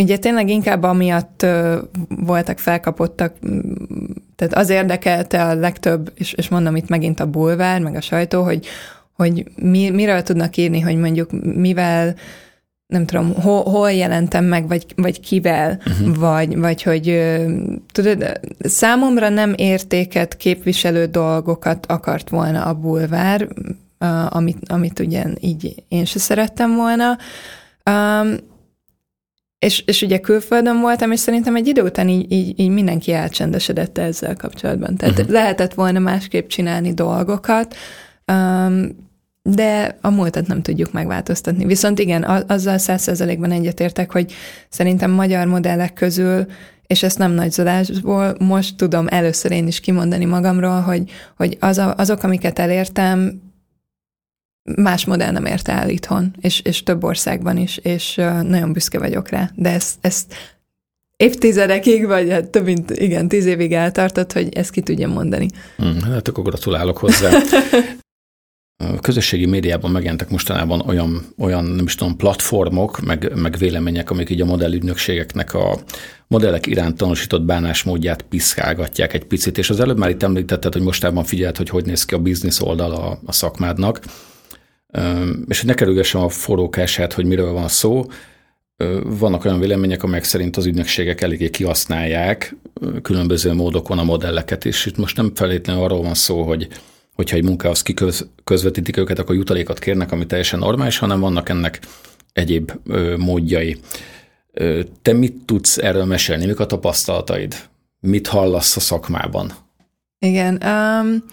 Ugye 0.02 0.18
tényleg 0.18 0.48
inkább 0.48 0.82
amiatt 0.82 1.46
voltak 2.08 2.58
felkapottak, 2.58 3.36
tehát 4.38 4.54
az 4.54 4.70
érdekelte 4.70 5.44
a 5.44 5.54
legtöbb, 5.54 6.12
és, 6.14 6.32
és 6.32 6.48
mondom 6.48 6.76
itt 6.76 6.88
megint 6.88 7.20
a 7.20 7.26
bulvár, 7.26 7.80
meg 7.80 7.94
a 7.94 8.00
sajtó, 8.00 8.42
hogy, 8.42 8.66
hogy 9.12 9.44
mi, 9.62 9.90
miről 9.90 10.22
tudnak 10.22 10.56
írni, 10.56 10.80
hogy 10.80 10.96
mondjuk 10.96 11.30
mivel 11.54 12.14
nem 12.86 13.06
tudom, 13.06 13.34
hol, 13.34 13.62
hol 13.62 13.92
jelentem 13.92 14.44
meg, 14.44 14.68
vagy, 14.68 14.86
vagy 14.96 15.20
kivel, 15.20 15.80
uh-huh. 15.86 16.16
vagy, 16.16 16.58
vagy 16.58 16.82
hogy 16.82 17.28
tudod, 17.92 18.40
számomra 18.58 19.28
nem 19.28 19.54
értéket 19.56 20.36
képviselő 20.36 21.06
dolgokat 21.06 21.86
akart 21.86 22.28
volna 22.28 22.64
a 22.64 22.74
bulvár, 22.74 23.48
amit, 24.28 24.58
amit 24.68 24.98
ugye 24.98 25.24
így 25.40 25.74
én 25.88 26.04
se 26.04 26.18
szerettem 26.18 26.76
volna. 26.76 27.18
Um, 27.90 28.36
és, 29.58 29.82
és 29.86 30.02
ugye 30.02 30.18
külföldön 30.18 30.80
voltam, 30.80 31.12
és 31.12 31.20
szerintem 31.20 31.56
egy 31.56 31.66
idő 31.66 31.82
után 31.82 32.08
így, 32.08 32.32
így, 32.32 32.60
így 32.60 32.70
mindenki 32.70 33.12
elcsendesedett 33.12 33.98
ezzel 33.98 34.36
kapcsolatban. 34.36 34.96
Tehát 34.96 35.18
uh-huh. 35.18 35.32
lehetett 35.32 35.74
volna 35.74 35.98
másképp 35.98 36.48
csinálni 36.48 36.94
dolgokat, 36.94 37.76
um, 38.32 39.06
de 39.42 39.98
a 40.00 40.10
múltat 40.10 40.46
nem 40.46 40.62
tudjuk 40.62 40.92
megváltoztatni. 40.92 41.64
Viszont 41.64 41.98
igen, 41.98 42.22
azzal 42.46 42.78
száz 42.78 43.02
százalékban 43.02 43.50
egyetértek, 43.50 44.12
hogy 44.12 44.32
szerintem 44.68 45.10
magyar 45.10 45.46
modellek 45.46 45.92
közül, 45.92 46.46
és 46.86 47.02
ezt 47.02 47.18
nem 47.18 47.32
nagy 47.32 47.52
zodásból, 47.52 48.34
most 48.38 48.76
tudom 48.76 49.06
először 49.08 49.50
én 49.50 49.66
is 49.66 49.80
kimondani 49.80 50.24
magamról, 50.24 50.80
hogy, 50.80 51.10
hogy 51.36 51.56
az 51.60 51.78
a, 51.78 51.94
azok, 51.96 52.22
amiket 52.22 52.58
elértem, 52.58 53.40
más 54.76 55.04
modell 55.04 55.30
nem 55.30 55.44
érte 55.44 55.72
el 55.72 55.88
itthon, 55.88 56.34
és, 56.40 56.60
és 56.60 56.82
több 56.82 57.04
országban 57.04 57.56
is, 57.56 57.76
és 57.76 58.14
nagyon 58.42 58.72
büszke 58.72 58.98
vagyok 58.98 59.28
rá. 59.28 59.50
De 59.54 59.70
ezt, 59.70 59.94
ezt 60.00 60.34
évtizedekig, 61.16 62.06
vagy 62.06 62.30
hát 62.30 62.48
több 62.48 62.64
mint, 62.64 62.90
igen, 62.90 63.28
tíz 63.28 63.46
évig 63.46 63.72
eltartott, 63.72 64.32
hogy 64.32 64.48
ezt 64.54 64.70
ki 64.70 64.80
tudjam 64.80 65.10
mondani. 65.10 65.48
Hmm, 65.76 66.02
hát 66.02 66.28
akkor 66.28 66.44
gratulálok 66.44 66.98
hozzá. 66.98 67.30
A 68.80 69.00
közösségi 69.00 69.46
médiában 69.46 69.90
megjelentek 69.90 70.30
mostanában 70.30 70.80
olyan, 70.80 71.34
olyan 71.38 71.64
nem 71.64 71.84
is 71.84 71.94
tudom, 71.94 72.16
platformok, 72.16 73.00
meg, 73.00 73.32
meg 73.34 73.56
vélemények, 73.56 74.10
amik 74.10 74.30
így 74.30 74.40
a 74.40 74.44
modellügynökségeknek 74.44 75.54
a 75.54 75.78
modellek 76.26 76.66
iránt 76.66 76.96
tanúsított 76.96 77.42
bánásmódját 77.42 78.22
piszkálgatják 78.22 79.12
egy 79.14 79.24
picit, 79.24 79.58
és 79.58 79.70
az 79.70 79.80
előbb 79.80 79.98
már 79.98 80.10
itt 80.10 80.22
említetted, 80.22 80.72
hogy 80.72 80.82
mostában 80.82 81.24
figyelt, 81.24 81.56
hogy 81.56 81.68
hogy 81.68 81.84
néz 81.84 82.04
ki 82.04 82.14
a 82.14 82.18
biznisz 82.18 82.60
oldal 82.60 82.92
a, 82.92 83.18
a 83.26 83.32
szakmádnak, 83.32 84.00
és 85.48 85.58
hogy 85.58 85.68
ne 85.68 85.74
kerülgessem 85.74 86.20
a 86.20 86.28
forrókását, 86.28 87.12
hogy 87.12 87.24
miről 87.24 87.52
van 87.52 87.68
szó, 87.68 88.06
vannak 89.04 89.44
olyan 89.44 89.58
vélemények, 89.58 90.02
amelyek 90.02 90.24
szerint 90.24 90.56
az 90.56 90.66
ügynökségek 90.66 91.20
eléggé 91.20 91.50
kihasználják 91.50 92.56
különböző 93.02 93.52
módokon 93.52 93.98
a 93.98 94.04
modelleket, 94.04 94.64
és 94.64 94.86
itt 94.86 94.96
most 94.96 95.16
nem 95.16 95.34
feltétlenül 95.34 95.82
arról 95.82 96.02
van 96.02 96.14
szó, 96.14 96.42
hogy 96.42 96.68
hogyha 97.14 97.36
egy 97.36 97.44
munkához 97.44 97.82
kiközvetítik 97.82 98.96
őket, 98.96 99.18
akkor 99.18 99.34
jutalékot 99.34 99.78
kérnek, 99.78 100.12
ami 100.12 100.26
teljesen 100.26 100.58
normális, 100.58 100.98
hanem 100.98 101.20
vannak 101.20 101.48
ennek 101.48 101.80
egyéb 102.32 102.72
módjai. 103.16 103.80
Te 105.02 105.12
mit 105.12 105.34
tudsz 105.44 105.78
erről 105.78 106.04
mesélni? 106.04 106.46
Mik 106.46 106.60
a 106.60 106.66
tapasztalataid? 106.66 107.54
Mit 108.00 108.26
hallasz 108.26 108.76
a 108.76 108.80
szakmában? 108.80 109.52
Igen. 110.18 110.62
Um, 110.62 111.24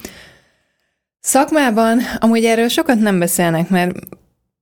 szakmában 1.25 1.99
amúgy 2.19 2.43
erről 2.43 2.67
sokat 2.67 2.99
nem 2.99 3.19
beszélnek, 3.19 3.69
mert 3.69 3.95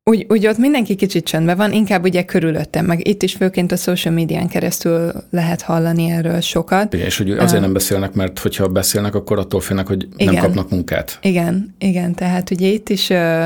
úgy, 0.04 0.26
úgy 0.30 0.48
ott 0.48 0.58
mindenki 0.58 0.96
kicsit 0.96 1.26
csöndben 1.26 1.58
van, 1.58 1.72
inkább 1.72 2.04
ugye 2.04 2.24
körülöttem, 2.26 2.86
meg 2.86 3.08
itt 3.08 3.24
is 3.24 3.34
főként 3.34 3.72
a 3.72 3.76
social 3.76 4.14
médián 4.14 4.48
keresztül 4.48 5.12
lehet 5.30 5.62
hallani 5.62 6.10
erről 6.10 6.42
sokat. 6.42 6.94
Igen, 6.94 7.06
és 7.06 7.18
hogy 7.18 7.32
azért 7.32 7.62
nem 7.62 7.74
beszélnek, 7.74 8.14
mert 8.14 8.40
hogyha 8.40 8.68
beszélnek, 8.68 9.16
akkor 9.16 9.40
attól 9.40 9.62
félnek, 9.62 9.88
hogy 9.88 10.08
igen, 10.16 10.34
nem 10.34 10.44
kapnak 10.44 10.70
munkát. 10.70 11.20
Igen, 11.22 11.76
igen, 11.80 12.14
tehát 12.14 12.52
ugye 12.52 12.68
itt 12.68 12.90
is 12.90 13.10
uh, 13.10 13.46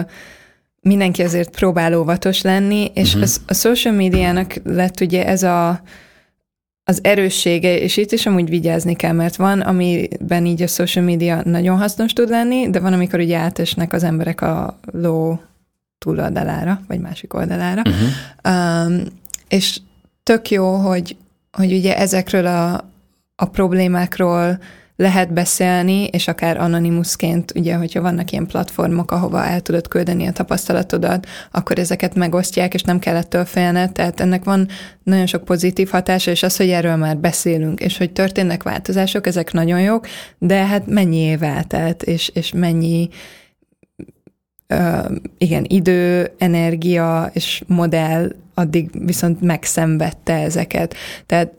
mindenki 0.82 1.24
azért 1.24 1.56
próbál 1.56 1.94
óvatos 1.94 2.42
lenni, 2.42 2.92
és 2.94 3.08
uh-huh. 3.08 3.24
az, 3.24 3.42
a 3.48 3.54
social 3.54 3.94
médiának 3.94 4.54
lett 4.64 5.00
ugye 5.00 5.26
ez 5.26 5.44
a 5.44 5.82
az 6.90 7.00
erőssége, 7.04 7.80
és 7.80 7.98
itt 7.98 8.12
is 8.12 8.26
amúgy 8.26 8.50
vigyázni 8.50 8.96
kell, 8.96 9.12
mert 9.12 9.36
van, 9.36 9.62
amiben 9.62 10.46
így 10.46 10.62
a 10.62 10.68
social 10.68 11.06
media 11.06 11.42
nagyon 11.44 11.78
hasznos 11.78 12.14
tud 12.14 12.30
lenni, 12.30 12.70
de 12.70 12.80
van, 12.80 12.94
amikor 12.94 13.20
ugye 13.20 13.38
átesnek 13.38 13.94
az 13.94 14.04
emberek 14.04 14.42
a 14.42 14.80
ló 14.92 15.42
túloldalára, 15.98 16.82
vagy 16.88 17.00
másik 17.00 17.34
oldalára. 17.34 17.82
Uh-huh. 17.82 18.88
Um, 18.88 19.04
és 19.48 19.80
tök 20.24 20.50
jó, 20.50 20.76
hogy, 20.76 21.16
hogy 21.52 21.74
ugye 21.74 21.98
ezekről 21.98 22.46
a, 22.46 22.90
a 23.36 23.46
problémákról 23.46 24.60
lehet 24.98 25.34
beszélni, 25.34 26.04
és 26.04 26.28
akár 26.28 26.58
anonimusként, 26.58 27.52
ugye, 27.56 27.76
hogyha 27.76 28.02
vannak 28.02 28.32
ilyen 28.32 28.46
platformok, 28.46 29.12
ahova 29.12 29.46
el 29.46 29.62
tudod 29.62 29.88
küldeni 29.88 30.28
a 30.28 30.32
tapasztalatodat, 30.32 31.28
akkor 31.52 31.80
ezeket 31.80 32.16
megosztják, 32.16 32.74
és 32.74 32.82
nem 32.82 33.00
kell 33.00 33.16
ettől 33.16 33.46
félned, 33.46 33.92
tehát 33.92 34.20
ennek 34.20 34.44
van 34.44 34.68
nagyon 35.04 35.26
sok 35.26 35.44
pozitív 35.44 35.90
hatása, 35.90 36.32
és 36.32 36.44
az, 36.44 36.58
hogy 36.58 36.70
erről 36.70 36.96
már 36.96 37.18
beszélünk, 37.18 37.80
és 37.80 37.98
hogy 37.98 38.12
történnek 38.12 38.64
változások, 38.64 39.28
ezek 39.28 39.52
nagyon 39.52 39.82
jók, 39.82 40.08
de 40.38 40.66
hát 40.66 40.88
mennyi 40.88 41.18
év 41.18 41.44
eltelt, 41.44 42.04
és, 42.04 42.32
és 42.34 42.52
mennyi 42.52 43.10
igen, 45.38 45.66
idő, 45.68 46.32
energia 46.38 47.30
és 47.34 47.64
modell 47.68 48.36
addig 48.54 48.90
viszont 49.06 49.42
megszenvedte 49.42 50.34
ezeket. 50.34 50.96
Tehát 51.26 51.52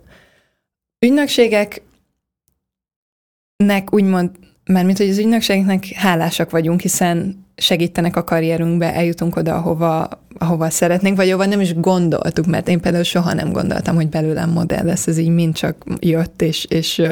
ügynökségeknek 3.58 3.94
úgymond, 3.94 4.30
mert 4.64 4.86
mint 4.86 4.98
hogy 4.98 5.08
az 5.08 5.18
ügynökségeknek 5.18 5.86
hálásak 5.86 6.50
vagyunk, 6.50 6.80
hiszen 6.80 7.46
segítenek 7.56 8.16
a 8.16 8.24
karrierünkbe, 8.24 8.94
eljutunk 8.94 9.36
oda, 9.36 9.54
ahova, 9.54 10.08
ahova 10.38 10.70
szeretnénk, 10.70 11.16
vagy 11.16 11.28
ahova 11.28 11.46
nem 11.46 11.60
is 11.60 11.74
gondoltuk, 11.74 12.46
mert 12.46 12.68
én 12.68 12.80
például 12.80 13.04
soha 13.04 13.32
nem 13.32 13.52
gondoltam, 13.52 13.94
hogy 13.94 14.08
belőlem 14.08 14.50
modell 14.50 14.84
lesz, 14.84 15.06
ez 15.06 15.18
így 15.18 15.28
mind 15.28 15.54
csak 15.54 15.84
jött, 16.00 16.42
és, 16.42 16.64
és 16.64 17.02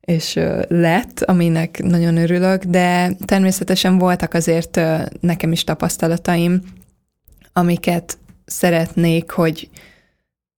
és 0.00 0.38
lett, 0.68 1.20
aminek 1.20 1.82
nagyon 1.82 2.16
örülök, 2.16 2.64
de 2.64 3.12
természetesen 3.24 3.98
voltak 3.98 4.34
azért 4.34 4.80
nekem 5.20 5.52
is 5.52 5.64
tapasztalataim, 5.64 6.62
amiket 7.52 8.18
szeretnék, 8.46 9.30
hogy 9.30 9.68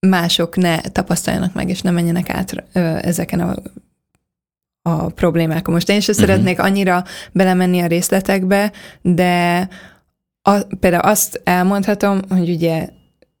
mások 0.07 0.55
ne 0.55 0.81
tapasztaljanak 0.81 1.53
meg, 1.53 1.69
és 1.69 1.81
ne 1.81 1.91
menjenek 1.91 2.29
át 2.29 2.63
ezeken 3.03 3.39
a, 3.39 3.55
a 4.81 5.09
problémákon. 5.09 5.73
Most 5.73 5.89
én 5.89 5.99
sem 5.99 6.15
uh-huh. 6.15 6.29
szeretnék 6.29 6.59
annyira 6.59 7.03
belemenni 7.31 7.79
a 7.79 7.87
részletekbe, 7.87 8.71
de 9.01 9.67
a, 10.41 10.61
például 10.79 11.03
azt 11.03 11.41
elmondhatom, 11.43 12.19
hogy 12.29 12.49
ugye 12.49 12.89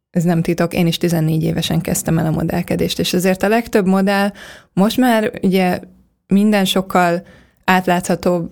ez 0.09 0.23
nem 0.23 0.41
titok, 0.41 0.73
én 0.73 0.87
is 0.87 0.97
14 0.97 1.43
évesen 1.43 1.81
kezdtem 1.81 2.17
el 2.17 2.25
a 2.25 2.31
modellkedést, 2.31 2.99
és 2.99 3.13
ezért 3.13 3.43
a 3.43 3.47
legtöbb 3.47 3.85
modell 3.85 4.31
most 4.73 4.97
már 4.97 5.31
ugye 5.41 5.79
minden 6.27 6.65
sokkal 6.65 7.23
átláthatóbb, 7.65 8.51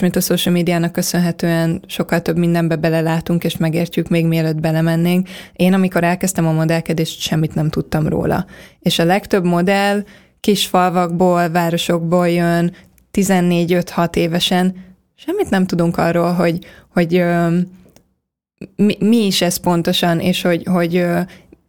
mint 0.00 0.16
a 0.16 0.20
social 0.20 0.54
médiának 0.54 0.92
köszönhetően 0.92 1.82
sokkal 1.86 2.22
több 2.22 2.36
mindenbe 2.36 2.76
belelátunk, 2.76 3.44
és 3.44 3.56
megértjük 3.56 4.08
még 4.08 4.26
mielőtt 4.26 4.60
belemennénk. 4.60 5.28
Én, 5.52 5.72
amikor 5.72 6.04
elkezdtem 6.04 6.46
a 6.46 6.52
modellkedést, 6.52 7.20
semmit 7.20 7.54
nem 7.54 7.70
tudtam 7.70 8.08
róla. 8.08 8.46
És 8.80 8.98
a 8.98 9.04
legtöbb 9.04 9.44
modell 9.44 10.04
kis 10.40 10.66
falvakból, 10.66 11.50
városokból 11.50 12.28
jön, 12.28 12.74
14-5-6 13.12 14.16
évesen, 14.16 14.74
semmit 15.16 15.50
nem 15.50 15.66
tudunk 15.66 15.96
arról, 15.96 16.32
hogy, 16.32 16.58
hogy 16.92 17.24
mi, 18.76 18.96
mi 19.00 19.26
is 19.26 19.42
ez 19.42 19.56
pontosan, 19.56 20.20
és 20.20 20.42
hogy, 20.42 20.62
hogy 20.64 21.06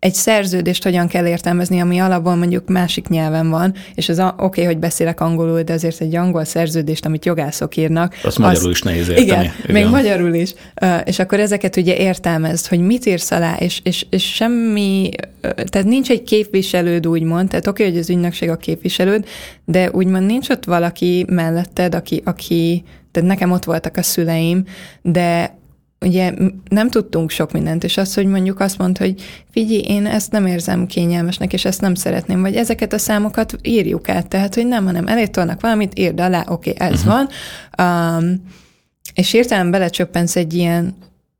egy 0.01 0.13
szerződést 0.13 0.83
hogyan 0.83 1.07
kell 1.07 1.27
értelmezni, 1.27 1.79
ami 1.79 1.99
alapból 1.99 2.35
mondjuk 2.35 2.69
másik 2.69 3.07
nyelven 3.07 3.49
van, 3.49 3.73
és 3.95 4.09
az 4.09 4.19
oké, 4.19 4.33
okay, 4.37 4.63
hogy 4.63 4.77
beszélek 4.77 5.19
angolul, 5.19 5.61
de 5.61 5.73
azért 5.73 6.01
egy 6.01 6.15
angol 6.15 6.43
szerződést, 6.43 7.05
amit 7.05 7.25
jogászok 7.25 7.75
írnak. 7.75 8.13
Azt 8.13 8.25
az, 8.25 8.35
magyarul 8.35 8.71
is 8.71 8.81
nehéz 8.81 9.09
érteni. 9.09 9.25
Igen, 9.25 9.43
igen, 9.63 9.81
még 9.81 9.85
magyarul 9.85 10.33
is. 10.33 10.53
És 11.03 11.19
akkor 11.19 11.39
ezeket 11.39 11.75
ugye 11.77 11.95
értelmezd, 11.95 12.67
hogy 12.67 12.79
mit 12.79 13.05
írsz 13.05 13.31
alá, 13.31 13.55
és, 13.55 13.79
és, 13.83 14.05
és 14.09 14.33
semmi, 14.33 15.09
tehát 15.41 15.87
nincs 15.87 16.09
egy 16.09 16.23
képviselőd 16.23 17.07
úgymond, 17.07 17.49
tehát 17.49 17.67
oké, 17.67 17.81
okay, 17.81 17.93
hogy 17.93 18.03
az 18.03 18.09
ügynökség 18.09 18.49
a 18.49 18.57
képviselőd, 18.57 19.25
de 19.65 19.91
úgymond 19.91 20.25
nincs 20.25 20.49
ott 20.49 20.65
valaki 20.65 21.25
melletted, 21.29 21.95
aki, 21.95 22.21
aki 22.25 22.83
tehát 23.11 23.29
nekem 23.29 23.51
ott 23.51 23.63
voltak 23.63 23.97
a 23.97 24.01
szüleim, 24.01 24.63
de 25.01 25.59
ugye 26.05 26.33
nem 26.69 26.89
tudtunk 26.89 27.29
sok 27.29 27.51
mindent, 27.51 27.83
és 27.83 27.97
az, 27.97 28.13
hogy 28.13 28.25
mondjuk 28.25 28.59
azt 28.59 28.77
mondta, 28.77 29.03
hogy 29.03 29.21
figyelj, 29.51 29.81
én 29.81 30.05
ezt 30.05 30.31
nem 30.31 30.45
érzem 30.45 30.85
kényelmesnek, 30.85 31.53
és 31.53 31.65
ezt 31.65 31.81
nem 31.81 31.95
szeretném, 31.95 32.41
vagy 32.41 32.55
ezeket 32.55 32.93
a 32.93 32.97
számokat 32.97 33.55
írjuk 33.61 34.09
át, 34.09 34.27
tehát, 34.27 34.55
hogy 34.55 34.67
nem, 34.67 34.85
hanem 34.85 35.07
elé 35.07 35.25
tolnak 35.25 35.61
valamit, 35.61 35.99
írd 35.99 36.19
alá, 36.19 36.45
oké, 36.47 36.69
okay, 36.69 36.87
ez 36.87 36.99
uh-huh. 36.99 37.27
van, 37.77 38.17
um, 38.17 38.43
és 39.13 39.31
hirtelen 39.31 39.71
belecsöppensz 39.71 40.35
egy 40.35 40.53
ilyen 40.53 40.95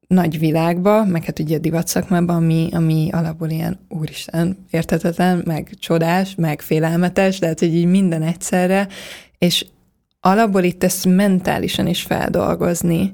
nagy 0.08 0.40
világba, 0.40 1.06
meg 1.06 1.24
hát 1.24 1.40
ugye 1.40 1.56
a 1.56 1.60
divatszakmában, 1.60 2.36
ami, 2.36 2.70
ami 2.72 3.10
alapból 3.12 3.50
ilyen 3.50 3.80
úristen, 3.90 4.58
értetetlen, 4.70 5.42
meg 5.46 5.70
csodás, 5.80 6.36
meg 6.36 6.62
félelmetes, 6.62 7.40
de 7.40 7.48
hát, 7.48 7.60
hogy 7.60 7.76
így 7.76 7.86
minden 7.86 8.24
egyszerre, 8.24 8.88
és 9.38 9.66
alapból 10.20 10.64
itt 10.64 10.84
ezt 10.84 11.06
mentálisan 11.06 11.88
is 11.88 12.02
feldolgozni, 12.02 13.14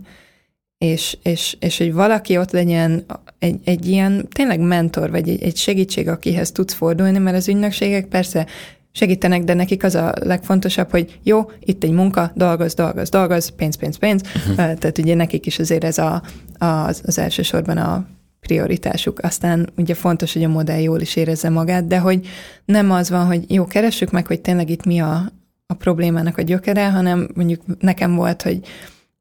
és, 0.78 1.18
és, 1.24 1.58
és 1.60 1.78
hogy 1.78 1.94
valaki 1.94 2.38
ott 2.38 2.52
legyen 2.52 3.06
egy, 3.40 3.60
egy 3.64 3.88
ilyen 3.88 4.28
tényleg 4.30 4.60
mentor, 4.60 5.10
vagy 5.10 5.30
egy, 5.30 5.42
egy 5.44 5.58
segítség, 5.58 6.08
akihez 6.08 6.52
tudsz 6.52 6.74
fordulni, 6.74 7.18
mert 7.18 7.36
az 7.36 7.48
ügynökségek 7.48 8.06
persze 8.06 8.46
segítenek, 8.92 9.44
de 9.44 9.54
nekik 9.54 9.84
az 9.84 9.96
a 9.96 10.14
legfontosabb, 10.24 10.90
hogy 10.90 11.20
jó, 11.24 11.52
itt 11.60 11.84
egy 11.84 11.92
munka, 11.92 12.32
dolgoz, 12.36 12.74
dolgoz, 12.74 13.10
dolgoz, 13.10 13.50
pénz, 13.50 13.76
pénz, 13.76 13.98
pénz. 13.98 14.22
Uh-huh. 14.36 14.56
Tehát 14.56 14.98
ugye 14.98 15.16
nekik 15.16 15.46
is 15.46 15.60
azért 15.60 15.84
ez 15.84 15.98
a, 15.98 16.24
az, 16.58 17.02
az 17.06 17.18
elsősorban 17.18 17.78
a 17.78 18.08
prioritásuk. 18.40 19.20
Aztán 19.20 19.70
ugye 19.78 19.94
fontos, 19.94 20.34
hogy 20.34 20.44
a 20.44 20.48
modell 20.48 20.80
jól 20.80 21.02
is 21.02 21.16
érezze 21.16 21.50
magát, 21.50 21.88
de 21.88 22.00
hogy 22.00 22.28
nem 22.66 22.92
az 22.92 23.10
van, 23.10 23.26
hogy 23.26 23.52
jó, 23.52 23.66
keressük 23.66 24.12
meg, 24.12 24.28
hogy 24.28 24.42
tényleg 24.42 24.70
itt 24.70 24.86
mi 24.86 25.00
a, 25.00 25.32
a 25.68 25.74
problémának 25.74 26.38
a 26.38 26.42
gyökere, 26.42 26.90
hanem 26.90 27.30
mondjuk 27.34 27.62
nekem 27.80 28.16
volt, 28.16 28.42
hogy 28.42 28.60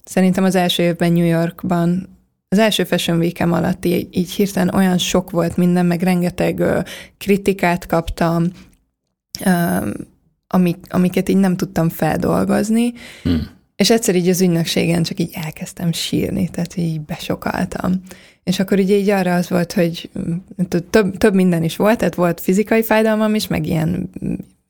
Szerintem 0.09 0.45
az 0.45 0.55
első 0.55 0.83
évben 0.83 1.13
New 1.13 1.25
Yorkban 1.25 2.09
az 2.49 2.59
első 2.59 2.85
Fashion 2.85 3.19
week 3.19 3.41
alatt 3.41 3.85
így, 3.85 4.09
így 4.11 4.31
hirtelen 4.31 4.75
olyan 4.75 4.99
sok 4.99 5.31
volt 5.31 5.57
minden, 5.57 5.87
meg 5.87 6.03
rengeteg 6.03 6.59
ö, 6.59 6.81
kritikát 7.19 7.87
kaptam, 7.87 8.45
ö, 9.45 9.89
amik, 10.47 10.77
amiket 10.89 11.29
így 11.29 11.37
nem 11.37 11.57
tudtam 11.57 11.89
feldolgozni, 11.89 12.93
hmm. 13.23 13.49
és 13.77 13.91
egyszer 13.91 14.15
így 14.15 14.29
az 14.29 14.41
ügynökségen 14.41 15.03
csak 15.03 15.21
így 15.21 15.31
elkezdtem 15.33 15.93
sírni, 15.93 16.49
tehát 16.49 16.77
így 16.77 17.01
besokaltam. 17.01 18.03
És 18.45 18.59
akkor 18.59 18.79
ugye 18.79 18.97
így 18.97 19.11
arra 19.11 19.35
az 19.35 19.49
volt, 19.49 19.73
hogy 19.73 20.11
több, 20.91 21.17
több 21.17 21.35
minden 21.35 21.63
is 21.63 21.77
volt, 21.77 21.99
tehát 21.99 22.15
volt 22.15 22.41
fizikai 22.41 22.83
fájdalmam 22.83 23.35
is, 23.35 23.47
meg 23.47 23.67
ilyen 23.67 24.11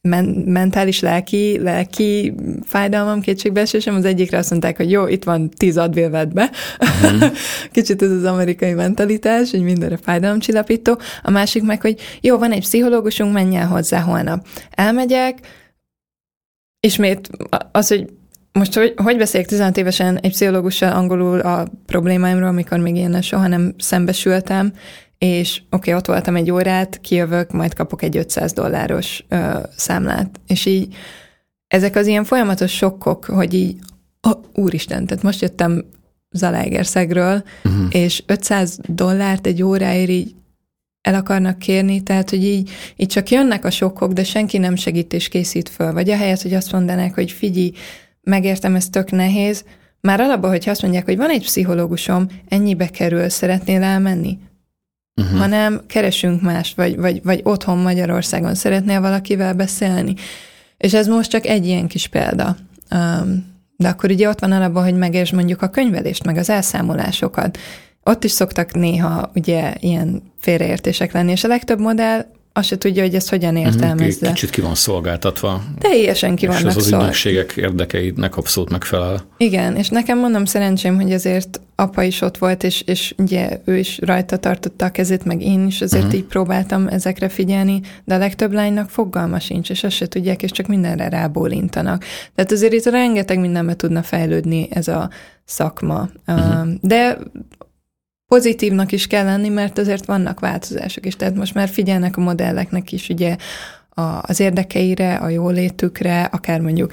men- 0.06 0.42
mentális, 0.46 1.00
lelki, 1.00 1.58
lelki 1.58 2.34
fájdalmam, 2.64 3.20
kétségbeesésem. 3.20 3.94
Az 3.94 4.04
egyikre 4.04 4.38
azt 4.38 4.50
mondták, 4.50 4.76
hogy 4.76 4.90
jó, 4.90 5.06
itt 5.06 5.24
van 5.24 5.50
tíz 5.50 5.76
advil 5.76 6.10
vedd 6.10 6.32
be. 6.32 6.50
Uh-huh. 6.80 7.32
Kicsit 7.72 8.02
ez 8.02 8.10
az 8.10 8.24
amerikai 8.24 8.72
mentalitás, 8.72 9.50
hogy 9.50 9.62
mindenre 9.62 9.96
fájdalomcsillapító. 9.96 10.98
A 11.22 11.30
másik 11.30 11.62
meg, 11.62 11.80
hogy 11.80 12.00
jó, 12.20 12.38
van 12.38 12.52
egy 12.52 12.60
pszichológusunk, 12.60 13.32
menj 13.32 13.56
el 13.56 13.66
hozzá 13.66 14.00
holnap. 14.00 14.46
Elmegyek, 14.70 15.38
ismét 16.80 17.30
az, 17.72 17.88
hogy 17.88 18.06
most 18.52 18.74
hogy, 18.74 18.94
hogy 18.96 19.16
beszéljek 19.16 19.48
16 19.48 19.76
évesen 19.76 20.18
egy 20.18 20.30
pszichológussal 20.30 20.92
angolul 20.92 21.40
a 21.40 21.66
problémáimról, 21.86 22.48
amikor 22.48 22.78
még 22.78 22.96
ilyen 22.96 23.22
soha 23.22 23.46
nem 23.46 23.74
szembesültem, 23.78 24.72
és 25.18 25.58
oké, 25.58 25.76
okay, 25.76 25.94
ott 25.94 26.06
voltam 26.06 26.36
egy 26.36 26.50
órát, 26.50 27.00
kijövök, 27.00 27.52
majd 27.52 27.74
kapok 27.74 28.02
egy 28.02 28.16
500 28.16 28.52
dolláros 28.52 29.24
ö, 29.28 29.58
számlát. 29.76 30.40
És 30.46 30.66
így 30.66 30.94
ezek 31.68 31.96
az 31.96 32.06
ilyen 32.06 32.24
folyamatos 32.24 32.72
sokkok, 32.72 33.24
hogy 33.24 33.54
így, 33.54 33.76
oh, 34.22 34.42
úristen, 34.54 35.06
tehát 35.06 35.22
most 35.22 35.40
jöttem 35.40 35.84
Zalaegerszegről, 36.30 37.42
uh-huh. 37.64 37.86
és 37.90 38.22
500 38.26 38.78
dollárt 38.86 39.46
egy 39.46 39.62
óráért 39.62 40.10
így 40.10 40.34
el 41.00 41.14
akarnak 41.14 41.58
kérni, 41.58 42.02
tehát, 42.02 42.30
hogy 42.30 42.44
így, 42.44 42.70
így 42.96 43.08
csak 43.08 43.30
jönnek 43.30 43.64
a 43.64 43.70
sokkok, 43.70 44.12
de 44.12 44.24
senki 44.24 44.58
nem 44.58 44.76
segít 44.76 45.12
és 45.12 45.28
készít 45.28 45.68
föl. 45.68 45.92
Vagy 45.92 46.10
ahelyett, 46.10 46.42
hogy 46.42 46.54
azt 46.54 46.72
mondanák, 46.72 47.14
hogy 47.14 47.30
figyelj, 47.30 47.72
megértem, 48.22 48.74
ez 48.74 48.88
tök 48.88 49.10
nehéz, 49.10 49.64
már 50.00 50.20
alapban, 50.20 50.50
hogyha 50.50 50.70
azt 50.70 50.82
mondják, 50.82 51.04
hogy 51.04 51.16
van 51.16 51.30
egy 51.30 51.42
pszichológusom, 51.42 52.26
ennyibe 52.48 52.88
kerül, 52.88 53.28
szeretnél 53.28 53.82
elmenni? 53.82 54.38
Uh-huh. 55.16 55.38
hanem 55.38 55.80
keresünk 55.86 56.42
más, 56.42 56.72
vagy, 56.74 56.96
vagy, 56.96 57.22
vagy 57.22 57.40
otthon 57.44 57.78
Magyarországon 57.78 58.54
szeretnél 58.54 59.00
valakivel 59.00 59.54
beszélni. 59.54 60.14
És 60.76 60.94
ez 60.94 61.06
most 61.06 61.30
csak 61.30 61.46
egy 61.46 61.66
ilyen 61.66 61.86
kis 61.86 62.06
példa. 62.06 62.56
Um, 62.90 63.54
de 63.76 63.88
akkor 63.88 64.10
ugye 64.10 64.28
ott 64.28 64.40
van 64.40 64.52
alapban, 64.52 64.84
hogy 64.84 64.96
megértsd 64.96 65.34
mondjuk 65.34 65.62
a 65.62 65.68
könyvelést, 65.68 66.24
meg 66.24 66.36
az 66.36 66.50
elszámolásokat. 66.50 67.58
Ott 68.02 68.24
is 68.24 68.30
szoktak 68.30 68.74
néha 68.74 69.30
ugye 69.34 69.74
ilyen 69.80 70.22
félreértések 70.38 71.12
lenni, 71.12 71.30
és 71.30 71.44
a 71.44 71.48
legtöbb 71.48 71.80
modell 71.80 72.26
azt 72.56 72.68
se 72.68 72.78
tudja, 72.78 73.02
hogy 73.02 73.14
ezt 73.14 73.28
hogyan 73.28 73.52
mhm, 73.52 73.64
értelmezze. 73.64 74.28
Kicsit 74.28 74.50
ki 74.50 74.60
van 74.60 74.74
szolgáltatva. 74.74 75.62
Teljesen 75.78 76.36
ki 76.36 76.46
vannak 76.46 76.60
És 76.60 76.66
az 76.66 76.76
az 76.76 76.86
ügynökségek 76.86 77.52
érdekeidnek 77.56 78.36
abszolút 78.36 78.70
megfelel. 78.70 79.26
Igen, 79.36 79.76
és 79.76 79.88
nekem 79.88 80.18
mondom 80.18 80.44
szerencsém, 80.44 80.96
hogy 81.00 81.12
azért 81.12 81.60
apa 81.74 82.02
is 82.02 82.20
ott 82.20 82.38
volt, 82.38 82.64
és, 82.64 82.82
és 82.86 83.14
ugye 83.18 83.60
ő 83.64 83.76
is 83.76 83.98
rajta 84.02 84.36
tartotta 84.36 84.84
a 84.84 84.90
kezét, 84.90 85.24
meg 85.24 85.42
én 85.42 85.66
is 85.66 85.80
azért 85.80 86.04
uh-huh. 86.04 86.18
így 86.18 86.24
próbáltam 86.24 86.86
ezekre 86.86 87.28
figyelni, 87.28 87.80
de 88.04 88.14
a 88.14 88.18
legtöbb 88.18 88.52
lánynak 88.52 88.90
fogalma 88.90 89.40
sincs, 89.40 89.70
és 89.70 89.84
azt 89.84 89.96
se 89.96 90.06
tudják, 90.06 90.42
és 90.42 90.50
csak 90.50 90.66
mindenre 90.66 91.08
rábólintanak. 91.08 92.04
Tehát 92.34 92.52
azért 92.52 92.72
itt 92.72 92.84
rengeteg 92.84 93.40
mindenbe 93.40 93.74
tudna 93.74 94.02
fejlődni 94.02 94.68
ez 94.70 94.88
a 94.88 95.10
szakma. 95.44 96.08
Uh-huh. 96.26 96.68
De 96.80 97.18
pozitívnak 98.28 98.92
is 98.92 99.06
kell 99.06 99.24
lenni, 99.24 99.48
mert 99.48 99.78
azért 99.78 100.06
vannak 100.06 100.40
változások 100.40 101.06
is. 101.06 101.16
Tehát 101.16 101.34
most 101.34 101.54
már 101.54 101.68
figyelnek 101.68 102.16
a 102.16 102.20
modelleknek 102.20 102.92
is 102.92 103.08
ugye 103.08 103.36
a, 103.88 104.02
az 104.22 104.40
érdekeire, 104.40 105.14
a 105.14 105.28
jólétükre, 105.28 106.22
akár 106.22 106.60
mondjuk 106.60 106.92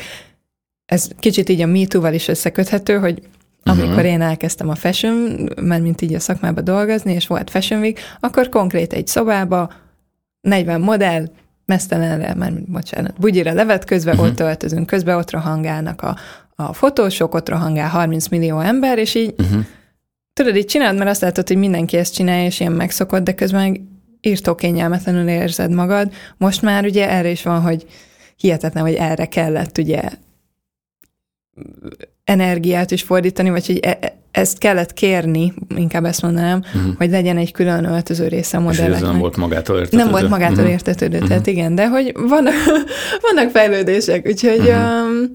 ez 0.85 1.07
kicsit 1.19 1.49
így 1.49 1.61
a 1.61 1.65
MeToo-val 1.65 2.13
is 2.13 2.27
összeköthető, 2.27 2.97
hogy 2.97 3.21
amikor 3.63 3.93
uh-huh. 3.93 4.11
én 4.11 4.21
elkezdtem 4.21 4.69
a 4.69 4.75
fashion, 4.75 5.49
mert 5.61 5.81
mint 5.81 6.01
így 6.01 6.13
a 6.13 6.19
szakmába 6.19 6.61
dolgozni, 6.61 7.13
és 7.13 7.27
volt 7.27 7.49
Fashion 7.49 7.81
Week, 7.81 7.99
akkor 8.19 8.49
konkrét 8.49 8.93
egy 8.93 9.07
szobába 9.07 9.71
40 10.41 10.81
modell, 10.81 11.29
mesztelenre, 11.65 12.33
már 12.33 12.53
bocsánat, 12.53 13.19
bugyira 13.19 13.53
levetközve, 13.53 14.11
uh-huh. 14.11 14.27
ott 14.27 14.39
öltözünk 14.39 14.85
közben, 14.85 15.17
ott 15.17 15.31
rohangálnak 15.31 16.01
a, 16.01 16.17
a 16.55 16.73
fotósok, 16.73 17.33
ott 17.33 17.49
rohangál 17.49 17.89
30 17.89 18.27
millió 18.27 18.59
ember, 18.59 18.97
és 18.97 19.15
így 19.15 19.33
uh-huh 19.37 19.65
tudod, 20.33 20.55
így 20.55 20.65
csináld, 20.65 20.97
mert 20.97 21.09
azt 21.09 21.21
látod, 21.21 21.47
hogy 21.47 21.57
mindenki 21.57 21.97
ezt 21.97 22.13
csinálja, 22.13 22.45
és 22.45 22.59
ilyen 22.59 22.71
megszokott, 22.71 23.23
de 23.23 23.33
közben 23.33 23.91
írtó 24.21 24.55
kényelmetlenül 24.55 25.27
érzed 25.27 25.71
magad. 25.71 26.13
Most 26.37 26.61
már 26.61 26.85
ugye 26.85 27.09
erre 27.09 27.29
is 27.29 27.43
van, 27.43 27.61
hogy 27.61 27.85
hihetetlen, 28.35 28.83
hogy 28.83 28.93
erre 28.93 29.25
kellett 29.25 29.77
ugye 29.77 30.01
energiát 32.23 32.91
is 32.91 33.01
fordítani, 33.01 33.49
vagy 33.49 33.65
hogy 33.65 33.79
e- 33.81 33.97
e- 34.01 34.21
ezt 34.31 34.57
kellett 34.57 34.93
kérni, 34.93 35.53
inkább 35.75 36.05
ezt 36.05 36.21
mondanám, 36.21 36.63
uh-huh. 36.75 36.95
hogy 36.97 37.09
legyen 37.09 37.37
egy 37.37 37.51
külön 37.51 37.85
öltöző 37.85 38.27
része 38.27 38.57
a 38.57 38.59
modelleknek. 38.59 38.97
És 38.97 39.03
ez 39.03 39.09
nem 39.09 39.19
volt 39.19 39.37
magától 39.37 39.77
értetődő. 39.77 40.03
Nem 40.03 40.11
volt 40.11 40.29
magától 40.29 40.57
uh-huh. 40.57 40.71
értetődő, 40.71 41.13
uh-huh. 41.13 41.29
tehát 41.29 41.47
igen, 41.47 41.75
de 41.75 41.87
hogy 41.87 42.11
vannak, 42.13 42.53
vannak 43.33 43.51
fejlődések, 43.51 44.27
úgyhogy 44.27 44.59
uh-huh. 44.59 45.05
um, 45.05 45.29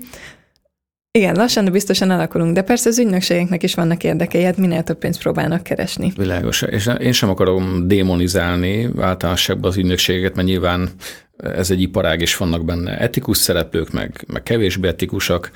igen, 1.11 1.35
lassan, 1.35 1.65
de 1.65 1.71
biztosan 1.71 2.11
alakulunk, 2.11 2.55
de 2.55 2.63
persze 2.63 2.89
az 2.89 2.99
ügynökségeknek 2.99 3.63
is 3.63 3.75
vannak 3.75 4.05
érdekei, 4.05 4.43
hát 4.43 4.57
minél 4.57 4.83
több 4.83 4.99
pénzt 4.99 5.21
próbálnak 5.21 5.63
keresni. 5.63 6.13
Világos, 6.17 6.63
és 6.63 6.91
én 7.01 7.13
sem 7.13 7.29
akarom 7.29 7.89
démonizálni 7.89 8.89
általánosságban 9.01 9.71
az 9.71 9.77
ügynökségeket, 9.77 10.35
mert 10.35 10.49
nyilván 10.49 10.91
ez 11.37 11.71
egy 11.71 11.81
iparág, 11.81 12.21
és 12.21 12.37
vannak 12.37 12.65
benne 12.65 12.99
etikus 12.99 13.37
szereplők, 13.37 13.93
meg, 13.93 14.25
meg 14.33 14.43
kevésbé 14.43 14.89
etikusak, 14.89 15.51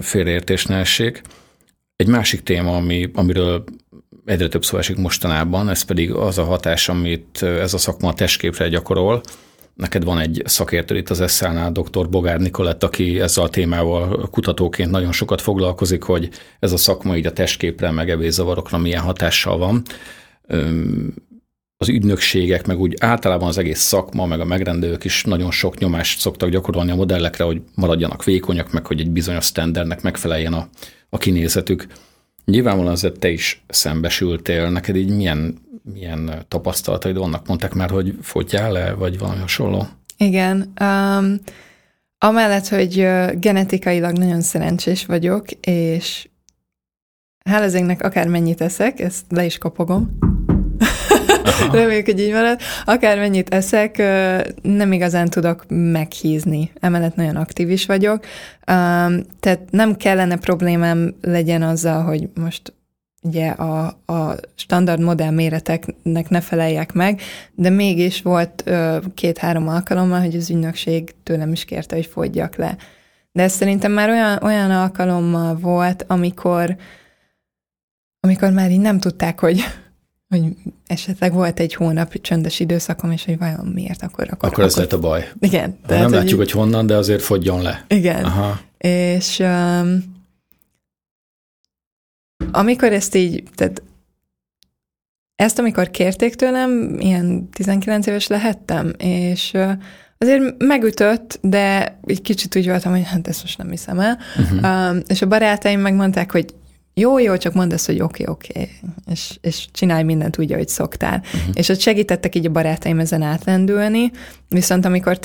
félreértés 0.00 0.66
ne 0.66 0.76
essék. 0.76 1.22
Egy 1.96 2.08
másik 2.08 2.42
téma, 2.42 2.76
ami, 2.76 3.10
amiről 3.14 3.64
egyre 4.24 4.48
több 4.48 4.64
szó 4.64 4.78
esik 4.78 4.96
mostanában, 4.96 5.68
ez 5.68 5.82
pedig 5.82 6.12
az 6.12 6.38
a 6.38 6.44
hatás, 6.44 6.88
amit 6.88 7.42
ez 7.42 7.74
a 7.74 7.78
szakma 7.78 8.08
a 8.08 8.14
testképre 8.14 8.68
gyakorol, 8.68 9.20
Neked 9.74 10.04
van 10.04 10.18
egy 10.18 10.42
szakértő 10.44 10.96
itt 10.96 11.10
az 11.10 11.30
SZL-nál, 11.30 11.72
dr. 11.72 12.08
Bogár 12.08 12.40
Nikolett, 12.40 12.82
aki 12.82 13.20
ezzel 13.20 13.44
a 13.44 13.48
témával 13.48 14.28
kutatóként 14.30 14.90
nagyon 14.90 15.12
sokat 15.12 15.40
foglalkozik, 15.40 16.02
hogy 16.02 16.30
ez 16.58 16.72
a 16.72 16.76
szakma 16.76 17.16
így 17.16 17.26
a 17.26 17.32
testképre, 17.32 17.90
meg 17.90 18.10
evészavarokra 18.10 18.78
milyen 18.78 19.02
hatással 19.02 19.58
van. 19.58 19.82
az 21.76 21.88
ügynökségek, 21.88 22.66
meg 22.66 22.78
úgy 22.80 22.94
általában 22.98 23.48
az 23.48 23.58
egész 23.58 23.80
szakma, 23.80 24.26
meg 24.26 24.40
a 24.40 24.44
megrendelők 24.44 25.04
is 25.04 25.24
nagyon 25.24 25.50
sok 25.50 25.78
nyomást 25.78 26.20
szoktak 26.20 26.48
gyakorolni 26.48 26.90
a 26.90 26.94
modellekre, 26.94 27.44
hogy 27.44 27.62
maradjanak 27.74 28.24
vékonyak, 28.24 28.72
meg 28.72 28.86
hogy 28.86 29.00
egy 29.00 29.10
bizonyos 29.10 29.44
standardnek 29.44 30.02
megfeleljen 30.02 30.52
a, 30.52 30.68
a 31.08 31.18
kinézetük. 31.18 31.86
Nyilvánvalóan 32.44 32.92
azért 32.92 33.18
te 33.18 33.30
is 33.30 33.62
szembesültél, 33.68 34.70
neked 34.70 34.96
így 34.96 35.16
milyen, 35.16 35.58
milyen 35.82 36.44
tapasztalataid 36.48 37.16
vannak? 37.16 37.46
Mondták 37.46 37.74
már, 37.74 37.90
hogy 37.90 38.16
fogyjál 38.20 38.72
le, 38.72 38.92
vagy 38.92 39.18
valami 39.18 39.40
hasonló? 39.40 39.86
Igen. 40.16 40.72
Um, 40.80 41.40
amellett, 42.18 42.68
hogy 42.68 43.08
genetikailag 43.38 44.18
nagyon 44.18 44.40
szerencsés 44.40 45.06
vagyok, 45.06 45.50
és 45.60 46.28
hál' 47.50 47.62
az 47.62 47.74
égnek 47.74 48.02
akármennyit 48.02 48.60
eszek, 48.60 49.00
ezt 49.00 49.24
le 49.28 49.44
is 49.44 49.58
kopogom, 49.58 50.18
reméljük, 51.72 52.06
hogy 52.06 52.20
így 52.20 52.32
marad. 52.32 52.60
Akármennyit 52.84 53.54
eszek, 53.54 53.96
nem 54.62 54.92
igazán 54.92 55.28
tudok 55.28 55.64
meghízni. 55.68 56.70
Emellett 56.80 57.14
nagyon 57.14 57.36
aktív 57.36 57.70
is 57.70 57.86
vagyok. 57.86 58.24
Tehát 59.40 59.60
nem 59.70 59.96
kellene 59.96 60.36
problémám 60.36 61.14
legyen 61.20 61.62
azzal, 61.62 62.02
hogy 62.02 62.28
most 62.34 62.72
ugye 63.22 63.48
a, 63.48 63.86
a 64.06 64.34
standard 64.54 65.00
modell 65.00 65.30
méreteknek 65.30 66.28
ne 66.28 66.40
feleljek 66.40 66.92
meg, 66.92 67.20
de 67.54 67.70
mégis 67.70 68.22
volt 68.22 68.70
két-három 69.14 69.68
alkalommal, 69.68 70.20
hogy 70.20 70.36
az 70.36 70.50
ügynökség 70.50 71.14
tőlem 71.22 71.52
is 71.52 71.64
kérte, 71.64 71.94
hogy 71.94 72.06
fogyjak 72.06 72.56
le. 72.56 72.76
De 73.32 73.42
ez 73.42 73.52
szerintem 73.52 73.92
már 73.92 74.08
olyan, 74.08 74.42
olyan 74.42 74.70
alkalommal 74.70 75.56
volt, 75.56 76.04
amikor 76.08 76.76
amikor 78.20 78.50
már 78.50 78.70
így 78.70 78.80
nem 78.80 78.98
tudták, 78.98 79.40
hogy 79.40 79.64
hogy 80.28 80.56
esetleg 80.86 81.32
volt 81.32 81.60
egy 81.60 81.74
hónap 81.74 82.20
csöndes 82.20 82.60
időszakom, 82.60 83.10
és 83.10 83.24
hogy 83.24 83.38
vajon 83.38 83.66
miért 83.74 84.02
akkor... 84.02 84.26
Akkor, 84.30 84.48
akkor 84.48 84.64
ez 84.64 84.76
lett 84.76 84.92
a 84.92 84.98
baj. 84.98 85.28
Igen. 85.40 85.78
Tehát, 85.86 86.02
nem 86.02 86.12
látjuk, 86.12 86.38
hogy, 86.38 86.50
hogy 86.50 86.62
honnan, 86.62 86.86
de 86.86 86.96
azért 86.96 87.22
fogjon 87.22 87.62
le. 87.62 87.84
Igen. 87.88 88.24
Aha. 88.24 88.60
És 88.78 89.38
um, 89.38 90.11
amikor 92.52 92.92
ezt 92.92 93.14
így, 93.14 93.42
tehát 93.54 93.82
ezt 95.36 95.58
amikor 95.58 95.90
kérték 95.90 96.34
tőlem, 96.34 96.96
ilyen 96.98 97.48
19 97.50 98.06
éves 98.06 98.26
lehettem, 98.26 98.92
és 98.98 99.56
azért 100.18 100.54
megütött, 100.58 101.38
de 101.42 101.98
egy 102.04 102.22
kicsit 102.22 102.56
úgy 102.56 102.66
voltam, 102.66 102.92
hogy 102.92 103.04
hát 103.04 103.28
ezt 103.28 103.42
most 103.42 103.58
nem 103.58 103.70
hiszem 103.70 104.00
el. 104.00 104.18
Uh-huh. 104.38 104.96
És 105.06 105.22
a 105.22 105.26
barátaim 105.26 105.80
megmondták, 105.80 106.32
hogy 106.32 106.54
jó, 106.94 107.18
jó, 107.18 107.36
csak 107.36 107.54
mondd 107.54 107.72
azt, 107.72 107.86
hogy 107.86 108.00
oké, 108.00 108.22
okay, 108.22 108.34
oké, 108.34 108.52
okay, 108.52 108.70
és, 109.10 109.38
és 109.40 109.68
csinálj 109.72 110.02
mindent 110.02 110.38
úgy, 110.38 110.52
ahogy 110.52 110.68
szoktál. 110.68 111.22
Uh-huh. 111.24 111.54
És 111.54 111.68
ott 111.68 111.80
segítettek 111.80 112.34
így 112.34 112.46
a 112.46 112.50
barátaim 112.50 112.98
ezen 112.98 113.22
átlendülni, 113.22 114.10
viszont 114.48 114.84
amikor 114.84 115.18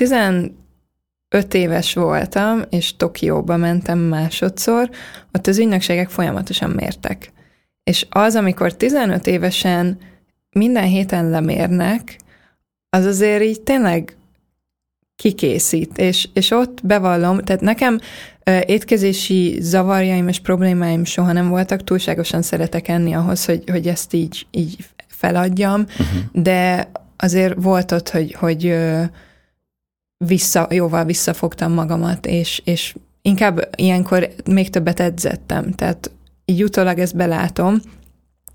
15 1.29 1.53
éves 1.53 1.93
voltam, 1.93 2.61
és 2.69 2.95
Tokióba 2.95 3.57
mentem 3.57 3.99
másodszor, 3.99 4.89
ott 5.33 5.47
az 5.47 5.57
ügynökségek 5.57 6.09
folyamatosan 6.09 6.69
mértek. 6.69 7.31
És 7.83 8.05
az, 8.09 8.35
amikor 8.35 8.73
15 8.73 9.27
évesen 9.27 9.97
minden 10.51 10.83
héten 10.83 11.29
lemérnek, 11.29 12.19
az 12.89 13.05
azért 13.05 13.43
így 13.43 13.61
tényleg 13.61 14.17
kikészít, 15.15 15.97
és, 15.97 16.27
és 16.33 16.51
ott 16.51 16.85
bevallom, 16.85 17.39
tehát 17.39 17.61
nekem 17.61 17.99
étkezési 18.65 19.57
zavarjaim 19.61 20.27
és 20.27 20.39
problémáim 20.39 21.05
soha 21.05 21.31
nem 21.31 21.49
voltak, 21.49 21.83
túlságosan 21.83 22.41
szeretek 22.41 22.87
enni 22.87 23.13
ahhoz, 23.13 23.45
hogy, 23.45 23.63
hogy 23.69 23.87
ezt 23.87 24.13
így, 24.13 24.47
így 24.51 24.77
feladjam, 25.07 25.81
uh-huh. 25.81 26.43
de 26.43 26.91
azért 27.17 27.53
volt 27.57 27.91
ott, 27.91 28.09
hogy, 28.09 28.33
hogy 28.33 28.75
vissza, 30.17 30.67
jóval 30.69 31.05
visszafogtam 31.05 31.73
magamat, 31.73 32.25
és, 32.25 32.61
és 32.63 32.95
inkább 33.21 33.69
ilyenkor 33.75 34.29
még 34.45 34.69
többet 34.69 34.99
edzettem, 34.99 35.71
tehát 35.71 36.11
így 36.45 36.63
utólag 36.63 36.99
ezt 36.99 37.15
belátom, 37.15 37.81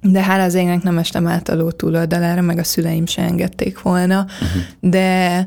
de 0.01 0.23
hála 0.23 0.43
az 0.43 0.55
égnek 0.55 0.83
nem 0.83 0.99
estem 0.99 1.27
át 1.27 1.49
a 1.49 1.55
ló 1.55 1.71
túloldalára, 1.71 2.41
meg 2.41 2.59
a 2.59 2.65
szüleim 2.65 3.07
se 3.07 3.23
engedték 3.23 3.83
volna, 3.83 4.27
uh-huh. 4.41 4.63
de 4.81 5.47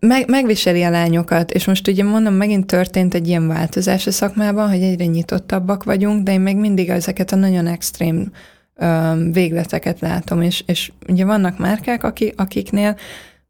meg, 0.00 0.28
megviseli 0.28 0.82
a 0.82 0.90
lányokat, 0.90 1.50
és 1.50 1.64
most 1.64 1.88
ugye 1.88 2.04
mondom, 2.04 2.34
megint 2.34 2.66
történt 2.66 3.14
egy 3.14 3.28
ilyen 3.28 3.48
változás 3.48 4.06
a 4.06 4.10
szakmában, 4.10 4.68
hogy 4.68 4.82
egyre 4.82 5.04
nyitottabbak 5.04 5.84
vagyunk, 5.84 6.22
de 6.22 6.32
én 6.32 6.40
még 6.40 6.56
mindig 6.56 6.88
ezeket 6.88 7.32
a 7.32 7.36
nagyon 7.36 7.66
extrém 7.66 8.32
ö, 8.74 9.12
végleteket 9.32 10.00
látom, 10.00 10.42
és, 10.42 10.62
és 10.66 10.92
ugye 11.08 11.24
vannak 11.24 11.58
márkák, 11.58 12.04
aki, 12.04 12.32
akiknél 12.36 12.96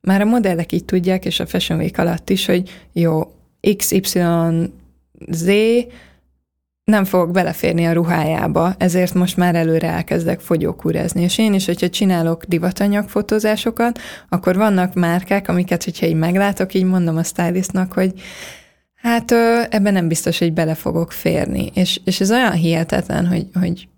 már 0.07 0.21
a 0.21 0.25
modellek 0.25 0.73
így 0.73 0.85
tudják, 0.85 1.25
és 1.25 1.41
a 1.41 1.47
Fashion 1.47 1.79
Week 1.79 1.99
alatt 1.99 2.31
is, 2.31 2.47
hogy 2.47 2.71
jó, 2.93 3.33
XYZ 3.77 4.17
nem 6.85 7.05
fogok 7.05 7.31
beleférni 7.31 7.87
a 7.87 7.93
ruhájába, 7.93 8.75
ezért 8.79 9.15
most 9.15 9.37
már 9.37 9.55
előre 9.55 9.89
elkezdek 9.89 10.41
fogyókúrezni. 10.41 11.23
És 11.23 11.39
én 11.39 11.55
is, 11.55 11.67
hogyha 11.67 11.89
csinálok 11.89 12.45
divatanyagfotózásokat, 12.45 13.99
akkor 14.29 14.57
vannak 14.57 14.95
márkák, 14.95 15.49
amiket, 15.49 15.85
hogyha 15.85 16.07
így 16.07 16.15
meglátok, 16.15 16.75
így 16.75 16.85
mondom 16.85 17.17
a 17.17 17.23
stylistnak, 17.23 17.93
hogy 17.93 18.13
hát 18.95 19.33
ebben 19.69 19.93
nem 19.93 20.09
biztos, 20.09 20.39
hogy 20.39 20.53
bele 20.53 20.75
fogok 20.75 21.13
férni. 21.13 21.71
És, 21.75 22.01
és 22.05 22.21
ez 22.21 22.31
olyan 22.31 22.53
hihetetlen, 22.53 23.27
hogy, 23.27 23.47
hogy 23.61 23.89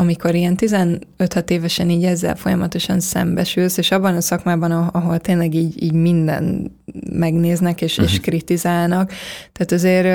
amikor 0.00 0.34
ilyen 0.34 0.56
15 0.56 1.50
évesen 1.50 1.90
így 1.90 2.04
ezzel 2.04 2.36
folyamatosan 2.36 3.00
szembesülsz, 3.00 3.76
és 3.76 3.90
abban 3.90 4.16
a 4.16 4.20
szakmában, 4.20 4.70
ahol 4.72 5.18
tényleg 5.18 5.54
így, 5.54 5.82
így 5.82 5.92
minden 5.92 6.72
megnéznek 7.10 7.80
és, 7.80 7.92
uh-huh. 7.92 8.12
és 8.12 8.18
mhm. 8.18 8.28
kritizálnak, 8.28 9.12
tehát 9.52 9.72
azért 9.72 10.06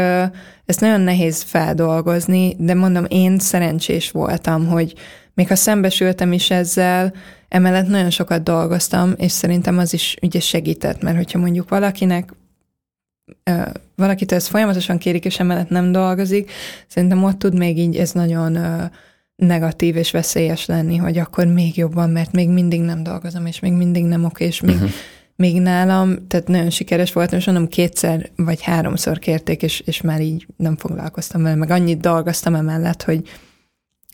ezt 0.65 0.79
nagyon 0.79 1.01
nehéz 1.01 1.41
feldolgozni, 1.41 2.55
de 2.59 2.73
mondom, 2.73 3.05
én 3.07 3.39
szerencsés 3.39 4.11
voltam, 4.11 4.67
hogy 4.67 4.93
még 5.34 5.47
ha 5.47 5.55
szembesültem 5.55 6.34
is 6.34 6.51
ezzel, 6.51 7.13
emellett 7.47 7.88
nagyon 7.88 8.09
sokat 8.09 8.43
dolgoztam, 8.43 9.13
és 9.17 9.31
szerintem 9.31 9.77
az 9.77 9.93
is 9.93 10.15
ugye 10.21 10.39
segített, 10.39 11.01
mert 11.01 11.17
hogyha 11.17 11.39
mondjuk 11.39 11.69
valakinek 11.69 12.34
valakitől 13.95 14.38
ezt 14.38 14.47
folyamatosan 14.47 14.97
kérik, 14.97 15.25
és 15.25 15.39
emellett 15.39 15.69
nem 15.69 15.91
dolgozik, 15.91 16.51
szerintem 16.88 17.23
ott 17.23 17.39
tud 17.39 17.57
még 17.57 17.77
így 17.77 17.95
ez 17.95 18.11
nagyon 18.11 18.57
negatív 19.46 19.96
és 19.96 20.12
veszélyes 20.12 20.66
lenni, 20.66 20.96
hogy 20.96 21.18
akkor 21.18 21.46
még 21.46 21.78
jobban, 21.78 22.10
mert 22.10 22.32
még 22.32 22.50
mindig 22.50 22.82
nem 22.82 23.04
dolgozom, 23.04 23.46
és 23.46 23.60
még 23.60 23.74
mindig 23.74 24.04
nem 24.04 24.26
oké, 24.26 24.46
és 24.46 24.62
még, 24.62 24.76
uh-huh. 24.76 24.89
még 25.36 25.62
nálam, 25.62 26.28
tehát 26.28 26.48
nagyon 26.48 26.70
sikeres 26.70 27.14
voltam, 27.14 27.38
és 27.39 27.46
mondom, 27.46 27.68
kétszer 27.68 28.30
vagy 28.36 28.62
háromszor 28.62 29.20
kérték, 29.20 29.62
és, 29.64 29.80
és 29.80 30.02
már 30.02 30.22
így 30.22 30.48
nem 30.58 30.78
foglalkoztam 30.78 31.44
vele, 31.44 31.56
meg 31.56 31.70
annyit 31.70 32.00
dolgoztam 32.00 32.56
emellett, 32.56 33.04
hogy, 33.04 33.30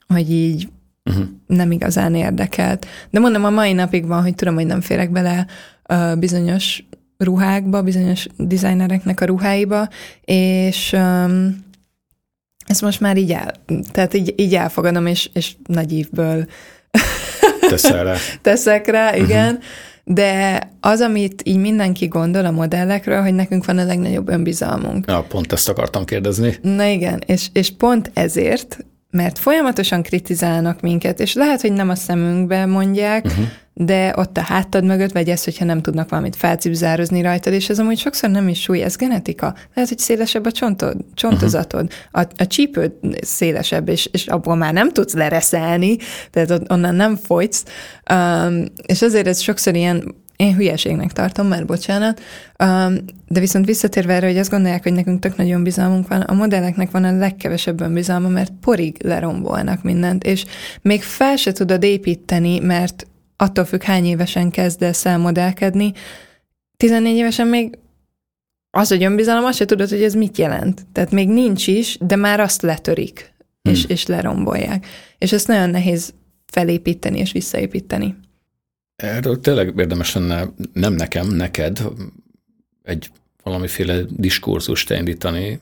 hogy 0.07 0.31
így 0.31 0.69
uh-huh. 1.05 1.25
nem 1.47 1.71
igazán 1.71 2.15
érdekelt. 2.15 2.85
De 3.09 3.19
mondom, 3.19 3.43
a 3.43 3.49
mai 3.49 3.73
napig 3.73 4.07
van, 4.07 4.21
hogy 4.21 4.35
tudom, 4.35 4.55
hogy 4.55 4.65
nem 4.65 4.81
férek 4.81 5.11
bele 5.11 5.47
uh, 5.89 6.17
bizonyos 6.17 6.83
ruhákba, 7.17 7.81
bizonyos 7.81 8.27
designereknek 8.37 9.21
a 9.21 9.25
ruháiba, 9.25 9.89
és 10.21 10.93
um, 10.93 11.67
ezt 12.69 12.81
most 12.81 12.99
már 12.99 13.17
így 13.17 13.31
el, 13.31 13.53
tehát 13.91 14.13
így, 14.13 14.33
így 14.37 14.55
elfogadom, 14.55 15.05
és, 15.05 15.29
és 15.33 15.55
nagy 15.65 15.91
ívből 15.91 16.47
Teszel 17.69 18.03
rá. 18.03 18.15
teszek 18.41 18.87
rá, 18.87 19.11
mhm. 19.11 19.23
igen. 19.23 19.47
Uh-huh. 19.47 19.63
De 20.03 20.61
az, 20.79 21.01
amit 21.01 21.41
így 21.43 21.57
mindenki 21.57 22.07
gondol 22.07 22.45
a 22.45 22.51
modellekről, 22.51 23.21
hogy 23.21 23.33
nekünk 23.33 23.65
van 23.65 23.77
a 23.77 23.85
legnagyobb 23.85 24.29
önbizalmunk. 24.29 25.05
Ja, 25.07 25.25
pont 25.27 25.51
ezt 25.51 25.69
akartam 25.69 26.05
kérdezni. 26.05 26.55
Na 26.61 26.85
igen, 26.85 27.23
és, 27.25 27.47
és 27.53 27.71
pont 27.77 28.11
ezért, 28.13 28.85
mert 29.11 29.39
folyamatosan 29.39 30.03
kritizálnak 30.03 30.81
minket, 30.81 31.19
és 31.19 31.33
lehet, 31.33 31.61
hogy 31.61 31.73
nem 31.73 31.89
a 31.89 31.95
szemünkbe 31.95 32.65
mondják, 32.65 33.25
uh-huh 33.25 33.45
de 33.81 34.13
ott 34.15 34.37
a 34.37 34.41
háttad 34.41 34.83
mögött, 34.83 35.11
vagy 35.11 35.29
ez, 35.29 35.43
hogyha 35.43 35.65
nem 35.65 35.81
tudnak 35.81 36.09
valamit 36.09 36.35
felcipzározni 36.35 37.21
rajtad, 37.21 37.53
és 37.53 37.69
ez 37.69 37.79
amúgy 37.79 37.97
sokszor 37.97 38.29
nem 38.29 38.47
is 38.47 38.61
súly, 38.61 38.81
ez 38.81 38.95
genetika. 38.95 39.55
Lehet, 39.73 39.89
hogy 39.89 39.99
szélesebb 39.99 40.45
a 40.45 40.51
csontod, 40.51 40.97
csontozatod, 41.13 41.83
uh-huh. 42.11 42.27
a, 42.37 42.41
a 42.43 42.47
csípőd 42.47 42.91
szélesebb, 43.21 43.89
és, 43.89 44.09
és 44.11 44.27
abból 44.27 44.55
már 44.55 44.73
nem 44.73 44.91
tudsz 44.91 45.13
lereszelni, 45.13 45.97
tehát 46.31 46.71
onnan 46.71 46.95
nem 46.95 47.15
folytsz, 47.15 47.63
um, 48.13 48.63
és 48.85 49.01
azért 49.01 49.27
ez 49.27 49.39
sokszor 49.41 49.75
ilyen 49.75 50.15
én 50.39 50.55
hülyeségnek 50.55 51.11
tartom, 51.11 51.47
mert 51.47 51.65
bocsánat, 51.65 52.21
um, 52.63 52.95
de 53.27 53.39
viszont 53.39 53.65
visszatérve 53.65 54.13
erre, 54.13 54.27
hogy 54.27 54.37
azt 54.37 54.49
gondolják, 54.49 54.83
hogy 54.83 54.93
nekünk 54.93 55.19
tök 55.19 55.35
nagyon 55.35 55.63
bizalmunk 55.63 56.07
van, 56.07 56.21
a 56.21 56.33
modelleknek 56.33 56.91
van 56.91 57.03
a 57.03 57.17
legkevesebb 57.17 57.81
önbizalma, 57.81 58.27
mert 58.27 58.51
porig 58.61 59.03
lerombolnak 59.03 59.83
mindent, 59.83 60.23
és 60.23 60.45
még 60.81 61.01
fel 61.01 61.35
se 61.35 61.51
tudod 61.51 61.83
építeni, 61.83 62.59
mert 62.59 63.07
attól 63.35 63.65
függ, 63.65 63.83
hány 63.83 64.05
évesen 64.05 64.49
kezdesz 64.49 65.05
el 65.05 65.17
modellkedni. 65.17 65.93
14 66.77 67.15
évesen 67.15 67.47
még 67.47 67.77
az, 68.69 68.87
hogy 68.87 69.03
önbizalom, 69.03 69.45
azt 69.45 69.57
se 69.57 69.65
tudod, 69.65 69.89
hogy 69.89 70.03
ez 70.03 70.13
mit 70.13 70.37
jelent. 70.37 70.85
Tehát 70.91 71.11
még 71.11 71.27
nincs 71.27 71.67
is, 71.67 71.97
de 72.01 72.15
már 72.15 72.39
azt 72.39 72.61
letörik, 72.61 73.33
hmm. 73.61 73.73
és, 73.73 73.85
és 73.85 74.05
lerombolják. 74.05 74.85
És 75.17 75.31
ezt 75.31 75.47
nagyon 75.47 75.69
nehéz 75.69 76.13
felépíteni 76.45 77.19
és 77.19 77.31
visszaépíteni. 77.31 78.15
Erről 78.99 79.39
tényleg 79.39 79.73
érdemes 79.77 80.13
lenne 80.13 80.47
nem 80.73 80.93
nekem, 80.93 81.27
neked 81.27 81.81
egy 82.83 83.09
valamiféle 83.43 84.01
diskurzust 84.09 84.91
indítani, 84.91 85.59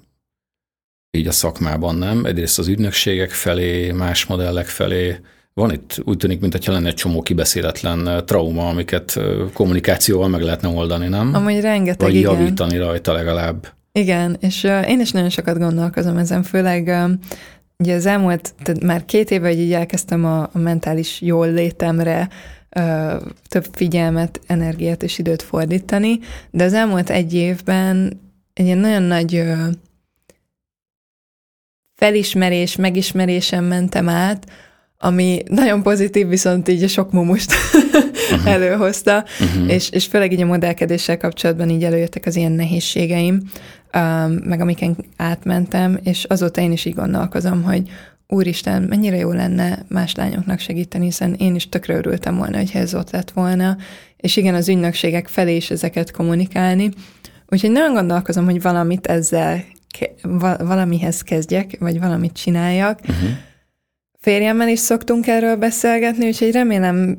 így 1.17 1.27
a 1.27 1.31
szakmában 1.31 1.95
nem. 1.95 2.25
Egyrészt 2.25 2.59
az 2.59 2.67
ügynökségek 2.67 3.29
felé, 3.29 3.91
más 3.91 4.25
modellek 4.25 4.65
felé. 4.65 5.19
Van 5.53 5.71
itt 5.71 6.01
úgy 6.03 6.17
tűnik, 6.17 6.39
mintha 6.39 6.71
lenne 6.71 6.88
egy 6.88 6.93
csomó 6.93 7.21
kibeszéletlen 7.21 8.25
trauma, 8.25 8.69
amiket 8.69 9.19
kommunikációval 9.53 10.27
meg 10.27 10.41
lehetne 10.41 10.67
oldani, 10.67 11.07
nem? 11.07 11.33
Amúgy 11.33 11.61
rengeteg, 11.61 12.07
Vagy 12.07 12.15
igen. 12.15 12.31
javítani 12.31 12.77
rajta 12.77 13.13
legalább. 13.13 13.67
Igen, 13.91 14.38
és 14.39 14.63
én 14.63 14.99
is 14.99 15.11
nagyon 15.11 15.29
sokat 15.29 15.57
gondolkozom 15.57 16.17
ezen, 16.17 16.43
főleg 16.43 16.91
ugye 17.77 17.95
az 17.95 18.05
elmúlt, 18.05 18.53
tehát 18.63 18.83
már 18.83 19.05
két 19.05 19.31
éve, 19.31 19.47
hogy 19.47 19.59
így 19.59 19.73
elkezdtem 19.73 20.25
a, 20.25 20.41
a 20.41 20.57
mentális 20.57 21.21
jól 21.21 21.51
létemre 21.51 22.29
több 23.47 23.65
figyelmet, 23.71 24.41
energiát 24.47 25.03
és 25.03 25.17
időt 25.17 25.41
fordítani, 25.41 26.19
de 26.51 26.63
az 26.63 26.73
elmúlt 26.73 27.09
egy 27.09 27.34
évben 27.34 28.21
egy 28.53 28.65
ilyen 28.65 28.78
nagyon 28.78 29.03
nagy 29.03 29.43
felismerés, 31.95 32.75
megismerésen 32.75 33.63
mentem 33.63 34.09
át, 34.09 34.47
ami 34.99 35.43
nagyon 35.49 35.84
pozitív, 35.84 36.28
viszont 36.28 36.67
így 36.67 36.84
a 36.84 36.88
sok 36.88 37.11
mumust 37.11 37.51
uh-huh. 37.73 38.51
előhozta, 38.53 39.25
uh-huh. 39.39 39.71
És, 39.71 39.89
és 39.89 40.05
főleg 40.05 40.32
így 40.32 40.41
a 40.41 40.45
modellkedéssel 40.45 41.17
kapcsolatban 41.17 41.69
így 41.69 41.84
előjöttek 41.84 42.25
az 42.25 42.36
ilyen 42.36 42.51
nehézségeim, 42.51 43.41
um, 43.93 44.32
meg 44.32 44.61
amiken 44.61 44.97
átmentem, 45.17 45.99
és 46.03 46.23
azóta 46.23 46.61
én 46.61 46.71
is 46.71 46.86
így 46.86 46.95
gondolkozom, 46.95 47.63
hogy 47.63 47.89
úristen, 48.28 48.82
mennyire 48.82 49.17
jó 49.17 49.32
lenne 49.32 49.86
más 49.88 50.15
lányoknak 50.15 50.59
segíteni, 50.59 51.05
hiszen 51.05 51.34
én 51.34 51.55
is 51.55 51.69
tökre 51.69 51.95
örültem 51.95 52.38
volna, 52.38 52.57
hogy 52.57 52.71
ez 52.73 52.95
ott 52.95 53.11
lett 53.11 53.32
volna, 53.32 53.78
és 54.17 54.36
igen, 54.36 54.55
az 54.55 54.69
ügynökségek 54.69 55.28
felé 55.28 55.55
is 55.55 55.69
ezeket 55.69 56.11
kommunikálni. 56.11 56.89
Úgyhogy 57.49 57.71
nagyon 57.71 57.93
gondolkozom, 57.93 58.45
hogy 58.45 58.61
valamit 58.61 59.07
ezzel, 59.07 59.63
valamihez 60.57 61.21
kezdjek, 61.21 61.75
vagy 61.80 61.99
valamit 61.99 62.34
csináljak. 62.34 62.99
Uh-huh. 62.99 63.30
Férjemmel 64.19 64.69
is 64.69 64.80
szoktunk 64.80 65.28
erről 65.28 65.55
beszélgetni, 65.55 66.28
úgyhogy 66.28 66.51
remélem 66.51 67.17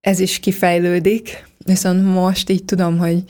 ez 0.00 0.20
is 0.20 0.38
kifejlődik, 0.38 1.44
viszont 1.58 2.04
most 2.04 2.50
így 2.50 2.64
tudom, 2.64 2.98
hogy 2.98 3.24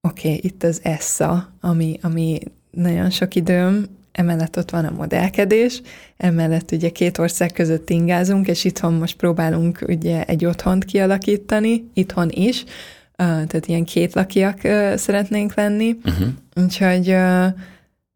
oké, 0.00 0.28
okay, 0.28 0.40
itt 0.42 0.62
az 0.62 0.80
ESSA, 0.82 1.52
ami, 1.60 1.98
ami 2.02 2.38
nagyon 2.70 3.10
sok 3.10 3.34
időm, 3.34 3.86
emellett 4.12 4.58
ott 4.58 4.70
van 4.70 4.84
a 4.84 4.90
modellkedés, 4.90 5.82
emellett 6.16 6.70
ugye 6.70 6.88
két 6.90 7.18
ország 7.18 7.52
között 7.52 7.90
ingázunk, 7.90 8.46
és 8.48 8.64
itthon 8.64 8.92
most 8.92 9.16
próbálunk 9.16 9.84
ugye 9.86 10.24
egy 10.24 10.44
otthont 10.44 10.84
kialakítani, 10.84 11.90
itthon 11.94 12.28
is, 12.30 12.64
tehát 13.16 13.66
ilyen 13.66 13.84
kétlakiak 13.84 14.60
szeretnénk 14.94 15.54
lenni, 15.54 15.96
uh-huh. 16.04 16.28
úgyhogy 16.54 17.16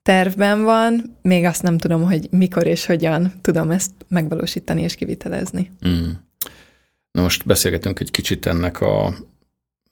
tervben 0.02 0.62
van, 0.62 1.16
még 1.22 1.44
azt 1.44 1.62
nem 1.62 1.78
tudom, 1.78 2.02
hogy 2.02 2.28
mikor 2.30 2.66
és 2.66 2.86
hogyan 2.86 3.32
tudom 3.40 3.70
ezt 3.70 3.90
megvalósítani 4.08 4.82
és 4.82 4.94
kivitelezni. 4.94 5.70
Mm. 5.88 6.10
Na 7.12 7.22
most 7.22 7.46
beszélgetünk 7.46 8.00
egy 8.00 8.10
kicsit 8.10 8.46
ennek 8.46 8.80
a 8.80 9.14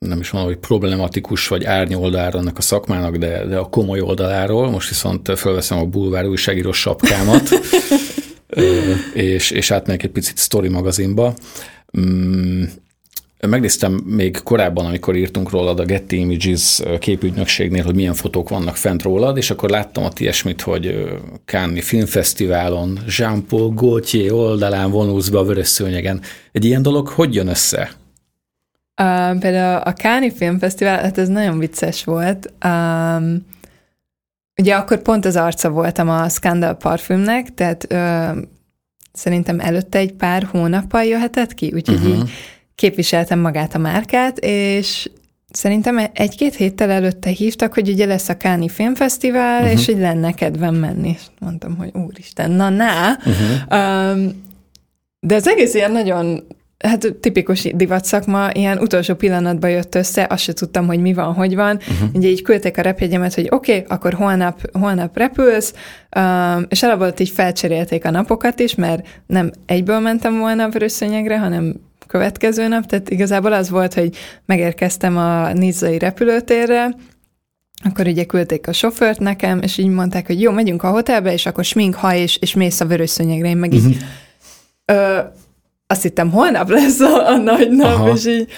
nem 0.09 0.21
is 0.21 0.31
mondom, 0.31 0.51
hogy 0.53 0.61
problematikus 0.61 1.49
vagy 1.49 1.65
árnyoldára 1.65 2.39
ennek 2.39 2.59
a 2.59 2.63
szakmának, 2.63 3.17
de, 3.17 3.47
de 3.47 3.57
a 3.57 3.69
komoly 3.69 4.01
oldaláról. 4.01 4.71
Most 4.71 4.89
viszont 4.89 5.39
felveszem 5.39 5.79
a 5.79 5.85
bulvár 5.85 6.27
újságíró 6.27 6.73
sapkámat, 6.73 7.49
és, 9.15 9.51
és 9.51 9.71
átmegyek 9.71 10.03
egy 10.03 10.11
picit 10.11 10.39
Story 10.39 10.69
magazinba. 10.69 11.35
Mm, 12.01 12.63
megnéztem 13.47 13.93
még 13.93 14.39
korábban, 14.43 14.87
amikor 14.87 15.17
írtunk 15.17 15.51
rólad 15.51 15.81
a 15.81 15.85
Getty 15.85 16.13
Images 16.13 16.81
képügynökségnél, 16.99 17.85
hogy 17.85 17.95
milyen 17.95 18.15
fotók 18.15 18.49
vannak 18.49 18.77
fent 18.77 19.03
rólad, 19.03 19.37
és 19.37 19.51
akkor 19.51 19.71
láttam 19.71 20.05
ott 20.05 20.19
ilyesmit, 20.19 20.61
hogy 20.61 21.09
Cannes 21.45 21.85
Filmfesztiválon 21.85 22.99
Jean-Paul 23.19 23.75
Gaultier 23.75 24.33
oldalán 24.33 24.91
vonulsz 24.91 25.29
be 25.29 25.39
a 25.39 25.45
vörös 25.45 25.69
szőnyegen. 25.69 26.21
Egy 26.53 26.65
ilyen 26.65 26.83
dolog 26.83 27.09
hogy 27.09 27.35
jön 27.35 27.49
össze? 27.49 28.03
Uh, 29.03 29.38
például 29.38 29.80
a 29.82 29.92
Káni 29.92 30.30
Filmfesztivál, 30.30 31.03
hát 31.03 31.18
ez 31.18 31.28
nagyon 31.28 31.59
vicces 31.59 32.05
volt. 32.05 32.53
Um, 32.64 33.47
ugye 34.57 34.74
akkor 34.74 35.03
pont 35.03 35.24
az 35.24 35.36
arca 35.36 35.70
voltam 35.70 36.09
a 36.09 36.28
Scandal 36.28 36.74
parfümnek, 36.74 37.55
tehát 37.55 37.86
uh, 37.92 38.42
szerintem 39.12 39.61
előtte 39.61 39.99
egy 39.99 40.12
pár 40.12 40.49
hónappal 40.51 41.05
jöhetett 41.05 41.55
ki, 41.55 41.72
úgyhogy 41.74 41.97
uh-huh. 41.97 42.16
így 42.16 42.30
képviseltem 42.74 43.38
magát 43.38 43.74
a 43.74 43.78
márkát, 43.78 44.38
és 44.38 45.11
szerintem 45.51 46.11
egy-két 46.12 46.55
héttel 46.55 46.90
előtte 46.90 47.30
hívtak, 47.30 47.74
hogy 47.74 47.88
ugye 47.88 48.07
lesz 48.07 48.28
a 48.28 48.36
Káni 48.36 48.68
Filmfesztivál, 48.68 49.62
uh-huh. 49.62 49.78
és 49.78 49.86
hogy 49.86 49.99
lenne 49.99 50.32
kedvem 50.32 50.74
menni. 50.74 51.09
És 51.09 51.22
mondtam, 51.38 51.76
hogy 51.76 51.90
úristen, 51.95 52.51
na, 52.51 52.68
na. 52.68 53.18
Uh-huh. 53.18 54.11
Um, 54.11 54.42
de 55.20 55.34
az 55.34 55.49
egész 55.49 55.74
ilyen 55.74 55.92
nagyon 55.92 56.47
hát 56.85 57.14
tipikus 57.20 57.62
divat 57.62 58.05
szakma, 58.05 58.51
ilyen 58.53 58.78
utolsó 58.78 59.14
pillanatban 59.14 59.70
jött 59.70 59.95
össze, 59.95 60.26
azt 60.30 60.43
se 60.43 60.53
tudtam, 60.53 60.87
hogy 60.87 61.01
mi 61.01 61.12
van, 61.12 61.35
hogy 61.35 61.55
van. 61.55 61.76
Uh-huh. 61.76 62.09
Ugye 62.14 62.28
így 62.28 62.43
küldték 62.43 62.78
a 62.78 62.82
repjegyemet, 62.82 63.35
hogy 63.35 63.47
oké, 63.51 63.72
okay, 63.72 63.85
akkor 63.89 64.12
holnap, 64.12 64.61
holnap 64.72 65.16
repülsz, 65.16 65.74
um, 66.16 66.66
és 66.68 66.82
alapból 66.82 67.12
így 67.18 67.28
felcserélték 67.28 68.05
a 68.05 68.11
napokat 68.11 68.61
is, 68.61 68.74
mert 68.74 69.07
nem 69.26 69.51
egyből 69.66 69.99
mentem 69.99 70.39
volna 70.39 70.64
a 70.64 70.68
vörösszönyegre, 70.68 71.39
hanem 71.39 71.74
következő 72.07 72.68
nap, 72.68 72.87
tehát 72.87 73.11
igazából 73.11 73.53
az 73.53 73.70
volt, 73.70 73.95
hogy 73.95 74.16
megérkeztem 74.47 75.16
a 75.16 75.53
Nizzai 75.53 75.99
repülőtérre, 75.99 76.95
akkor 77.85 78.07
ugye 78.07 78.24
küldték 78.24 78.68
a 78.68 78.72
sofőrt 78.72 79.18
nekem, 79.18 79.61
és 79.62 79.78
így 79.78 79.89
mondták, 79.89 80.26
hogy 80.26 80.41
jó, 80.41 80.53
megyünk 80.53 80.82
a 80.82 80.91
hotelbe, 80.91 81.32
és 81.32 81.47
akkor 81.47 81.64
smink, 81.64 81.95
haj, 81.95 82.20
és, 82.20 82.37
és 82.37 82.55
mész 82.55 82.80
a 82.80 82.87
vörösszönyegre. 82.87 83.49
Én 83.49 83.57
meg 83.57 83.72
így, 83.74 83.85
uh-huh. 83.85 84.03
ö, 84.85 85.18
azt 85.95 86.03
hittem, 86.03 86.30
holnap 86.30 86.70
lesz 86.70 87.01
a, 87.01 87.28
a 87.28 87.36
nagy 87.36 87.70
nap, 87.70 87.95
Aha. 87.95 88.12
és 88.12 88.26
így 88.26 88.49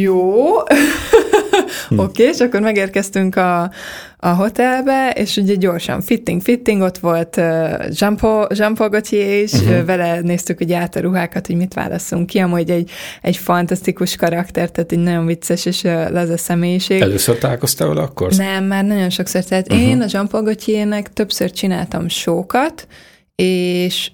jó, 0.00 0.56
hm. 0.58 1.98
oké, 1.98 2.02
okay, 2.02 2.26
és 2.26 2.38
akkor 2.38 2.60
megérkeztünk 2.60 3.36
a, 3.36 3.70
a 4.16 4.28
hotelbe, 4.28 5.10
és 5.10 5.36
ugye 5.36 5.54
gyorsan 5.54 6.00
fitting, 6.00 6.42
fitting, 6.42 6.80
ott 6.80 6.98
volt 6.98 7.36
uh, 7.36 7.44
Jean-Paul, 7.90 8.46
Jean-Paul 8.54 8.88
Gaultier 8.88 9.42
is, 9.42 9.52
uh-huh. 9.52 9.84
vele 9.84 10.20
néztük 10.20 10.60
ugye 10.60 10.76
át 10.76 10.96
a 10.96 11.00
ruhákat, 11.00 11.46
hogy 11.46 11.56
mit 11.56 11.74
válaszunk 11.74 12.26
ki, 12.26 12.38
amúgy 12.38 12.70
egy, 12.70 12.90
egy 13.22 13.36
fantasztikus 13.36 14.16
karakter, 14.16 14.70
tehát 14.70 14.92
egy 14.92 14.98
nagyon 14.98 15.26
vicces 15.26 15.66
és 15.66 15.82
uh, 15.82 16.10
laza 16.10 16.36
személyiség. 16.36 17.00
Először 17.00 17.38
találkoztál 17.38 17.88
vele 17.88 18.02
akkor? 18.02 18.32
Nem, 18.32 18.64
már 18.64 18.84
nagyon 18.84 19.10
sokszor, 19.10 19.44
tehát 19.44 19.72
uh-huh. 19.72 19.88
én 19.88 20.00
a 20.00 20.06
Jean-Paul 20.08 20.42
Gaultiernek 20.42 21.12
többször 21.12 21.50
csináltam 21.50 22.08
sókat, 22.08 22.86
és 23.34 24.10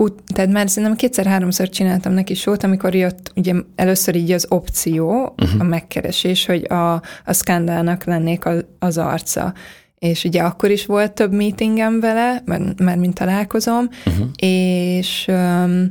út, 0.00 0.22
tehát 0.34 0.50
már 0.50 0.70
szerintem 0.70 0.98
kétszer-háromszor 0.98 1.68
csináltam 1.68 2.12
neki 2.12 2.34
sót, 2.34 2.62
amikor 2.62 2.94
jött 2.94 3.32
ugye 3.36 3.54
először 3.74 4.14
így 4.14 4.32
az 4.32 4.46
opció, 4.48 5.34
uh-huh. 5.42 5.60
a 5.60 5.64
megkeresés, 5.64 6.46
hogy 6.46 6.64
a, 6.70 6.92
a 7.24 7.32
skandálnak 7.32 8.04
lennék 8.04 8.46
az, 8.46 8.64
az 8.78 8.98
arca. 8.98 9.54
És 9.98 10.24
ugye 10.24 10.42
akkor 10.42 10.70
is 10.70 10.86
volt 10.86 11.12
több 11.12 11.32
meetingem 11.32 12.00
vele, 12.00 12.42
mert 12.76 12.96
mint 12.96 13.14
találkozom, 13.14 13.88
uh-huh. 14.06 14.26
és 14.36 15.26
um, 15.28 15.90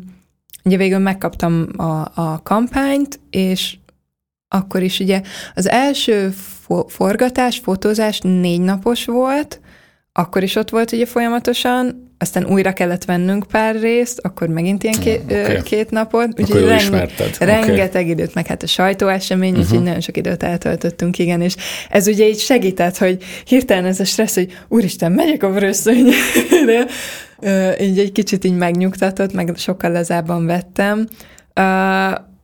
ugye 0.63 0.77
végül 0.77 0.99
megkaptam 0.99 1.67
a, 1.77 2.11
a 2.13 2.41
kampányt, 2.43 3.19
és 3.29 3.77
akkor 4.47 4.83
is 4.83 4.99
ugye 4.99 5.21
az 5.55 5.69
első 5.69 6.29
fo- 6.61 6.91
forgatás, 6.91 7.59
fotózás 7.59 8.19
négy 8.23 8.61
napos 8.61 9.05
volt, 9.05 9.59
akkor 10.19 10.43
is 10.43 10.55
ott 10.55 10.69
volt 10.69 10.91
ugye 10.91 11.05
folyamatosan, 11.05 12.11
aztán 12.17 12.45
újra 12.45 12.73
kellett 12.73 13.05
vennünk 13.05 13.45
pár 13.51 13.79
részt, 13.79 14.19
akkor 14.21 14.47
megint 14.47 14.83
ilyen 14.83 14.99
két, 14.99 15.21
okay. 15.23 15.61
két 15.61 15.89
napot, 15.89 16.39
úgyhogy 16.41 16.65
reng, 16.65 17.09
rengeteg 17.39 18.01
okay. 18.01 18.09
időt, 18.09 18.33
meg 18.33 18.47
hát 18.47 18.63
a 18.63 18.67
sajtóesemény, 18.67 19.49
uh-huh. 19.49 19.65
úgyhogy 19.65 19.83
nagyon 19.83 20.01
sok 20.01 20.17
időt 20.17 20.43
eltöltöttünk, 20.43 21.17
igen, 21.17 21.41
és 21.41 21.55
ez 21.89 22.07
ugye 22.07 22.27
így 22.27 22.39
segített, 22.39 22.97
hogy 22.97 23.23
hirtelen 23.45 23.85
ez 23.85 23.99
a 23.99 24.05
stressz, 24.05 24.35
hogy 24.35 24.57
úristen, 24.67 25.11
megyek 25.11 25.43
a 25.43 25.51
vörösszönyre, 25.51 26.15
így 27.81 27.99
egy 27.99 28.11
kicsit 28.11 28.43
így 28.43 28.57
megnyugtatott, 28.57 29.33
meg 29.33 29.53
sokkal 29.57 29.91
lezában 29.91 30.45
vettem. 30.45 31.07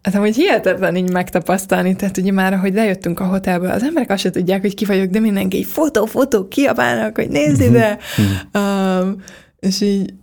Hát 0.05 0.15
amúgy 0.15 0.35
hihetetlen 0.35 0.95
így 0.95 1.11
megtapasztalni, 1.11 1.95
tehát 1.95 2.17
ugye 2.17 2.31
már, 2.31 2.53
ahogy 2.53 2.73
lejöttünk 2.73 3.19
a 3.19 3.25
hotelből, 3.25 3.69
az 3.69 3.83
emberek 3.83 4.09
azt 4.09 4.21
se 4.21 4.29
tudják, 4.29 4.61
hogy 4.61 4.73
ki 4.73 4.85
vagyok, 4.85 5.09
de 5.09 5.19
mindenki 5.19 5.57
így 5.57 5.65
fotó, 5.65 6.05
fotó, 6.05 6.47
kiabálnak, 6.47 7.15
hogy 7.15 7.29
nézd 7.29 7.61
ide. 7.61 7.97
um, 8.53 9.15
és 9.59 9.81
így 9.81 10.13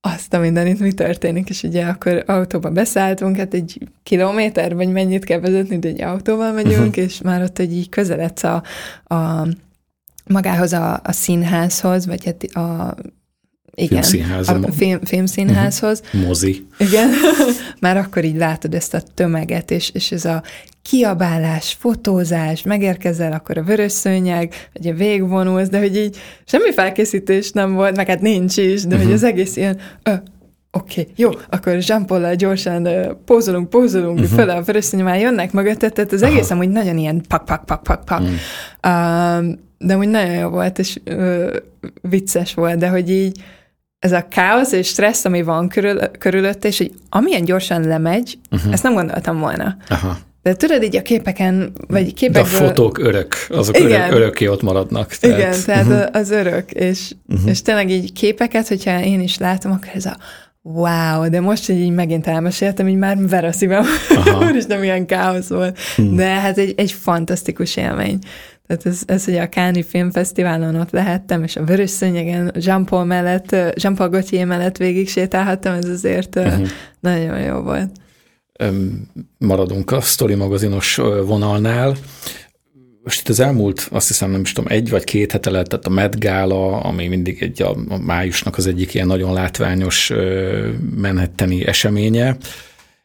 azt 0.00 0.34
a 0.34 0.38
mindenit, 0.38 0.80
mi 0.80 0.92
történik, 0.92 1.48
és 1.48 1.62
ugye 1.62 1.84
akkor 1.84 2.24
autóba 2.26 2.70
beszálltunk, 2.70 3.36
hát 3.36 3.54
egy 3.54 3.78
kilométer, 4.02 4.74
vagy 4.74 4.88
mennyit 4.88 5.24
kell 5.24 5.40
vezetni, 5.40 5.78
de 5.78 5.88
egy 5.88 6.02
autóval 6.02 6.52
megyünk, 6.52 6.86
uh-huh. 6.86 7.04
és 7.04 7.20
már 7.20 7.42
ott 7.42 7.58
egy 7.58 7.72
így 7.72 7.88
közeledsz 7.88 8.44
a, 8.44 8.62
a 9.04 9.46
magához 10.26 10.72
a, 10.72 11.00
a 11.04 11.12
színházhoz, 11.12 12.06
vagy 12.06 12.24
hát 12.24 12.42
a 12.42 12.94
igen, 13.80 14.02
Filmszínházom. 14.02 14.64
a 14.64 14.72
film, 14.72 15.00
filmszínházhoz. 15.04 16.02
Uh-huh. 16.04 16.26
Mozi. 16.26 16.66
Igen, 16.78 17.08
már 17.80 17.96
akkor 17.96 18.24
így 18.24 18.36
látod 18.36 18.74
ezt 18.74 18.94
a 18.94 19.02
tömeget, 19.14 19.70
és, 19.70 19.90
és 19.90 20.12
ez 20.12 20.24
a 20.24 20.42
kiabálás, 20.82 21.76
fotózás, 21.78 22.62
megérkezel, 22.62 23.32
akkor 23.32 23.58
a 23.58 23.62
vörös 23.62 23.92
szőnyeg, 23.92 24.54
vagy 24.72 24.86
a 24.86 24.94
végvonulsz, 24.94 25.68
de 25.68 25.78
hogy 25.78 25.96
így 25.96 26.16
semmi 26.44 26.72
felkészítés 26.72 27.50
nem 27.50 27.74
volt, 27.74 27.96
meg 27.96 28.06
hát 28.06 28.20
nincs 28.20 28.56
is, 28.56 28.82
de 28.82 28.86
uh-huh. 28.86 28.98
hogy 28.98 29.06
Mhm. 29.06 29.14
az 29.14 29.22
egész 29.22 29.56
ilyen, 29.56 29.78
ö, 30.02 30.12
oké, 30.70 31.00
okay, 31.00 31.12
jó, 31.16 31.30
akkor 31.48 31.78
jean 31.86 32.36
gyorsan 32.36 32.86
uh, 32.86 33.10
pózolunk, 33.24 33.70
pózolunk, 33.70 34.18
uh-huh. 34.18 34.34
föl 34.34 34.50
a 34.50 34.62
vörös 34.62 34.84
szőnyeg, 34.84 35.06
már 35.06 35.20
jönnek 35.20 35.52
mögötte, 35.52 35.88
tehát 35.88 36.12
az 36.12 36.22
egész 36.22 36.50
amúgy 36.50 36.68
nagyon 36.68 36.98
ilyen 36.98 37.22
pak, 37.28 37.44
pak, 37.44 37.64
pak, 37.64 37.82
pak, 37.82 38.04
pak. 38.04 38.20
Uh-huh. 38.20 39.46
Uh, 39.46 39.54
de 39.78 39.96
úgy 39.96 40.08
nagyon 40.08 40.34
jó 40.34 40.48
volt, 40.48 40.78
és 40.78 40.96
uh, 41.10 41.56
vicces 42.02 42.54
volt, 42.54 42.78
de 42.78 42.88
hogy 42.88 43.10
így 43.10 43.42
ez 44.00 44.12
a 44.12 44.26
káosz 44.28 44.72
és 44.72 44.86
stressz, 44.86 45.24
ami 45.24 45.42
van 45.42 45.68
körül, 45.68 45.98
körülötte, 46.18 46.68
és 46.68 46.78
hogy 46.78 46.92
amilyen 47.08 47.44
gyorsan 47.44 47.86
lemegy, 47.86 48.38
uh-huh. 48.50 48.72
ezt 48.72 48.82
nem 48.82 48.94
gondoltam 48.94 49.38
volna. 49.38 49.76
Aha. 49.88 50.18
De 50.42 50.54
tudod, 50.54 50.82
így 50.82 50.96
a 50.96 51.02
képeken, 51.02 51.72
vagy 51.88 52.04
De 52.04 52.10
a 52.10 52.14
képekből... 52.14 52.44
fotók 52.44 52.98
örök, 52.98 53.34
azok 53.48 53.78
Igen. 53.78 54.00
örök, 54.00 54.14
örökké 54.14 54.46
ott 54.46 54.62
maradnak. 54.62 55.14
Tehát, 55.14 55.38
Igen, 55.38 55.54
tehát 55.64 55.86
uh-huh. 55.86 56.20
az 56.20 56.30
örök, 56.30 56.70
és, 56.70 57.12
uh-huh. 57.28 57.48
és 57.48 57.62
tényleg 57.62 57.90
így 57.90 58.12
képeket, 58.12 58.68
hogyha 58.68 59.00
én 59.00 59.20
is 59.20 59.38
látom, 59.38 59.72
akkor 59.72 59.88
ez 59.94 60.06
a 60.06 60.16
wow, 60.62 61.28
de 61.28 61.40
most 61.40 61.66
hogy 61.66 61.78
így 61.78 61.94
megint 61.94 62.26
elmeséltem, 62.26 62.88
így 62.88 62.96
már 62.96 63.16
ver 63.28 63.44
a 63.44 63.52
szívem, 63.52 63.84
úristen, 64.48 64.80
milyen 64.80 65.06
káosz 65.06 65.48
volt. 65.48 65.78
Uh-huh. 65.96 66.16
De 66.16 66.26
hát 66.26 66.58
egy, 66.58 66.74
egy 66.76 66.92
fantasztikus 66.92 67.76
élmény. 67.76 68.18
Tehát 68.70 68.86
ez, 68.86 69.02
ez 69.06 69.24
hogy 69.24 69.36
a 69.36 69.48
Káni 69.48 69.82
Filmfesztiválon 69.82 70.74
ott 70.74 70.90
lehettem, 70.90 71.42
és 71.42 71.56
a 71.56 71.64
Vörös 71.64 71.90
Szőnyegen 71.90 72.52
Jean-Paul 72.54 73.04
mellett, 73.04 73.56
Jean-Paul 73.74 74.08
Gaultier 74.08 74.46
mellett 74.46 74.76
végig 74.76 75.08
sétálhattam, 75.08 75.74
ez 75.74 75.88
azért 75.88 76.36
uh-huh. 76.36 76.68
nagyon 77.00 77.40
jó 77.40 77.60
volt. 77.60 77.90
Maradunk 79.38 79.90
a 79.90 80.00
Story 80.00 80.34
magazinos 80.34 80.96
vonalnál. 81.26 81.96
Most 83.02 83.20
itt 83.20 83.28
az 83.28 83.40
elmúlt, 83.40 83.88
azt 83.90 84.08
hiszem, 84.08 84.30
nem 84.30 84.40
is 84.40 84.52
tudom, 84.52 84.70
egy 84.72 84.90
vagy 84.90 85.04
két 85.04 85.32
hete 85.32 85.50
lehetett 85.50 85.86
a 85.86 85.90
Met 85.90 86.20
Gala, 86.20 86.80
ami 86.80 87.06
mindig 87.06 87.42
egy 87.42 87.62
a, 87.62 87.76
a 87.88 87.98
májusnak 87.98 88.56
az 88.56 88.66
egyik 88.66 88.94
ilyen 88.94 89.06
nagyon 89.06 89.32
látványos 89.32 90.12
menhetteni 90.96 91.66
eseménye, 91.66 92.36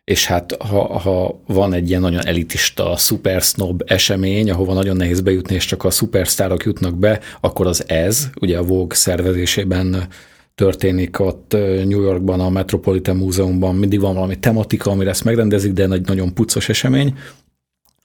és 0.05 0.25
hát 0.25 0.55
ha, 0.59 0.99
ha 0.99 1.41
van 1.47 1.73
egy 1.73 1.89
ilyen 1.89 2.01
nagyon 2.01 2.25
elitista, 2.25 2.97
szupersznob 2.97 3.83
esemény, 3.85 4.51
ahova 4.51 4.73
nagyon 4.73 4.95
nehéz 4.95 5.21
bejutni, 5.21 5.55
és 5.55 5.65
csak 5.65 5.83
a 5.83 5.89
szupersztárok 5.89 6.63
jutnak 6.63 6.97
be, 6.97 7.19
akkor 7.41 7.67
az 7.67 7.89
ez, 7.89 8.29
ugye 8.41 8.57
a 8.57 8.63
Vogue 8.63 8.95
szervezésében 8.95 10.07
történik 10.55 11.19
ott 11.19 11.51
New 11.85 12.01
Yorkban, 12.01 12.39
a 12.39 12.49
Metropolitan 12.49 13.15
Múzeumban, 13.15 13.75
mindig 13.75 13.99
van 13.99 14.13
valami 14.13 14.39
tematika, 14.39 14.91
amire 14.91 15.09
ezt 15.09 15.23
megrendezik, 15.23 15.73
de 15.73 15.87
egy 15.89 16.07
nagyon 16.07 16.33
puccos 16.33 16.69
esemény, 16.69 17.13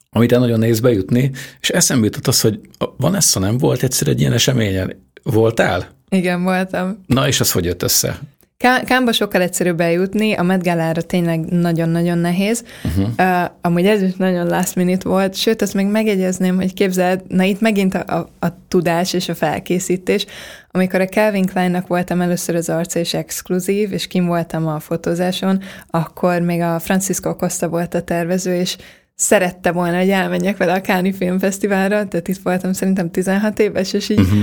amit 0.09 0.31
nagyon 0.31 0.59
nehéz 0.59 0.79
bejutni, 0.79 1.31
és 1.59 1.69
eszembe 1.69 2.05
jutott 2.05 2.27
az, 2.27 2.41
hogy 2.41 2.59
Vanessa 2.97 3.39
nem 3.39 3.57
volt 3.57 3.83
egyszer 3.83 4.07
egy 4.07 4.19
ilyen 4.19 4.33
eseményen. 4.33 5.09
Voltál? 5.23 5.87
Igen, 6.09 6.43
voltam. 6.43 7.03
Na, 7.05 7.27
és 7.27 7.39
az 7.39 7.51
hogy 7.51 7.65
jött 7.65 7.83
össze? 7.83 8.19
Kámba 8.61 9.11
sokkal 9.11 9.41
egyszerűbb 9.41 9.79
eljutni, 9.79 10.33
a 10.33 10.43
Met 10.43 10.63
Galára 10.63 11.01
tényleg 11.01 11.39
nagyon-nagyon 11.39 12.17
nehéz. 12.17 12.63
Uh-huh. 12.83 13.09
Uh, 13.17 13.51
amúgy 13.61 13.85
ez 13.85 14.01
is 14.01 14.15
nagyon 14.15 14.47
last 14.47 14.75
minute 14.75 15.09
volt, 15.09 15.35
sőt, 15.35 15.61
azt 15.61 15.73
még 15.73 15.85
megjegyezném, 15.85 16.55
hogy 16.55 16.73
képzeld, 16.73 17.21
na 17.27 17.43
itt 17.43 17.59
megint 17.59 17.93
a, 17.93 18.17
a, 18.17 18.45
a 18.45 18.47
tudás 18.67 19.13
és 19.13 19.29
a 19.29 19.35
felkészítés. 19.35 20.25
Amikor 20.71 21.01
a 21.01 21.05
Calvin 21.05 21.45
Kleinnak 21.45 21.87
voltam 21.87 22.21
először 22.21 22.55
az 22.55 22.69
arca 22.69 22.99
és 22.99 23.13
exkluzív, 23.13 23.93
és 23.93 24.07
kim 24.07 24.25
voltam 24.25 24.67
a 24.67 24.79
fotózáson, 24.79 25.61
akkor 25.89 26.41
még 26.41 26.61
a 26.61 26.79
Francisco 26.79 27.35
Costa 27.35 27.69
volt 27.69 27.93
a 27.93 28.01
tervező, 28.01 28.55
és 28.55 28.77
szerette 29.15 29.71
volna, 29.71 29.97
hogy 29.97 30.09
elmenjek 30.09 30.57
vele 30.57 30.73
a 30.73 30.81
Káni 30.81 31.13
Filmfesztiválra, 31.13 32.07
tehát 32.07 32.27
itt 32.27 32.39
voltam 32.43 32.73
szerintem 32.73 33.11
16 33.11 33.59
éves, 33.59 33.93
és 33.93 34.09
így, 34.09 34.19
uh-huh. 34.19 34.39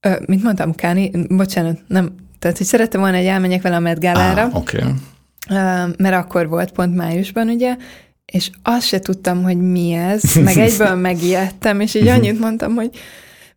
ö, 0.00 0.10
mit 0.26 0.42
mondtam, 0.42 0.74
Káni, 0.74 1.10
bocsánat, 1.28 1.78
nem, 1.88 2.14
tehát 2.38 2.56
hogy 2.56 2.66
szerettem 2.66 3.00
volna, 3.00 3.16
hogy 3.16 3.26
elmenjek 3.26 3.62
vele 3.62 3.76
a 3.76 3.80
Met 3.80 4.00
Galára, 4.00 4.42
ah, 4.42 4.54
okay. 4.54 4.82
mert 5.96 6.14
akkor 6.14 6.48
volt 6.48 6.72
pont 6.72 6.94
májusban, 6.94 7.48
ugye, 7.48 7.76
és 8.32 8.50
azt 8.62 8.86
se 8.86 8.98
tudtam, 8.98 9.42
hogy 9.42 9.56
mi 9.56 9.92
ez, 9.92 10.34
meg 10.34 10.56
egyből 10.66 10.94
megijedtem, 10.94 11.80
és 11.80 11.94
így 11.94 12.08
annyit 12.08 12.38
mondtam, 12.38 12.74
hogy 12.74 12.90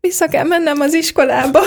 vissza 0.01 0.27
kell 0.27 0.43
mennem 0.43 0.79
az 0.79 0.93
iskolába. 0.93 1.59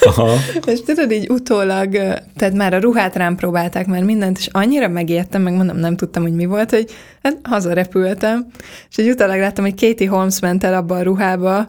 Aha. 0.00 0.36
és 0.66 0.82
tudod, 0.82 1.10
így 1.10 1.30
utólag, 1.30 1.92
tehát 2.36 2.54
már 2.54 2.74
a 2.74 2.80
ruhát 2.80 3.16
rám 3.16 3.36
próbálták, 3.36 3.86
már 3.86 4.02
mindent, 4.02 4.38
és 4.38 4.48
annyira 4.52 4.88
megijedtem, 4.88 5.42
meg 5.42 5.52
mondom, 5.52 5.76
nem 5.76 5.96
tudtam, 5.96 6.22
hogy 6.22 6.34
mi 6.34 6.44
volt, 6.44 6.70
hogy 6.70 6.90
hát 7.22 7.38
hazarepültem, 7.42 8.46
és 8.90 8.96
egy 8.96 9.08
utólag 9.08 9.38
láttam, 9.38 9.64
hogy 9.64 9.80
Katie 9.80 10.08
Holmes 10.08 10.40
ment 10.40 10.64
el 10.64 10.74
abba 10.74 10.96
a 10.96 11.02
ruhába, 11.02 11.68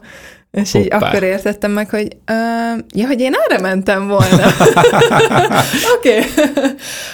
és 0.56 0.72
Hoppá. 0.72 0.84
így 0.84 0.92
akkor 0.92 1.22
értettem 1.22 1.70
meg, 1.70 1.90
hogy 1.90 2.16
uh, 2.30 2.80
ja, 2.94 3.06
hogy 3.06 3.20
én 3.20 3.32
erre 3.48 3.60
mentem 3.60 4.06
volna. 4.06 4.46
Oké. 5.96 6.18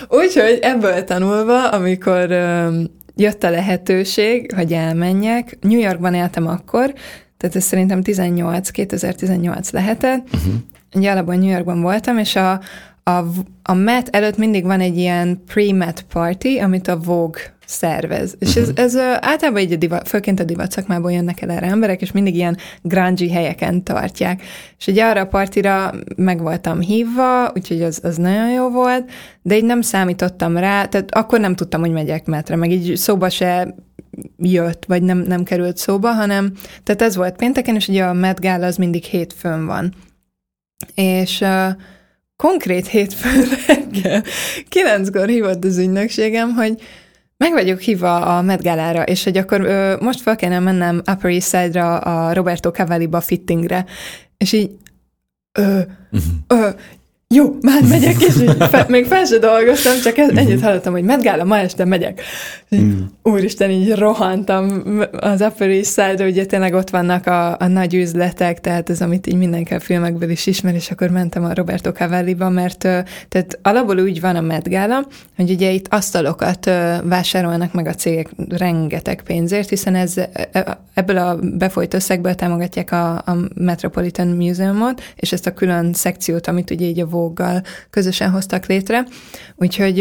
Úgyhogy 0.09 0.59
ebből 0.61 1.05
tanulva, 1.05 1.68
amikor 1.68 2.30
um, 2.30 2.84
jött 3.16 3.45
a 3.45 3.51
lehetőség, 3.51 4.53
hogy 4.55 4.72
elmenjek, 4.72 5.59
New 5.61 5.78
Yorkban 5.78 6.14
éltem 6.14 6.47
akkor, 6.47 6.93
tehát 7.36 7.57
ez 7.57 7.64
szerintem 7.64 8.03
18, 8.03 8.70
2018 8.70 9.70
lehetett. 9.70 10.26
Uh-huh. 10.34 10.53
Ugye 10.95 11.11
alapban 11.11 11.38
New 11.38 11.51
Yorkban 11.51 11.80
voltam, 11.80 12.18
és 12.18 12.36
a, 12.36 12.61
a, 13.03 13.24
a 13.62 13.74
MET 13.74 14.09
előtt 14.16 14.36
mindig 14.36 14.64
van 14.64 14.80
egy 14.80 14.99
ilyen 14.99 15.43
pre-MET 15.47 16.05
party, 16.12 16.59
amit 16.61 16.88
a 16.88 16.99
Vogue 16.99 17.43
szervez. 17.73 18.35
És 18.39 18.57
ez, 18.57 18.70
ez 18.75 18.97
általában 18.97 19.61
így 19.61 19.73
a 19.73 19.77
divat, 19.77 20.09
főként 20.09 20.41
a 20.41 20.45
divat 20.45 20.70
szakmából 20.70 21.12
jönnek 21.12 21.41
el 21.41 21.51
erre 21.51 21.66
emberek, 21.66 22.01
és 22.01 22.12
mindig 22.12 22.35
ilyen 22.35 22.57
grungy 22.83 23.31
helyeken 23.33 23.85
tartják. 23.85 24.43
És 24.79 24.87
ugye 24.87 25.05
arra 25.05 25.20
a 25.20 25.27
partira 25.27 25.93
meg 26.16 26.41
voltam 26.41 26.81
hívva, 26.81 27.51
úgyhogy 27.55 27.83
az, 27.83 28.01
az 28.03 28.16
nagyon 28.16 28.51
jó 28.51 28.70
volt, 28.70 29.11
de 29.43 29.57
így 29.57 29.64
nem 29.64 29.81
számítottam 29.81 30.57
rá, 30.57 30.85
tehát 30.85 31.14
akkor 31.14 31.41
nem 31.41 31.55
tudtam, 31.55 31.81
hogy 31.81 31.93
megyek 31.93 32.27
metre, 32.27 32.57
meg 32.57 32.70
így 32.70 32.97
szóba 32.97 33.31
se 33.31 33.75
jött, 34.39 34.85
vagy 34.85 35.03
nem, 35.03 35.18
nem 35.18 35.43
került 35.43 35.77
szóba, 35.77 36.12
hanem, 36.12 36.53
tehát 36.83 37.03
ez 37.03 37.16
volt 37.16 37.37
pénteken, 37.37 37.75
és 37.75 37.89
ugye 37.89 38.05
a 38.05 38.12
Met 38.12 38.41
Gala 38.41 38.66
az 38.66 38.77
mindig 38.77 39.05
hétfőn 39.05 39.66
van. 39.66 39.95
És 40.95 41.41
uh, 41.41 41.68
konkrét 42.37 42.87
hétfőn 42.87 43.45
reggel 43.66 44.23
kilenckor 44.68 45.29
hívott 45.29 45.64
az 45.64 45.79
ügynökségem, 45.79 46.55
hogy 46.55 46.81
meg 47.43 47.53
vagyok 47.53 47.80
hívva 47.80 48.36
a 48.36 48.43
Met 48.43 48.62
Galára, 48.62 49.03
és 49.03 49.24
hogy 49.24 49.36
akkor 49.36 49.61
ö, 49.61 49.97
most 50.01 50.20
fel 50.20 50.36
kellene 50.36 50.59
mennem 50.59 50.97
Upper 50.97 51.30
East 51.30 51.49
Side-ra 51.49 51.99
a 51.99 52.32
Roberto 52.32 52.70
Cavalli-ba 52.70 53.20
fittingre, 53.20 53.84
és 54.36 54.53
így 54.53 54.70
ö, 55.59 55.80
ö, 56.47 56.68
jó, 57.33 57.57
már 57.61 57.83
megyek, 57.89 58.22
és 58.22 58.41
így 58.41 58.57
fe, 58.70 58.87
még 58.89 59.07
fel 59.07 59.24
se 59.24 59.39
dolgoztam, 59.39 59.93
csak 60.03 60.18
ennyit 60.18 60.62
hallottam, 60.62 60.93
hogy 60.93 61.03
Met 61.03 61.22
Gala, 61.22 61.45
ma 61.45 61.59
este 61.59 61.85
megyek. 61.85 62.22
Mm. 62.76 63.01
Úristen, 63.22 63.70
így 63.70 63.95
rohantam 63.95 64.83
az 65.11 65.41
Upper 65.41 65.68
East 65.68 65.93
Side-ra, 65.93 66.26
ugye 66.26 66.47
tényleg 66.47 66.74
ott 66.74 66.91
vannak 66.91 67.26
a, 67.26 67.57
a 67.59 67.66
nagy 67.66 67.95
üzletek, 67.95 68.61
tehát 68.61 68.91
ez, 68.91 69.01
amit 69.01 69.26
így 69.26 69.37
mindenki 69.37 69.74
a 69.74 69.80
filmekből 69.80 70.30
is 70.30 70.47
ismer, 70.47 70.74
és 70.74 70.91
akkor 70.91 71.09
mentem 71.09 71.45
a 71.45 71.55
Roberto 71.55 71.93
Cavalli-ba, 71.93 72.49
mert 72.49 72.78
tehát 73.28 73.59
alapból 73.62 73.99
úgy 73.99 74.20
van 74.20 74.37
a 74.37 74.41
Met 74.41 74.68
Gala, 74.68 75.07
hogy 75.37 75.51
ugye 75.51 75.70
itt 75.70 75.87
asztalokat 75.91 76.70
vásárolnak 77.05 77.72
meg 77.72 77.87
a 77.87 77.95
cégek 77.95 78.30
rengeteg 78.49 79.22
pénzért, 79.22 79.68
hiszen 79.68 79.95
ez, 79.95 80.14
ebből 80.95 81.16
a 81.16 81.39
befolyt 81.43 81.95
összegből 81.95 82.35
támogatják 82.35 82.93
a, 82.93 83.14
a 83.14 83.37
Metropolitan 83.55 84.26
Museumot, 84.26 85.03
és 85.16 85.33
ezt 85.33 85.47
a 85.47 85.55
külön 85.55 85.93
szekciót, 85.93 86.47
amit 86.47 86.70
ugye 86.70 86.87
így 86.87 87.01
a 87.01 87.07
Vogue-gal 87.23 87.62
közösen 87.91 88.31
hoztak 88.31 88.66
létre. 88.66 89.05
Úgyhogy 89.57 89.95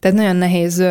tehát 0.00 0.16
nagyon 0.16 0.36
nehéz 0.36 0.84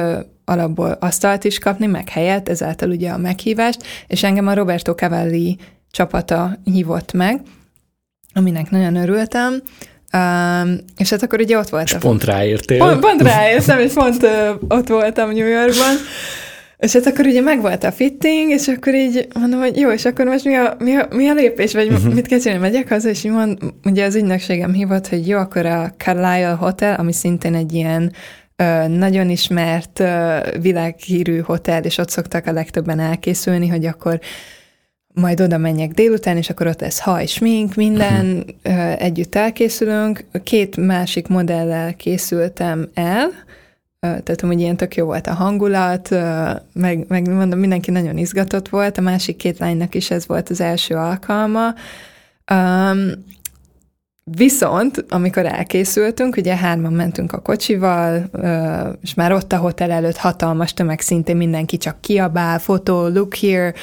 alapból 0.45 0.97
asztalt 0.99 1.43
is 1.43 1.59
kapni, 1.59 1.85
meg 1.85 2.09
helyet, 2.09 2.49
ezáltal 2.49 2.89
ugye 2.89 3.09
a 3.09 3.17
meghívást, 3.17 3.83
és 4.07 4.23
engem 4.23 4.47
a 4.47 4.53
Roberto 4.53 4.93
Cavalli 4.93 5.57
csapata 5.91 6.57
hívott 6.63 7.13
meg, 7.13 7.41
aminek 8.33 8.69
nagyon 8.69 8.95
örültem, 8.95 9.61
Um, 10.17 10.77
és 10.97 11.09
hát 11.09 11.23
akkor 11.23 11.39
ugye 11.39 11.57
ott 11.57 11.69
voltam. 11.69 11.97
És 11.97 12.03
pont 12.03 12.23
ráértél. 12.23 12.77
Pont, 12.77 12.99
pont 12.99 13.21
ráértem, 13.21 13.79
és 13.79 13.93
pont 13.93 14.23
uh, 14.23 14.49
ott 14.67 14.87
voltam 14.87 15.31
New 15.31 15.47
Yorkban. 15.47 15.95
És 16.83 16.93
hát 16.93 17.05
akkor 17.05 17.25
ugye 17.25 17.41
megvolt 17.41 17.83
a 17.83 17.91
fitting, 17.91 18.49
és 18.49 18.67
akkor 18.67 18.95
így 18.95 19.27
mondom, 19.39 19.59
hogy 19.59 19.77
jó, 19.77 19.91
és 19.91 20.05
akkor 20.05 20.25
most 20.25 20.45
mi 20.45 20.55
a, 20.55 20.75
mi 20.79 20.95
a, 20.95 21.07
mi 21.11 21.27
a 21.27 21.33
lépés, 21.33 21.73
vagy 21.73 21.87
uh-huh. 21.87 22.13
mit 22.13 22.27
kell 22.27 22.39
csinálni, 22.39 22.61
megyek 22.61 22.89
haza, 22.89 23.09
és 23.09 23.23
mond, 23.23 23.57
ugye 23.83 24.05
az 24.05 24.15
ügynökségem 24.15 24.73
hívott, 24.73 25.07
hogy 25.07 25.27
jó, 25.27 25.37
akkor 25.37 25.65
a 25.65 25.93
Carlisle 25.97 26.55
Hotel, 26.59 26.95
ami 26.95 27.13
szintén 27.13 27.55
egy 27.55 27.73
ilyen 27.73 28.11
ö, 28.55 28.87
nagyon 28.87 29.29
ismert 29.29 29.99
ö, 29.99 30.37
világhírű 30.61 31.39
hotel, 31.39 31.83
és 31.83 31.97
ott 31.97 32.09
szoktak 32.09 32.47
a 32.47 32.51
legtöbben 32.51 32.99
elkészülni, 32.99 33.67
hogy 33.67 33.85
akkor 33.85 34.19
majd 35.13 35.41
oda 35.41 35.57
menjek 35.57 35.91
délután, 35.91 36.37
és 36.37 36.49
akkor 36.49 36.67
ott 36.67 36.81
lesz 36.81 36.99
haj, 36.99 37.25
smink, 37.25 37.75
minden, 37.75 38.45
uh-huh. 38.63 39.03
együtt 39.03 39.35
elkészülünk. 39.35 40.25
Két 40.43 40.77
másik 40.77 41.27
modellel 41.27 41.95
készültem 41.95 42.89
el, 42.93 43.29
tehát 44.03 44.41
hogy 44.41 44.59
ilyen 44.59 44.77
tök 44.77 44.95
jó 44.95 45.05
volt 45.05 45.27
a 45.27 45.33
hangulat, 45.33 46.09
meg, 46.73 47.05
meg 47.07 47.29
mondom, 47.29 47.59
mindenki 47.59 47.91
nagyon 47.91 48.17
izgatott 48.17 48.69
volt, 48.69 48.97
a 48.97 49.01
másik 49.01 49.35
két 49.35 49.57
lánynak 49.57 49.95
is 49.95 50.11
ez 50.11 50.27
volt 50.27 50.49
az 50.49 50.61
első 50.61 50.95
alkalma. 50.95 51.73
Um, 52.51 53.11
Viszont, 54.25 55.05
amikor 55.09 55.45
elkészültünk, 55.45 56.37
ugye 56.37 56.55
hárman 56.55 56.93
mentünk 56.93 57.33
a 57.33 57.39
kocsival, 57.41 58.29
és 59.01 59.13
már 59.13 59.31
ott 59.31 59.53
a 59.53 59.57
hotel 59.57 59.91
előtt 59.91 60.17
hatalmas 60.17 60.73
tömeg, 60.73 60.99
szintén 60.99 61.37
mindenki 61.37 61.77
csak 61.77 62.01
kiabál, 62.01 62.59
fotó, 62.59 63.07
look 63.07 63.35
here, 63.35 63.73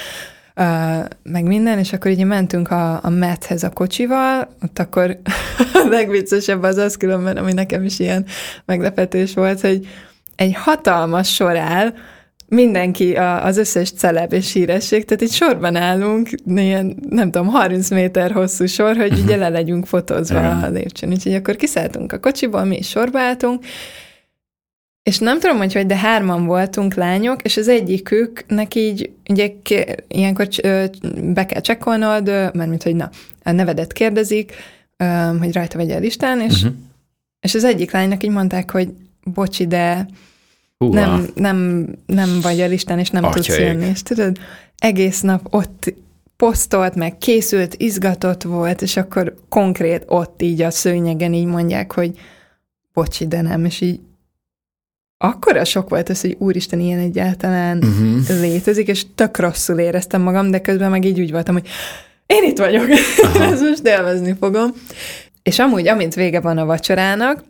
meg 1.22 1.44
minden, 1.44 1.78
és 1.78 1.92
akkor 1.92 2.10
ugye 2.10 2.24
mentünk 2.24 2.70
a, 2.70 3.04
a 3.04 3.08
Methez 3.08 3.62
a 3.62 3.70
kocsival, 3.70 4.56
ott 4.62 4.78
akkor 4.78 5.18
a 5.72 5.86
legviccesebb 5.90 6.62
az 6.62 6.76
az 6.76 6.96
különben, 6.96 7.36
ami 7.36 7.52
nekem 7.52 7.84
is 7.84 7.98
ilyen 7.98 8.26
meglepetés 8.64 9.34
volt, 9.34 9.60
hogy 9.60 9.86
egy 10.40 10.54
hatalmas 10.54 11.34
sor 11.34 11.56
áll, 11.56 11.94
mindenki, 12.48 13.14
a, 13.14 13.44
az 13.44 13.56
összes 13.56 13.92
celeb 13.92 14.32
és 14.32 14.52
híresség, 14.52 15.04
tehát 15.04 15.22
itt 15.22 15.30
sorban 15.30 15.76
állunk, 15.76 16.28
ilyen, 16.46 16.96
nem 17.08 17.30
tudom, 17.30 17.46
30 17.46 17.90
méter 17.90 18.32
hosszú 18.32 18.66
sor, 18.66 18.96
hogy 18.96 19.18
ugye 19.18 19.36
le 19.36 19.48
legyünk 19.48 19.86
fotózva 19.86 20.58
a 20.60 20.68
lépcsőn. 20.68 21.10
Úgyhogy 21.10 21.34
akkor 21.34 21.56
kiszálltunk 21.56 22.12
a 22.12 22.20
kocsiból, 22.20 22.64
mi 22.64 22.76
is 22.76 22.88
sorba 22.88 23.18
álltunk, 23.18 23.64
és 25.02 25.18
nem 25.18 25.38
tudom, 25.38 25.56
hogy 25.56 25.72
hogy, 25.72 25.86
de 25.86 25.96
hárman 25.96 26.46
voltunk 26.46 26.94
lányok, 26.94 27.42
és 27.42 27.56
az 27.56 27.68
egyiküknek 27.68 28.74
így, 28.74 29.10
ugye 29.28 29.52
ilyenkor 30.08 30.48
be 31.22 31.46
kell 31.46 31.60
csekkolnod, 31.60 32.26
mert 32.54 32.82
hogy 32.82 32.96
na, 32.96 33.10
a 33.42 33.50
nevedet 33.50 33.92
kérdezik, 33.92 34.52
hogy 35.38 35.52
rajta 35.52 35.78
vagy 35.78 35.90
a 35.90 35.98
listán, 35.98 36.40
és, 36.40 36.54
uh-huh. 36.54 36.72
és 37.40 37.54
az 37.54 37.64
egyik 37.64 37.90
lánynak 37.90 38.24
így 38.24 38.30
mondták, 38.30 38.70
hogy 38.70 38.88
bocsi, 39.24 39.66
de 39.66 40.06
nem, 40.88 41.30
nem, 41.34 41.88
nem 42.06 42.40
vagy 42.42 42.60
a 42.60 42.66
listán, 42.66 42.98
és 42.98 43.10
nem 43.10 43.24
Atyaik. 43.24 43.46
tudsz 43.46 43.58
jönni. 43.58 43.86
És 43.86 44.02
tudod, 44.02 44.38
egész 44.78 45.20
nap 45.20 45.46
ott 45.50 45.94
posztolt, 46.36 46.94
meg 46.94 47.18
készült, 47.18 47.74
izgatott 47.78 48.42
volt, 48.42 48.82
és 48.82 48.96
akkor 48.96 49.34
konkrét 49.48 50.04
ott 50.06 50.42
így 50.42 50.62
a 50.62 50.70
szőnyegen 50.70 51.32
így 51.32 51.46
mondják, 51.46 51.92
hogy 51.92 52.18
bocsi, 52.92 53.26
de 53.26 53.40
nem, 53.40 53.64
és 53.64 53.80
így 53.80 54.00
akkora 55.18 55.64
sok 55.64 55.88
volt 55.88 56.08
az, 56.08 56.20
hogy 56.20 56.36
úristen, 56.38 56.80
ilyen 56.80 56.98
egyáltalán 56.98 57.78
uh-huh. 57.78 58.40
létezik, 58.40 58.88
és 58.88 59.04
tök 59.14 59.38
rosszul 59.38 59.78
éreztem 59.78 60.22
magam, 60.22 60.50
de 60.50 60.60
közben 60.60 60.90
meg 60.90 61.04
így 61.04 61.20
úgy 61.20 61.30
voltam, 61.30 61.54
hogy 61.54 61.68
én 62.26 62.44
itt 62.44 62.58
vagyok, 62.58 62.90
ezt 63.40 63.62
most 63.62 63.86
élvezni 63.86 64.36
fogom. 64.40 64.70
És 65.42 65.58
amúgy, 65.58 65.88
amint 65.88 66.14
vége 66.14 66.40
van 66.40 66.58
a 66.58 66.64
vacsorának, 66.64 67.44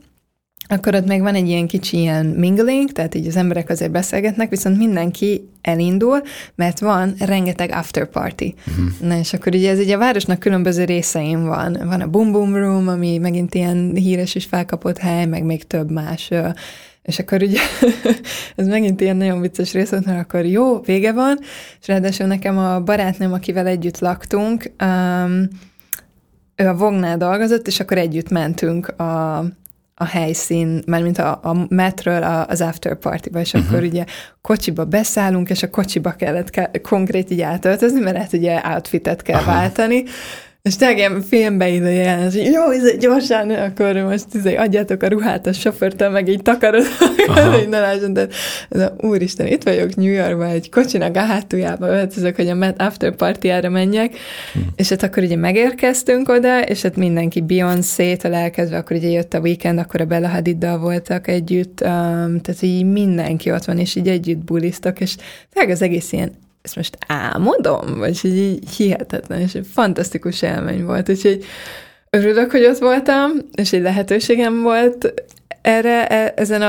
akkor 0.70 0.94
ott 0.94 1.06
még 1.06 1.20
van 1.20 1.34
egy 1.34 1.48
ilyen 1.48 1.66
kicsi 1.66 1.98
ilyen 1.98 2.26
mingling, 2.26 2.92
tehát 2.92 3.14
így 3.14 3.26
az 3.26 3.36
emberek 3.36 3.68
azért 3.68 3.90
beszélgetnek, 3.90 4.50
viszont 4.50 4.76
mindenki 4.76 5.48
elindul, 5.62 6.22
mert 6.54 6.80
van 6.80 7.14
rengeteg 7.18 7.70
after 7.70 8.06
party. 8.06 8.54
Uh-huh. 8.68 9.08
Na 9.08 9.18
és 9.18 9.32
akkor 9.32 9.54
ugye 9.54 9.70
ez 9.70 9.78
ugye 9.78 9.94
a 9.94 9.98
városnak 9.98 10.38
különböző 10.38 10.84
részein 10.84 11.46
van. 11.46 11.78
Van 11.84 12.00
a 12.00 12.08
Boom 12.08 12.32
Boom 12.32 12.56
Room, 12.56 12.88
ami 12.88 13.18
megint 13.18 13.54
ilyen 13.54 13.92
híres 13.94 14.34
és 14.34 14.44
felkapott 14.44 14.98
hely, 14.98 15.26
meg 15.26 15.44
még 15.44 15.66
több 15.66 15.90
más 15.90 16.30
és 17.02 17.18
akkor 17.18 17.42
ugye 17.42 17.60
ez 18.56 18.66
megint 18.66 19.00
ilyen 19.00 19.16
nagyon 19.16 19.40
vicces 19.40 19.72
rész 19.72 19.90
volt, 19.90 20.04
mert 20.04 20.20
akkor 20.20 20.44
jó, 20.44 20.80
vége 20.80 21.12
van, 21.12 21.38
és 21.80 21.86
ráadásul 21.86 22.26
nekem 22.26 22.58
a 22.58 22.80
barátnőm, 22.80 23.32
akivel 23.32 23.66
együtt 23.66 23.98
laktunk, 23.98 24.72
um, 24.84 25.48
ő 26.56 26.66
a 26.66 26.74
Vognál 26.74 27.16
dolgozott, 27.16 27.66
és 27.66 27.80
akkor 27.80 27.98
együtt 27.98 28.28
mentünk 28.28 28.88
a, 28.88 29.38
a 30.00 30.04
helyszín, 30.04 30.82
mert 30.86 31.02
mint 31.02 31.18
a, 31.18 31.40
a 31.42 31.66
metről 31.68 32.22
az 32.22 32.60
after 32.60 32.94
partyba, 32.94 33.40
és 33.40 33.52
uh-huh. 33.52 33.70
akkor 33.70 33.82
ugye 33.82 34.04
kocsiba 34.40 34.84
beszállunk, 34.84 35.50
és 35.50 35.62
a 35.62 35.70
kocsiba 35.70 36.10
kellett 36.10 36.50
ke- 36.50 36.80
konkrét 36.80 37.30
így 37.30 37.40
átöltözni, 37.40 38.00
mert 38.00 38.16
hát 38.16 38.32
ugye 38.32 38.60
outfitet 38.64 39.22
kell 39.22 39.40
Aha. 39.40 39.52
váltani, 39.52 40.04
és 40.62 40.76
tényleg 40.76 41.22
filmbe 41.28 41.68
ide 41.68 41.90
jelenet, 41.90 42.32
hogy 42.32 42.44
jó, 42.52 42.70
ez 42.70 42.96
gyorsan, 42.98 43.50
akkor 43.50 43.94
most 43.94 44.26
izé, 44.32 44.54
adjátok 44.54 45.02
a 45.02 45.08
ruhát 45.08 45.46
a 45.46 45.52
sofőrtől, 45.52 46.08
meg 46.08 46.28
így 46.28 46.42
takarod, 46.42 46.84
hogy 47.54 47.68
ne 47.68 47.80
lásson, 47.80 48.12
de 48.12 48.28
a, 48.68 49.06
úristen, 49.06 49.46
itt 49.46 49.62
vagyok 49.62 49.94
New 49.94 50.12
Yorkban, 50.12 50.48
egy 50.48 50.70
kocsinak 50.70 51.16
a 51.16 51.20
hátuljába 51.20 51.88
öltözök, 51.88 52.36
hogy 52.36 52.48
a 52.48 52.54
Met 52.54 52.80
After 52.80 53.14
Party-ára 53.14 53.68
menjek, 53.68 54.16
hm. 54.52 54.58
és 54.76 54.88
hát 54.88 55.02
akkor 55.02 55.22
ugye 55.22 55.36
megérkeztünk 55.36 56.28
oda, 56.28 56.62
és 56.62 56.82
hát 56.82 56.96
mindenki 56.96 57.40
Beyoncé-től 57.40 58.34
elkezdve, 58.34 58.76
akkor 58.76 58.96
ugye 58.96 59.08
jött 59.08 59.34
a 59.34 59.40
weekend, 59.40 59.78
akkor 59.78 60.00
a 60.00 60.04
Bella 60.04 60.28
Hadiddal 60.28 60.78
voltak 60.78 61.28
együtt, 61.28 61.80
um, 61.80 62.40
tehát 62.40 62.62
így 62.62 62.84
mindenki 62.84 63.52
ott 63.52 63.64
van, 63.64 63.78
és 63.78 63.96
így 63.96 64.08
együtt 64.08 64.44
buliztak, 64.44 65.00
és 65.00 65.16
tényleg 65.52 65.72
az 65.72 65.82
egész 65.82 66.12
ilyen 66.12 66.32
ezt 66.62 66.76
most 66.76 66.98
álmodom? 67.06 67.98
Vagy 67.98 68.24
így 68.24 68.70
hihetetlen, 68.76 69.40
és 69.40 69.54
egy 69.54 69.66
fantasztikus 69.72 70.42
élmény 70.42 70.84
volt. 70.84 71.08
Úgyhogy 71.08 71.44
örülök, 72.10 72.50
hogy 72.50 72.64
ott 72.64 72.78
voltam, 72.78 73.30
és 73.54 73.72
egy 73.72 73.82
lehetőségem 73.82 74.62
volt 74.62 75.14
erre, 75.62 76.06
e, 76.06 76.32
ezen 76.36 76.62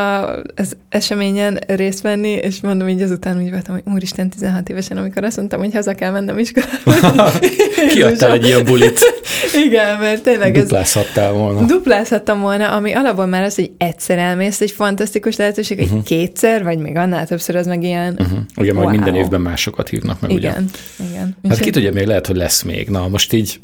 az 0.55 0.77
eseményen 0.89 1.59
részt 1.67 2.01
venni, 2.01 2.29
és 2.29 2.61
mondom 2.61 2.87
így 2.87 3.01
azután 3.01 3.41
úgy 3.41 3.51
voltam, 3.51 3.73
hogy 3.73 3.93
úristen, 3.93 4.29
16 4.29 4.69
évesen, 4.69 4.97
amikor 4.97 5.23
azt 5.23 5.37
mondtam, 5.37 5.59
hogy 5.59 5.73
haza 5.73 5.93
kell 5.93 6.11
mennem 6.11 6.37
iskolába. 6.39 7.31
Kiadtál 7.93 8.31
egy 8.31 8.45
ilyen 8.45 8.65
bulit. 8.65 8.99
Igen, 9.65 9.99
mert 9.99 10.23
tényleg 10.23 10.57
Duplázhattál 10.57 11.31
volna. 11.31 11.65
Duplázhattam 11.65 12.39
volna, 12.39 12.71
ami 12.71 12.93
alapból 12.93 13.25
már 13.25 13.43
az, 13.43 13.55
hogy 13.55 13.71
egyszer 13.77 14.17
elmész, 14.17 14.61
egy 14.61 14.71
fantasztikus 14.71 15.35
lehetőség, 15.35 15.77
hogy 15.77 15.87
uh-huh. 15.87 16.03
kétszer, 16.03 16.63
vagy 16.63 16.77
még 16.77 16.95
annál 16.95 17.27
többször, 17.27 17.55
az 17.55 17.65
meg 17.67 17.83
ilyen 17.83 18.15
uh-huh. 18.19 18.39
Ugye 18.57 18.71
wow. 18.73 18.83
majd 18.83 18.95
minden 18.95 19.15
évben 19.15 19.41
másokat 19.41 19.89
hívnak 19.89 20.21
meg, 20.21 20.31
igen, 20.31 20.69
ugye? 20.97 21.09
Igen, 21.09 21.37
Hát 21.49 21.59
ki 21.59 21.69
tudja, 21.69 21.91
még 21.91 22.05
lehet, 22.05 22.27
hogy 22.27 22.35
lesz 22.35 22.61
még. 22.61 22.89
Na, 22.89 23.07
most 23.07 23.33
így 23.33 23.59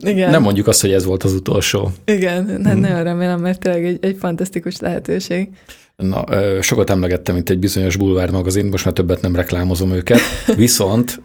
igen. 0.00 0.30
Nem 0.30 0.42
mondjuk 0.42 0.66
azt, 0.66 0.80
hogy 0.80 0.92
ez 0.92 1.04
volt 1.04 1.22
az 1.22 1.32
utolsó. 1.32 1.90
Igen, 2.04 2.46
hát 2.48 2.72
hmm. 2.72 2.80
nagyon 2.80 3.02
remélem, 3.02 3.40
mert 3.40 3.60
tényleg 3.60 3.84
egy, 3.84 3.98
egy 4.00 4.16
fantasztikus 4.18 4.78
lehetőség. 4.78 5.48
Na, 5.96 6.24
sokat 6.62 6.90
emlegettem, 6.90 7.34
mint 7.34 7.50
egy 7.50 7.58
bizonyos 7.58 7.96
bulvár 7.96 8.30
magazin, 8.30 8.66
most 8.66 8.84
már 8.84 8.94
többet 8.94 9.20
nem 9.20 9.36
reklámozom 9.36 9.92
őket, 9.92 10.20
viszont 10.56 11.22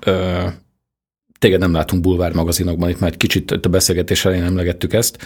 téged 1.39 1.59
nem 1.59 1.73
látunk 1.73 2.01
bulvár 2.01 2.33
magazinokban, 2.33 2.89
itt 2.89 2.99
már 2.99 3.11
egy 3.11 3.17
kicsit 3.17 3.51
a 3.51 3.69
beszélgetés 3.69 4.25
elején 4.25 4.43
emlegettük 4.43 4.93
ezt, 4.93 5.17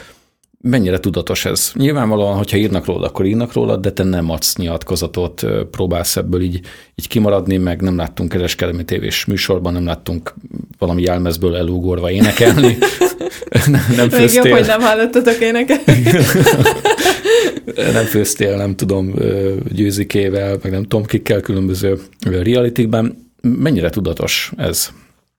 mennyire 0.61 0.99
tudatos 0.99 1.45
ez? 1.45 1.71
Nyilvánvalóan, 1.75 2.37
hogyha 2.37 2.57
írnak 2.57 2.85
róla, 2.85 3.07
akkor 3.07 3.25
írnak 3.25 3.53
róla, 3.53 3.77
de 3.77 3.91
te 3.91 4.03
nem 4.03 4.29
adsz 4.29 4.55
nyilatkozatot, 4.55 5.45
próbálsz 5.71 6.15
ebből 6.15 6.41
így, 6.41 6.61
így 6.95 7.07
kimaradni, 7.07 7.57
meg 7.57 7.81
nem 7.81 7.95
láttunk 7.95 8.29
kereskedelmi 8.29 8.85
tévés 8.85 9.25
műsorban, 9.25 9.73
nem 9.73 9.85
láttunk 9.85 10.33
valami 10.77 11.01
jelmezből 11.01 11.55
elúgorva 11.55 12.11
énekelni. 12.11 12.77
nem, 13.65 13.81
nem 13.95 14.09
főztél. 14.09 14.41
Még 14.41 14.51
jobb, 14.51 14.57
hogy 14.57 14.67
nem 14.67 14.81
hallottatok 14.81 15.39
énekelni. 15.39 16.01
nem 17.93 18.05
főztél, 18.05 18.55
nem 18.55 18.75
tudom, 18.75 19.13
győzikével, 19.71 20.57
meg 20.61 20.71
nem 20.71 20.81
tudom, 20.81 21.05
kikkel 21.05 21.41
különböző 21.41 21.99
realitikben. 22.29 23.31
Mennyire 23.41 23.89
tudatos 23.89 24.51
ez? 24.57 24.89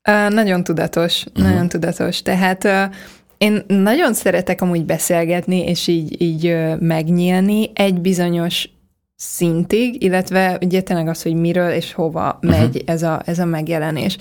Uh, 0.08 0.34
nagyon 0.34 0.64
tudatos, 0.64 1.24
uh-huh. 1.28 1.50
nagyon 1.50 1.68
tudatos. 1.68 2.22
Tehát 2.22 2.64
uh, 2.64 2.94
én 3.38 3.64
nagyon 3.66 4.14
szeretek 4.14 4.60
amúgy 4.60 4.84
beszélgetni, 4.84 5.64
és 5.64 5.86
így, 5.86 6.22
így 6.22 6.56
megnyílni 6.78 7.70
egy 7.74 8.00
bizonyos 8.00 8.68
szintig, 9.16 10.02
illetve 10.02 10.58
ugye 10.60 10.80
tényleg 10.80 11.08
az, 11.08 11.22
hogy 11.22 11.34
miről 11.34 11.70
és 11.70 11.92
hova 11.92 12.38
uh-huh. 12.42 12.60
megy 12.60 12.82
ez 12.86 13.02
a, 13.02 13.22
ez 13.24 13.38
a 13.38 13.44
megjelenés. 13.44 14.16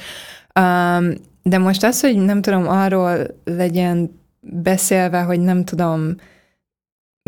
Um, 0.59 1.13
de 1.50 1.58
most 1.58 1.84
az, 1.84 2.02
hogy 2.02 2.18
nem 2.18 2.41
tudom, 2.41 2.68
arról 2.68 3.28
legyen 3.43 4.22
beszélve, 4.39 5.22
hogy 5.22 5.39
nem 5.39 5.64
tudom, 5.64 6.16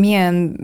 milyen 0.02 0.58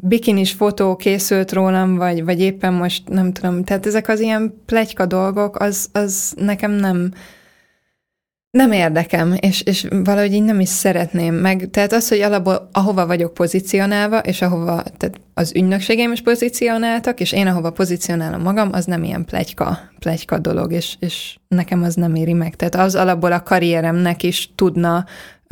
bikinis 0.00 0.52
fotó 0.52 0.96
készült 0.96 1.52
rólam, 1.52 1.96
vagy, 1.96 2.24
vagy 2.24 2.40
éppen 2.40 2.72
most 2.72 3.08
nem 3.08 3.32
tudom, 3.32 3.64
tehát 3.64 3.86
ezek 3.86 4.08
az 4.08 4.20
ilyen 4.20 4.62
plegyka 4.66 5.06
dolgok, 5.06 5.60
az, 5.60 5.88
az 5.92 6.34
nekem 6.36 6.70
nem, 6.70 7.12
nem 8.50 8.72
érdekem, 8.72 9.34
és, 9.40 9.60
és 9.60 9.86
valahogy 10.04 10.32
így 10.32 10.42
nem 10.42 10.60
is 10.60 10.68
szeretném 10.68 11.34
meg. 11.34 11.68
Tehát 11.70 11.92
az, 11.92 12.08
hogy 12.08 12.20
alapból 12.20 12.68
ahova 12.72 13.06
vagyok 13.06 13.34
pozícionálva, 13.34 14.18
és 14.18 14.42
ahova 14.42 14.82
tehát 14.96 15.20
az 15.34 15.52
ügynökségeim 15.54 16.12
is 16.12 16.22
pozícionáltak, 16.22 17.20
és 17.20 17.32
én 17.32 17.46
ahova 17.46 17.70
pozícionálom 17.70 18.42
magam, 18.42 18.68
az 18.72 18.84
nem 18.84 19.04
ilyen 19.04 19.24
plegyka, 19.24 19.78
plegyka 19.98 20.38
dolog, 20.38 20.72
és, 20.72 20.96
és 20.98 21.38
nekem 21.48 21.82
az 21.82 21.94
nem 21.94 22.14
éri 22.14 22.32
meg. 22.32 22.56
Tehát 22.56 22.74
az 22.74 22.94
alapból 22.94 23.32
a 23.32 23.42
karrieremnek 23.42 24.22
is 24.22 24.50
tudna 24.54 25.04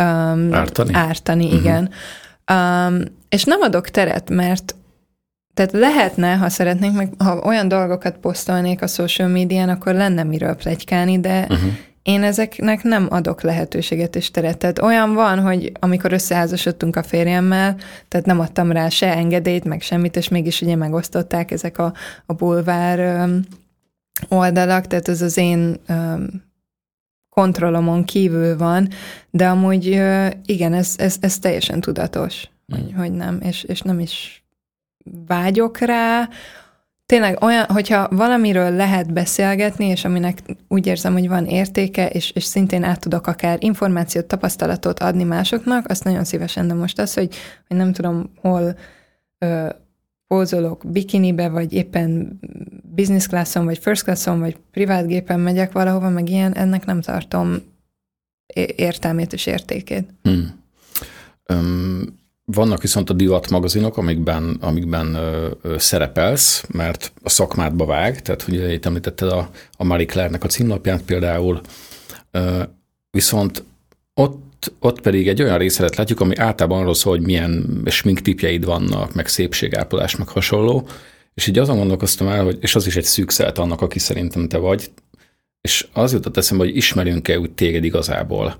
um, 0.03 0.55
ártani, 0.55 0.95
ártani 0.95 1.45
uh-huh. 1.45 1.61
igen. 1.61 1.91
Um, 2.53 3.03
és 3.29 3.45
nem 3.45 3.61
adok 3.61 3.89
teret, 3.89 4.31
mert 4.31 4.75
tehát 5.55 5.73
lehetne, 5.73 6.35
ha 6.35 6.49
szeretnénk, 6.49 6.97
meg 6.97 7.13
ha 7.19 7.41
olyan 7.45 7.69
dolgokat 7.69 8.17
posztolnék 8.17 8.83
a 8.83 8.87
social 8.87 9.29
médián, 9.29 9.69
akkor 9.69 9.95
lenne 9.95 10.23
miről 10.23 10.55
plegykálni, 10.55 11.21
de 11.21 11.47
uh-huh 11.49 11.73
én 12.07 12.23
ezeknek 12.23 12.83
nem 12.83 13.07
adok 13.11 13.43
lehetőséget 13.43 14.17
és 14.17 14.31
teret. 14.31 14.59
Tehát 14.59 14.79
olyan 14.79 15.15
van, 15.15 15.41
hogy 15.41 15.73
amikor 15.81 16.13
összeházasodtunk 16.13 16.97
a 16.97 17.03
férjemmel, 17.03 17.77
tehát 18.09 18.27
nem 18.27 18.41
adtam 18.41 18.73
rá 18.73 18.89
se 18.89 19.15
engedélyt, 19.15 19.65
meg 19.65 19.83
semmit, 19.83 20.17
és 20.17 20.29
mégis 20.29 20.61
ugye 20.61 20.77
megosztották 20.77 21.51
ezek 21.51 21.79
a, 21.79 21.93
a 22.27 22.33
bulvár 22.33 23.29
oldalak, 24.29 24.87
tehát 24.87 25.09
ez 25.09 25.23
az 25.23 25.37
én 25.37 25.81
kontrollomon 27.29 28.05
kívül 28.05 28.57
van, 28.57 28.89
de 29.31 29.49
amúgy 29.49 29.87
igen, 30.45 30.75
ez, 30.75 30.95
ez, 30.97 31.17
ez 31.21 31.39
teljesen 31.39 31.81
tudatos, 31.81 32.49
mm. 32.75 32.79
hogy, 32.79 32.93
hogy 32.97 33.13
nem, 33.13 33.41
és, 33.43 33.63
és 33.63 33.81
nem 33.81 34.01
is 34.01 34.45
vágyok 35.27 35.79
rá, 35.79 36.29
tényleg 37.07 37.43
olyan, 37.43 37.65
hogyha 37.65 38.09
valamiről 38.09 38.71
lehet 38.71 39.13
beszélgetni, 39.13 39.87
és 39.87 40.05
aminek 40.05 40.43
úgy 40.69 40.87
érzem, 40.87 41.13
hogy 41.13 41.29
van 41.29 41.47
értéke, 41.47 42.09
és, 42.09 42.31
és 42.31 42.45
szintén 42.45 42.83
át 42.83 43.01
tudok 43.01 43.27
akár 43.27 43.59
információt, 43.61 44.27
tapasztalatot 44.27 45.01
adni 45.01 45.25
másoknak, 45.25 45.91
azt 45.91 46.05
nagyon 46.05 46.25
szívesen, 46.25 46.69
de 46.69 46.75
most 46.75 46.99
az, 46.99 47.15
hogy, 47.15 47.35
hogy 47.69 47.77
nem 47.77 47.93
tudom, 47.93 48.31
hol 48.41 48.79
ö, 49.39 49.69
pózolok 50.27 50.83
bikinibe, 50.87 51.49
vagy 51.49 51.73
éppen 51.73 52.41
business 52.83 53.27
classon, 53.27 53.65
vagy 53.65 53.79
first 53.79 54.03
classon, 54.03 54.39
vagy 54.41 54.57
privát 54.71 55.07
gépen 55.07 55.41
megyek 55.41 55.73
valahova, 55.73 56.09
meg 56.09 56.29
ilyen, 56.29 56.55
ennek 56.55 56.85
nem 56.85 57.01
tartom 57.01 57.57
értelmét 58.77 59.33
és 59.33 59.47
értékét. 59.47 60.09
Hmm. 60.23 60.65
Um, 61.53 62.25
vannak 62.53 62.83
viszont 62.83 63.11
a 63.11 63.13
divat 63.13 63.51
magazinok, 63.51 63.97
amikben, 63.97 64.57
amikben 64.61 65.15
ö, 65.15 65.51
ö, 65.63 65.79
szerepelsz, 65.79 66.65
mert 66.69 67.13
a 67.23 67.29
szakmádba 67.29 67.85
vág, 67.85 68.23
tehát 68.23 68.43
hogy 68.43 68.73
itt 68.73 68.87
említetted 68.87 69.29
a, 69.29 69.51
a 69.77 69.85
Marie 69.85 70.07
Claire-nek 70.07 70.45
a 70.45 70.49
címlapját 70.49 71.03
például, 71.03 71.61
ö, 72.31 72.63
viszont 73.11 73.65
ott, 74.15 74.73
ott 74.79 75.01
pedig 75.01 75.29
egy 75.29 75.43
olyan 75.43 75.59
részlet 75.59 75.97
látjuk, 75.97 76.21
ami 76.21 76.37
általában 76.37 76.81
arról 76.81 76.95
szól, 76.95 77.17
hogy 77.17 77.27
milyen 77.27 77.83
sminktipjeid 77.87 78.65
vannak, 78.65 79.15
meg 79.15 79.29
szépségápolás, 79.29 80.17
meg 80.17 80.29
hasonló, 80.29 80.89
és 81.35 81.47
így 81.47 81.59
azon 81.59 81.77
gondolkoztam 81.77 82.29
el, 82.29 82.45
hogy, 82.45 82.59
és 82.61 82.75
az 82.75 82.87
is 82.87 82.97
egy 82.97 83.05
szűkszelt 83.05 83.59
annak, 83.59 83.81
aki 83.81 83.99
szerintem 83.99 84.49
te 84.49 84.59
vagy, 84.59 84.91
és 85.61 85.87
az 85.93 86.13
jutott 86.13 86.37
eszembe, 86.37 86.65
hogy 86.65 86.77
ismerünk-e 86.77 87.39
úgy 87.39 87.51
téged 87.51 87.85
igazából, 87.85 88.57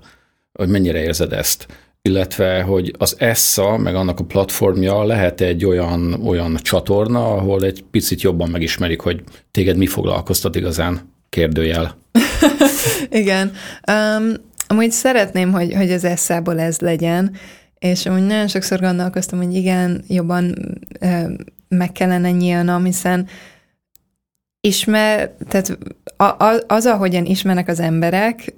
hogy 0.51 0.67
mennyire 0.67 1.01
érzed 1.01 1.33
ezt 1.33 1.67
illetve 2.07 2.61
hogy 2.61 2.93
az 2.97 3.15
ESSA, 3.19 3.77
meg 3.77 3.95
annak 3.95 4.19
a 4.19 4.23
platformja 4.23 5.03
lehet 5.03 5.41
egy 5.41 5.65
olyan, 5.65 6.13
olyan 6.25 6.55
csatorna, 6.61 7.33
ahol 7.33 7.63
egy 7.63 7.83
picit 7.91 8.21
jobban 8.21 8.49
megismerik, 8.49 8.99
hogy 9.01 9.23
téged 9.51 9.77
mi 9.77 9.85
foglalkoztat 9.85 10.55
igazán, 10.55 11.13
kérdőjel. 11.29 11.97
Igen. 13.09 13.51
Um, 13.91 14.33
amúgy 14.67 14.91
szeretném, 14.91 15.51
hogy, 15.51 15.73
hogy 15.73 15.91
az 15.91 16.03
ESSA-ból 16.03 16.59
ez 16.59 16.79
legyen, 16.79 17.35
és 17.79 18.05
amúgy 18.05 18.25
nagyon 18.25 18.47
sokszor 18.47 18.79
gondolkoztam, 18.79 19.39
hogy 19.39 19.55
igen, 19.55 20.03
jobban 20.07 20.55
uh, 21.01 21.31
meg 21.67 21.91
kellene 21.91 22.31
nyílnom, 22.31 22.83
hiszen 22.83 23.27
ismer, 24.67 25.31
tehát 25.47 25.77
az, 26.67 26.85
ahogyan 26.85 27.25
ismernek 27.25 27.67
az 27.67 27.79
emberek, 27.79 28.53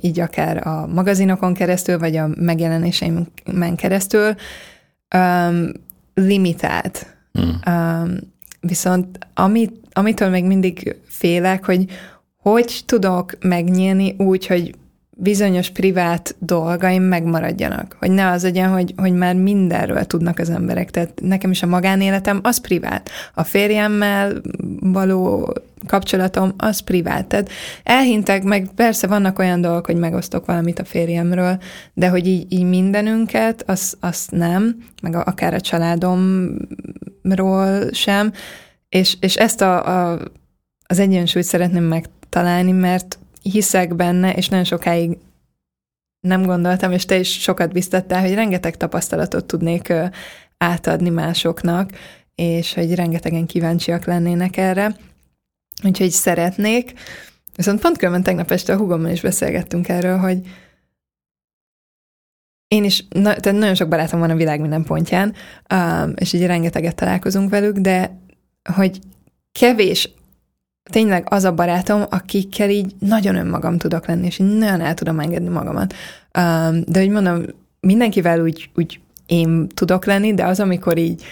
így 0.00 0.20
akár 0.20 0.66
a 0.66 0.86
magazinokon 0.86 1.54
keresztül, 1.54 1.98
vagy 1.98 2.16
a 2.16 2.28
megjelenéseimen 2.36 3.76
keresztül, 3.76 4.34
limitált. 6.14 7.06
Hmm. 7.32 7.60
Viszont 8.60 9.18
amit, 9.34 9.72
amitől 9.92 10.28
még 10.28 10.44
mindig 10.44 10.96
félek, 11.08 11.64
hogy 11.64 11.86
hogy 12.42 12.82
tudok 12.86 13.32
megnyílni 13.40 14.14
úgy, 14.18 14.46
hogy 14.46 14.74
bizonyos 15.16 15.70
privát 15.70 16.34
dolgaim 16.38 17.02
megmaradjanak. 17.02 17.96
Hogy 17.98 18.10
ne 18.10 18.30
az 18.30 18.42
legyen, 18.42 18.70
hogy, 18.70 18.94
hogy 18.96 19.12
már 19.12 19.34
mindenről 19.34 20.04
tudnak 20.04 20.38
az 20.38 20.50
emberek. 20.50 20.90
Tehát 20.90 21.20
nekem 21.22 21.50
is 21.50 21.62
a 21.62 21.66
magánéletem 21.66 22.40
az 22.42 22.60
privát. 22.60 23.10
A 23.34 23.44
férjemmel 23.44 24.40
való 24.80 25.52
kapcsolatom 25.86 26.52
az 26.56 26.80
privát. 26.80 27.26
Tehát 27.26 27.50
elhintek, 27.82 28.42
meg 28.42 28.70
persze 28.74 29.06
vannak 29.06 29.38
olyan 29.38 29.60
dolgok, 29.60 29.86
hogy 29.86 29.96
megosztok 29.96 30.46
valamit 30.46 30.78
a 30.78 30.84
férjemről, 30.84 31.58
de 31.94 32.08
hogy 32.08 32.26
így, 32.26 32.52
így 32.52 32.64
mindenünket, 32.64 33.62
azt 33.66 33.96
az 34.00 34.26
nem, 34.30 34.76
meg 35.02 35.16
akár 35.16 35.54
a 35.54 35.60
családomról 35.60 36.58
sem. 37.90 38.32
És, 38.88 39.16
és 39.20 39.36
ezt 39.36 39.60
a, 39.60 39.86
a, 39.86 40.18
az 40.86 40.98
egyensúlyt 40.98 41.44
szeretném 41.44 41.84
megtalálni, 41.84 42.72
mert 42.72 43.18
hiszek 43.42 43.94
benne, 43.94 44.34
és 44.34 44.48
nagyon 44.48 44.64
sokáig 44.64 45.18
nem 46.20 46.42
gondoltam, 46.42 46.92
és 46.92 47.04
te 47.04 47.18
is 47.18 47.40
sokat 47.40 47.72
biztattál, 47.72 48.20
hogy 48.20 48.34
rengeteg 48.34 48.76
tapasztalatot 48.76 49.44
tudnék 49.44 49.92
átadni 50.58 51.08
másoknak, 51.08 51.90
és 52.34 52.74
hogy 52.74 52.94
rengetegen 52.94 53.46
kíváncsiak 53.46 54.04
lennének 54.04 54.56
erre. 54.56 54.96
Úgyhogy 55.84 56.10
szeretnék. 56.10 56.92
Viszont 57.56 57.80
pont 57.80 57.96
különben 57.96 58.22
tegnap 58.22 58.50
este 58.50 58.72
a 58.72 58.76
hugommal 58.76 59.10
is 59.10 59.20
beszélgettünk 59.20 59.88
erről, 59.88 60.18
hogy 60.18 60.40
én 62.68 62.84
is, 62.84 63.04
na, 63.08 63.34
tehát 63.34 63.58
nagyon 63.58 63.74
sok 63.74 63.88
barátom 63.88 64.20
van 64.20 64.30
a 64.30 64.36
világ 64.36 64.60
minden 64.60 64.84
pontján, 64.84 65.34
és 66.14 66.32
így 66.32 66.46
rengeteget 66.46 66.94
találkozunk 66.94 67.50
velük, 67.50 67.76
de 67.76 68.20
hogy 68.74 68.98
kevés 69.52 70.10
tényleg 70.90 71.26
az 71.30 71.44
a 71.44 71.52
barátom, 71.52 72.04
akikkel 72.10 72.70
így 72.70 72.94
nagyon 72.98 73.36
önmagam 73.36 73.78
tudok 73.78 74.06
lenni, 74.06 74.26
és 74.26 74.36
nagyon 74.36 74.80
el 74.80 74.94
tudom 74.94 75.20
engedni 75.20 75.48
magamat. 75.48 75.94
De 76.84 76.98
hogy 76.98 77.10
mondom, 77.10 77.42
mindenkivel 77.80 78.40
úgy, 78.40 78.70
úgy 78.74 79.00
én 79.26 79.68
tudok 79.68 80.04
lenni, 80.04 80.34
de 80.34 80.44
az, 80.44 80.60
amikor 80.60 80.98
így 80.98 81.22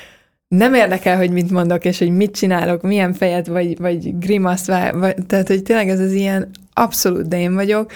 nem 0.49 0.75
érdekel, 0.75 1.17
hogy 1.17 1.31
mit 1.31 1.51
mondok, 1.51 1.85
és 1.85 1.99
hogy 1.99 2.11
mit 2.11 2.37
csinálok, 2.37 2.83
milyen 2.83 3.13
fejet, 3.13 3.47
vagy, 3.47 3.79
vagy 3.79 4.19
grimasz, 4.19 4.67
vagy, 4.93 5.15
tehát, 5.27 5.49
hogy 5.49 5.63
tényleg 5.63 5.89
ez 5.89 6.01
az 6.01 6.13
ilyen 6.13 6.51
abszolút, 6.73 7.29
de 7.29 7.41
én 7.41 7.55
vagyok, 7.55 7.93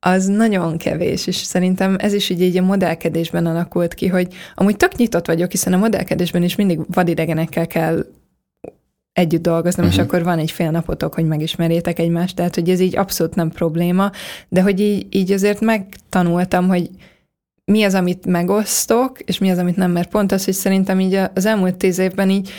az 0.00 0.26
nagyon 0.26 0.76
kevés, 0.76 1.26
és 1.26 1.36
szerintem 1.36 1.96
ez 1.98 2.12
is 2.12 2.28
így, 2.28 2.42
így 2.42 2.56
a 2.56 2.62
modellkedésben 2.62 3.46
alakult 3.46 3.94
ki, 3.94 4.06
hogy 4.06 4.34
amúgy 4.54 4.76
tök 4.76 4.96
nyitott 4.96 5.26
vagyok, 5.26 5.50
hiszen 5.50 5.72
a 5.72 5.76
modellkedésben 5.76 6.42
is 6.42 6.56
mindig 6.56 6.80
vadidegenekkel 6.86 7.66
kell 7.66 8.06
együtt 9.18 9.42
dolgoznom, 9.42 9.86
uh-huh. 9.86 10.00
és 10.00 10.06
mhm. 10.06 10.14
akkor 10.14 10.24
van 10.24 10.38
egy 10.38 10.50
fél 10.50 10.70
napotok, 10.70 11.14
hogy 11.14 11.26
megismerjétek 11.26 11.98
egymást, 11.98 12.36
tehát 12.36 12.54
hogy 12.54 12.70
ez 12.70 12.80
így 12.80 12.96
abszolút 12.96 13.34
nem 13.34 13.50
probléma, 13.50 14.10
de 14.48 14.62
hogy 14.62 14.80
így, 14.80 15.06
így 15.10 15.32
azért 15.32 15.60
megtanultam, 15.60 16.68
hogy 16.68 16.90
mi 17.64 17.82
az, 17.82 17.94
amit 17.94 18.26
megosztok, 18.26 19.20
és 19.20 19.38
mi 19.38 19.50
az, 19.50 19.58
amit 19.58 19.76
nem, 19.76 19.90
mert 19.90 20.08
pont 20.08 20.32
az, 20.32 20.44
hogy 20.44 20.54
szerintem 20.54 21.00
így 21.00 21.20
az 21.34 21.46
elmúlt 21.46 21.76
tíz 21.76 21.98
évben 21.98 22.30
így 22.30 22.50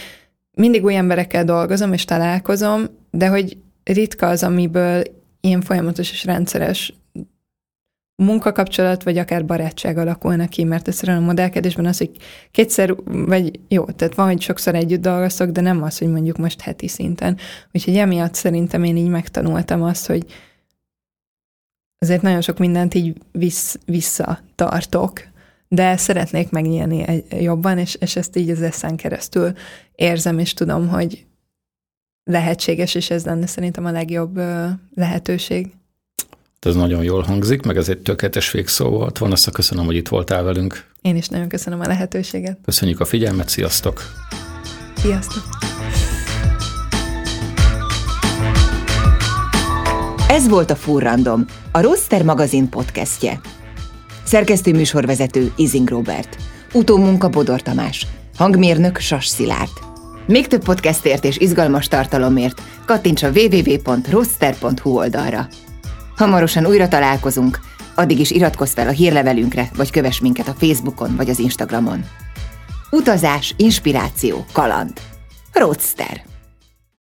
mindig 0.52 0.84
új 0.84 0.96
emberekkel 0.96 1.44
dolgozom 1.44 1.94
és 1.94 2.06
találkozom, 2.06 2.84
de 3.12 3.28
hogy 3.28 3.58
ritka 3.84 4.28
az, 4.28 4.44
amiből 4.44 5.04
ilyen 5.42 5.62
folyamatos 5.62 6.12
és 6.12 6.24
rendszeres 6.24 6.94
munkakapcsolat, 8.20 9.04
vagy 9.04 9.18
akár 9.18 9.46
barátság 9.46 9.98
alakulna 9.98 10.48
ki, 10.48 10.64
mert 10.64 10.88
egyszerűen 10.88 11.18
a 11.18 11.26
modellkedésben 11.26 11.86
az, 11.86 11.98
hogy 11.98 12.12
kétszer, 12.52 12.96
vagy 13.06 13.60
jó, 13.68 13.86
tehát 13.86 14.16
van, 14.16 14.28
hogy 14.28 14.42
sokszor 14.42 14.76
együtt 14.76 15.02
dolgoztok, 15.02 15.50
de 15.50 15.62
nem 15.62 15.84
az, 15.84 15.98
hogy 15.98 16.08
mondjuk 16.08 16.38
most 16.38 16.62
heti 16.62 16.88
szinten. 16.88 17.38
Úgyhogy 17.72 17.96
emiatt 17.96 18.34
szerintem 18.34 18.84
én 18.84 18.98
így 18.98 19.10
megtanultam 19.10 19.84
azt, 19.84 20.08
hogy 20.08 20.26
azért 22.00 22.22
nagyon 22.22 22.42
sok 22.42 22.58
mindent 22.58 22.94
így 22.94 23.18
vissz, 23.32 23.76
visszatartok, 23.86 25.22
de 25.68 25.98
szeretnék 25.98 26.50
megnyílni 26.50 27.08
egy, 27.08 27.42
jobban, 27.42 27.78
és, 27.78 27.96
és 27.96 28.16
ezt 28.16 28.36
így 28.36 28.50
az 28.50 28.62
eszen 28.62 28.96
keresztül 28.96 29.54
érzem, 29.96 30.40
és 30.40 30.54
tudom, 30.54 30.88
hogy 30.88 31.26
lehetséges, 32.24 32.96
és 32.96 33.10
ez 33.10 33.26
lenne 33.26 33.46
szerintem 33.46 33.86
a 33.86 33.92
legjobb 33.92 34.42
lehetőség. 34.96 35.74
Ez 36.60 36.76
nagyon 36.76 37.04
jól 37.04 37.22
hangzik, 37.22 37.62
meg 37.62 37.78
ez 37.78 37.90
egy 37.90 37.98
tökéletes 37.98 38.52
végszó 38.52 38.90
volt. 38.90 39.18
Van 39.18 39.32
azt 39.32 39.52
köszönöm, 39.52 39.86
hogy 39.86 39.96
itt 39.96 40.08
voltál 40.08 40.44
velünk. 40.44 40.86
Én 41.02 41.16
is 41.16 41.28
nagyon 41.28 41.48
köszönöm 41.48 41.80
a 41.80 41.88
lehetőséget. 41.88 42.58
Köszönjük 42.66 43.00
a 43.00 43.06
figyelmet, 43.06 43.50
sziasztok! 43.50 44.02
Sziasztok! 44.98 45.44
Ez 50.28 50.48
volt 50.48 50.72
a 50.72 50.76
Furrandom, 50.76 51.46
a 51.72 51.82
Roster 51.82 52.24
magazin 52.24 52.70
podcastje. 52.70 53.40
Szerkesztő 54.24 54.72
műsorvezető 54.72 55.52
Izing 55.56 55.90
Robert. 55.90 56.38
Utómunka 56.74 57.30
Bodor 57.30 57.62
Tamás. 57.62 58.08
Hangmérnök 58.38 58.98
Sas 58.98 59.28
Szilárd. 59.28 59.72
Még 60.28 60.48
több 60.48 60.64
podcastért 60.64 61.26
és 61.26 61.38
izgalmas 61.38 61.88
tartalomért 61.88 62.62
kattints 62.86 63.24
a 63.24 63.30
www.roster.hu 63.30 64.90
oldalra. 64.90 65.48
Hamarosan 66.20 66.66
újra 66.66 66.88
találkozunk, 66.88 67.60
addig 67.96 68.20
is 68.20 68.32
iratkozz 68.32 68.74
fel 68.74 68.88
a 68.88 68.92
hírlevelünkre, 68.92 69.70
vagy 69.76 69.92
kövess 69.92 70.20
minket 70.20 70.48
a 70.48 70.54
Facebookon 70.54 71.16
vagy 71.16 71.30
az 71.30 71.40
Instagramon. 71.40 72.06
Utazás, 72.92 73.54
inspiráció, 73.58 74.46
kaland. 74.52 75.00
Roadster. 75.54 76.29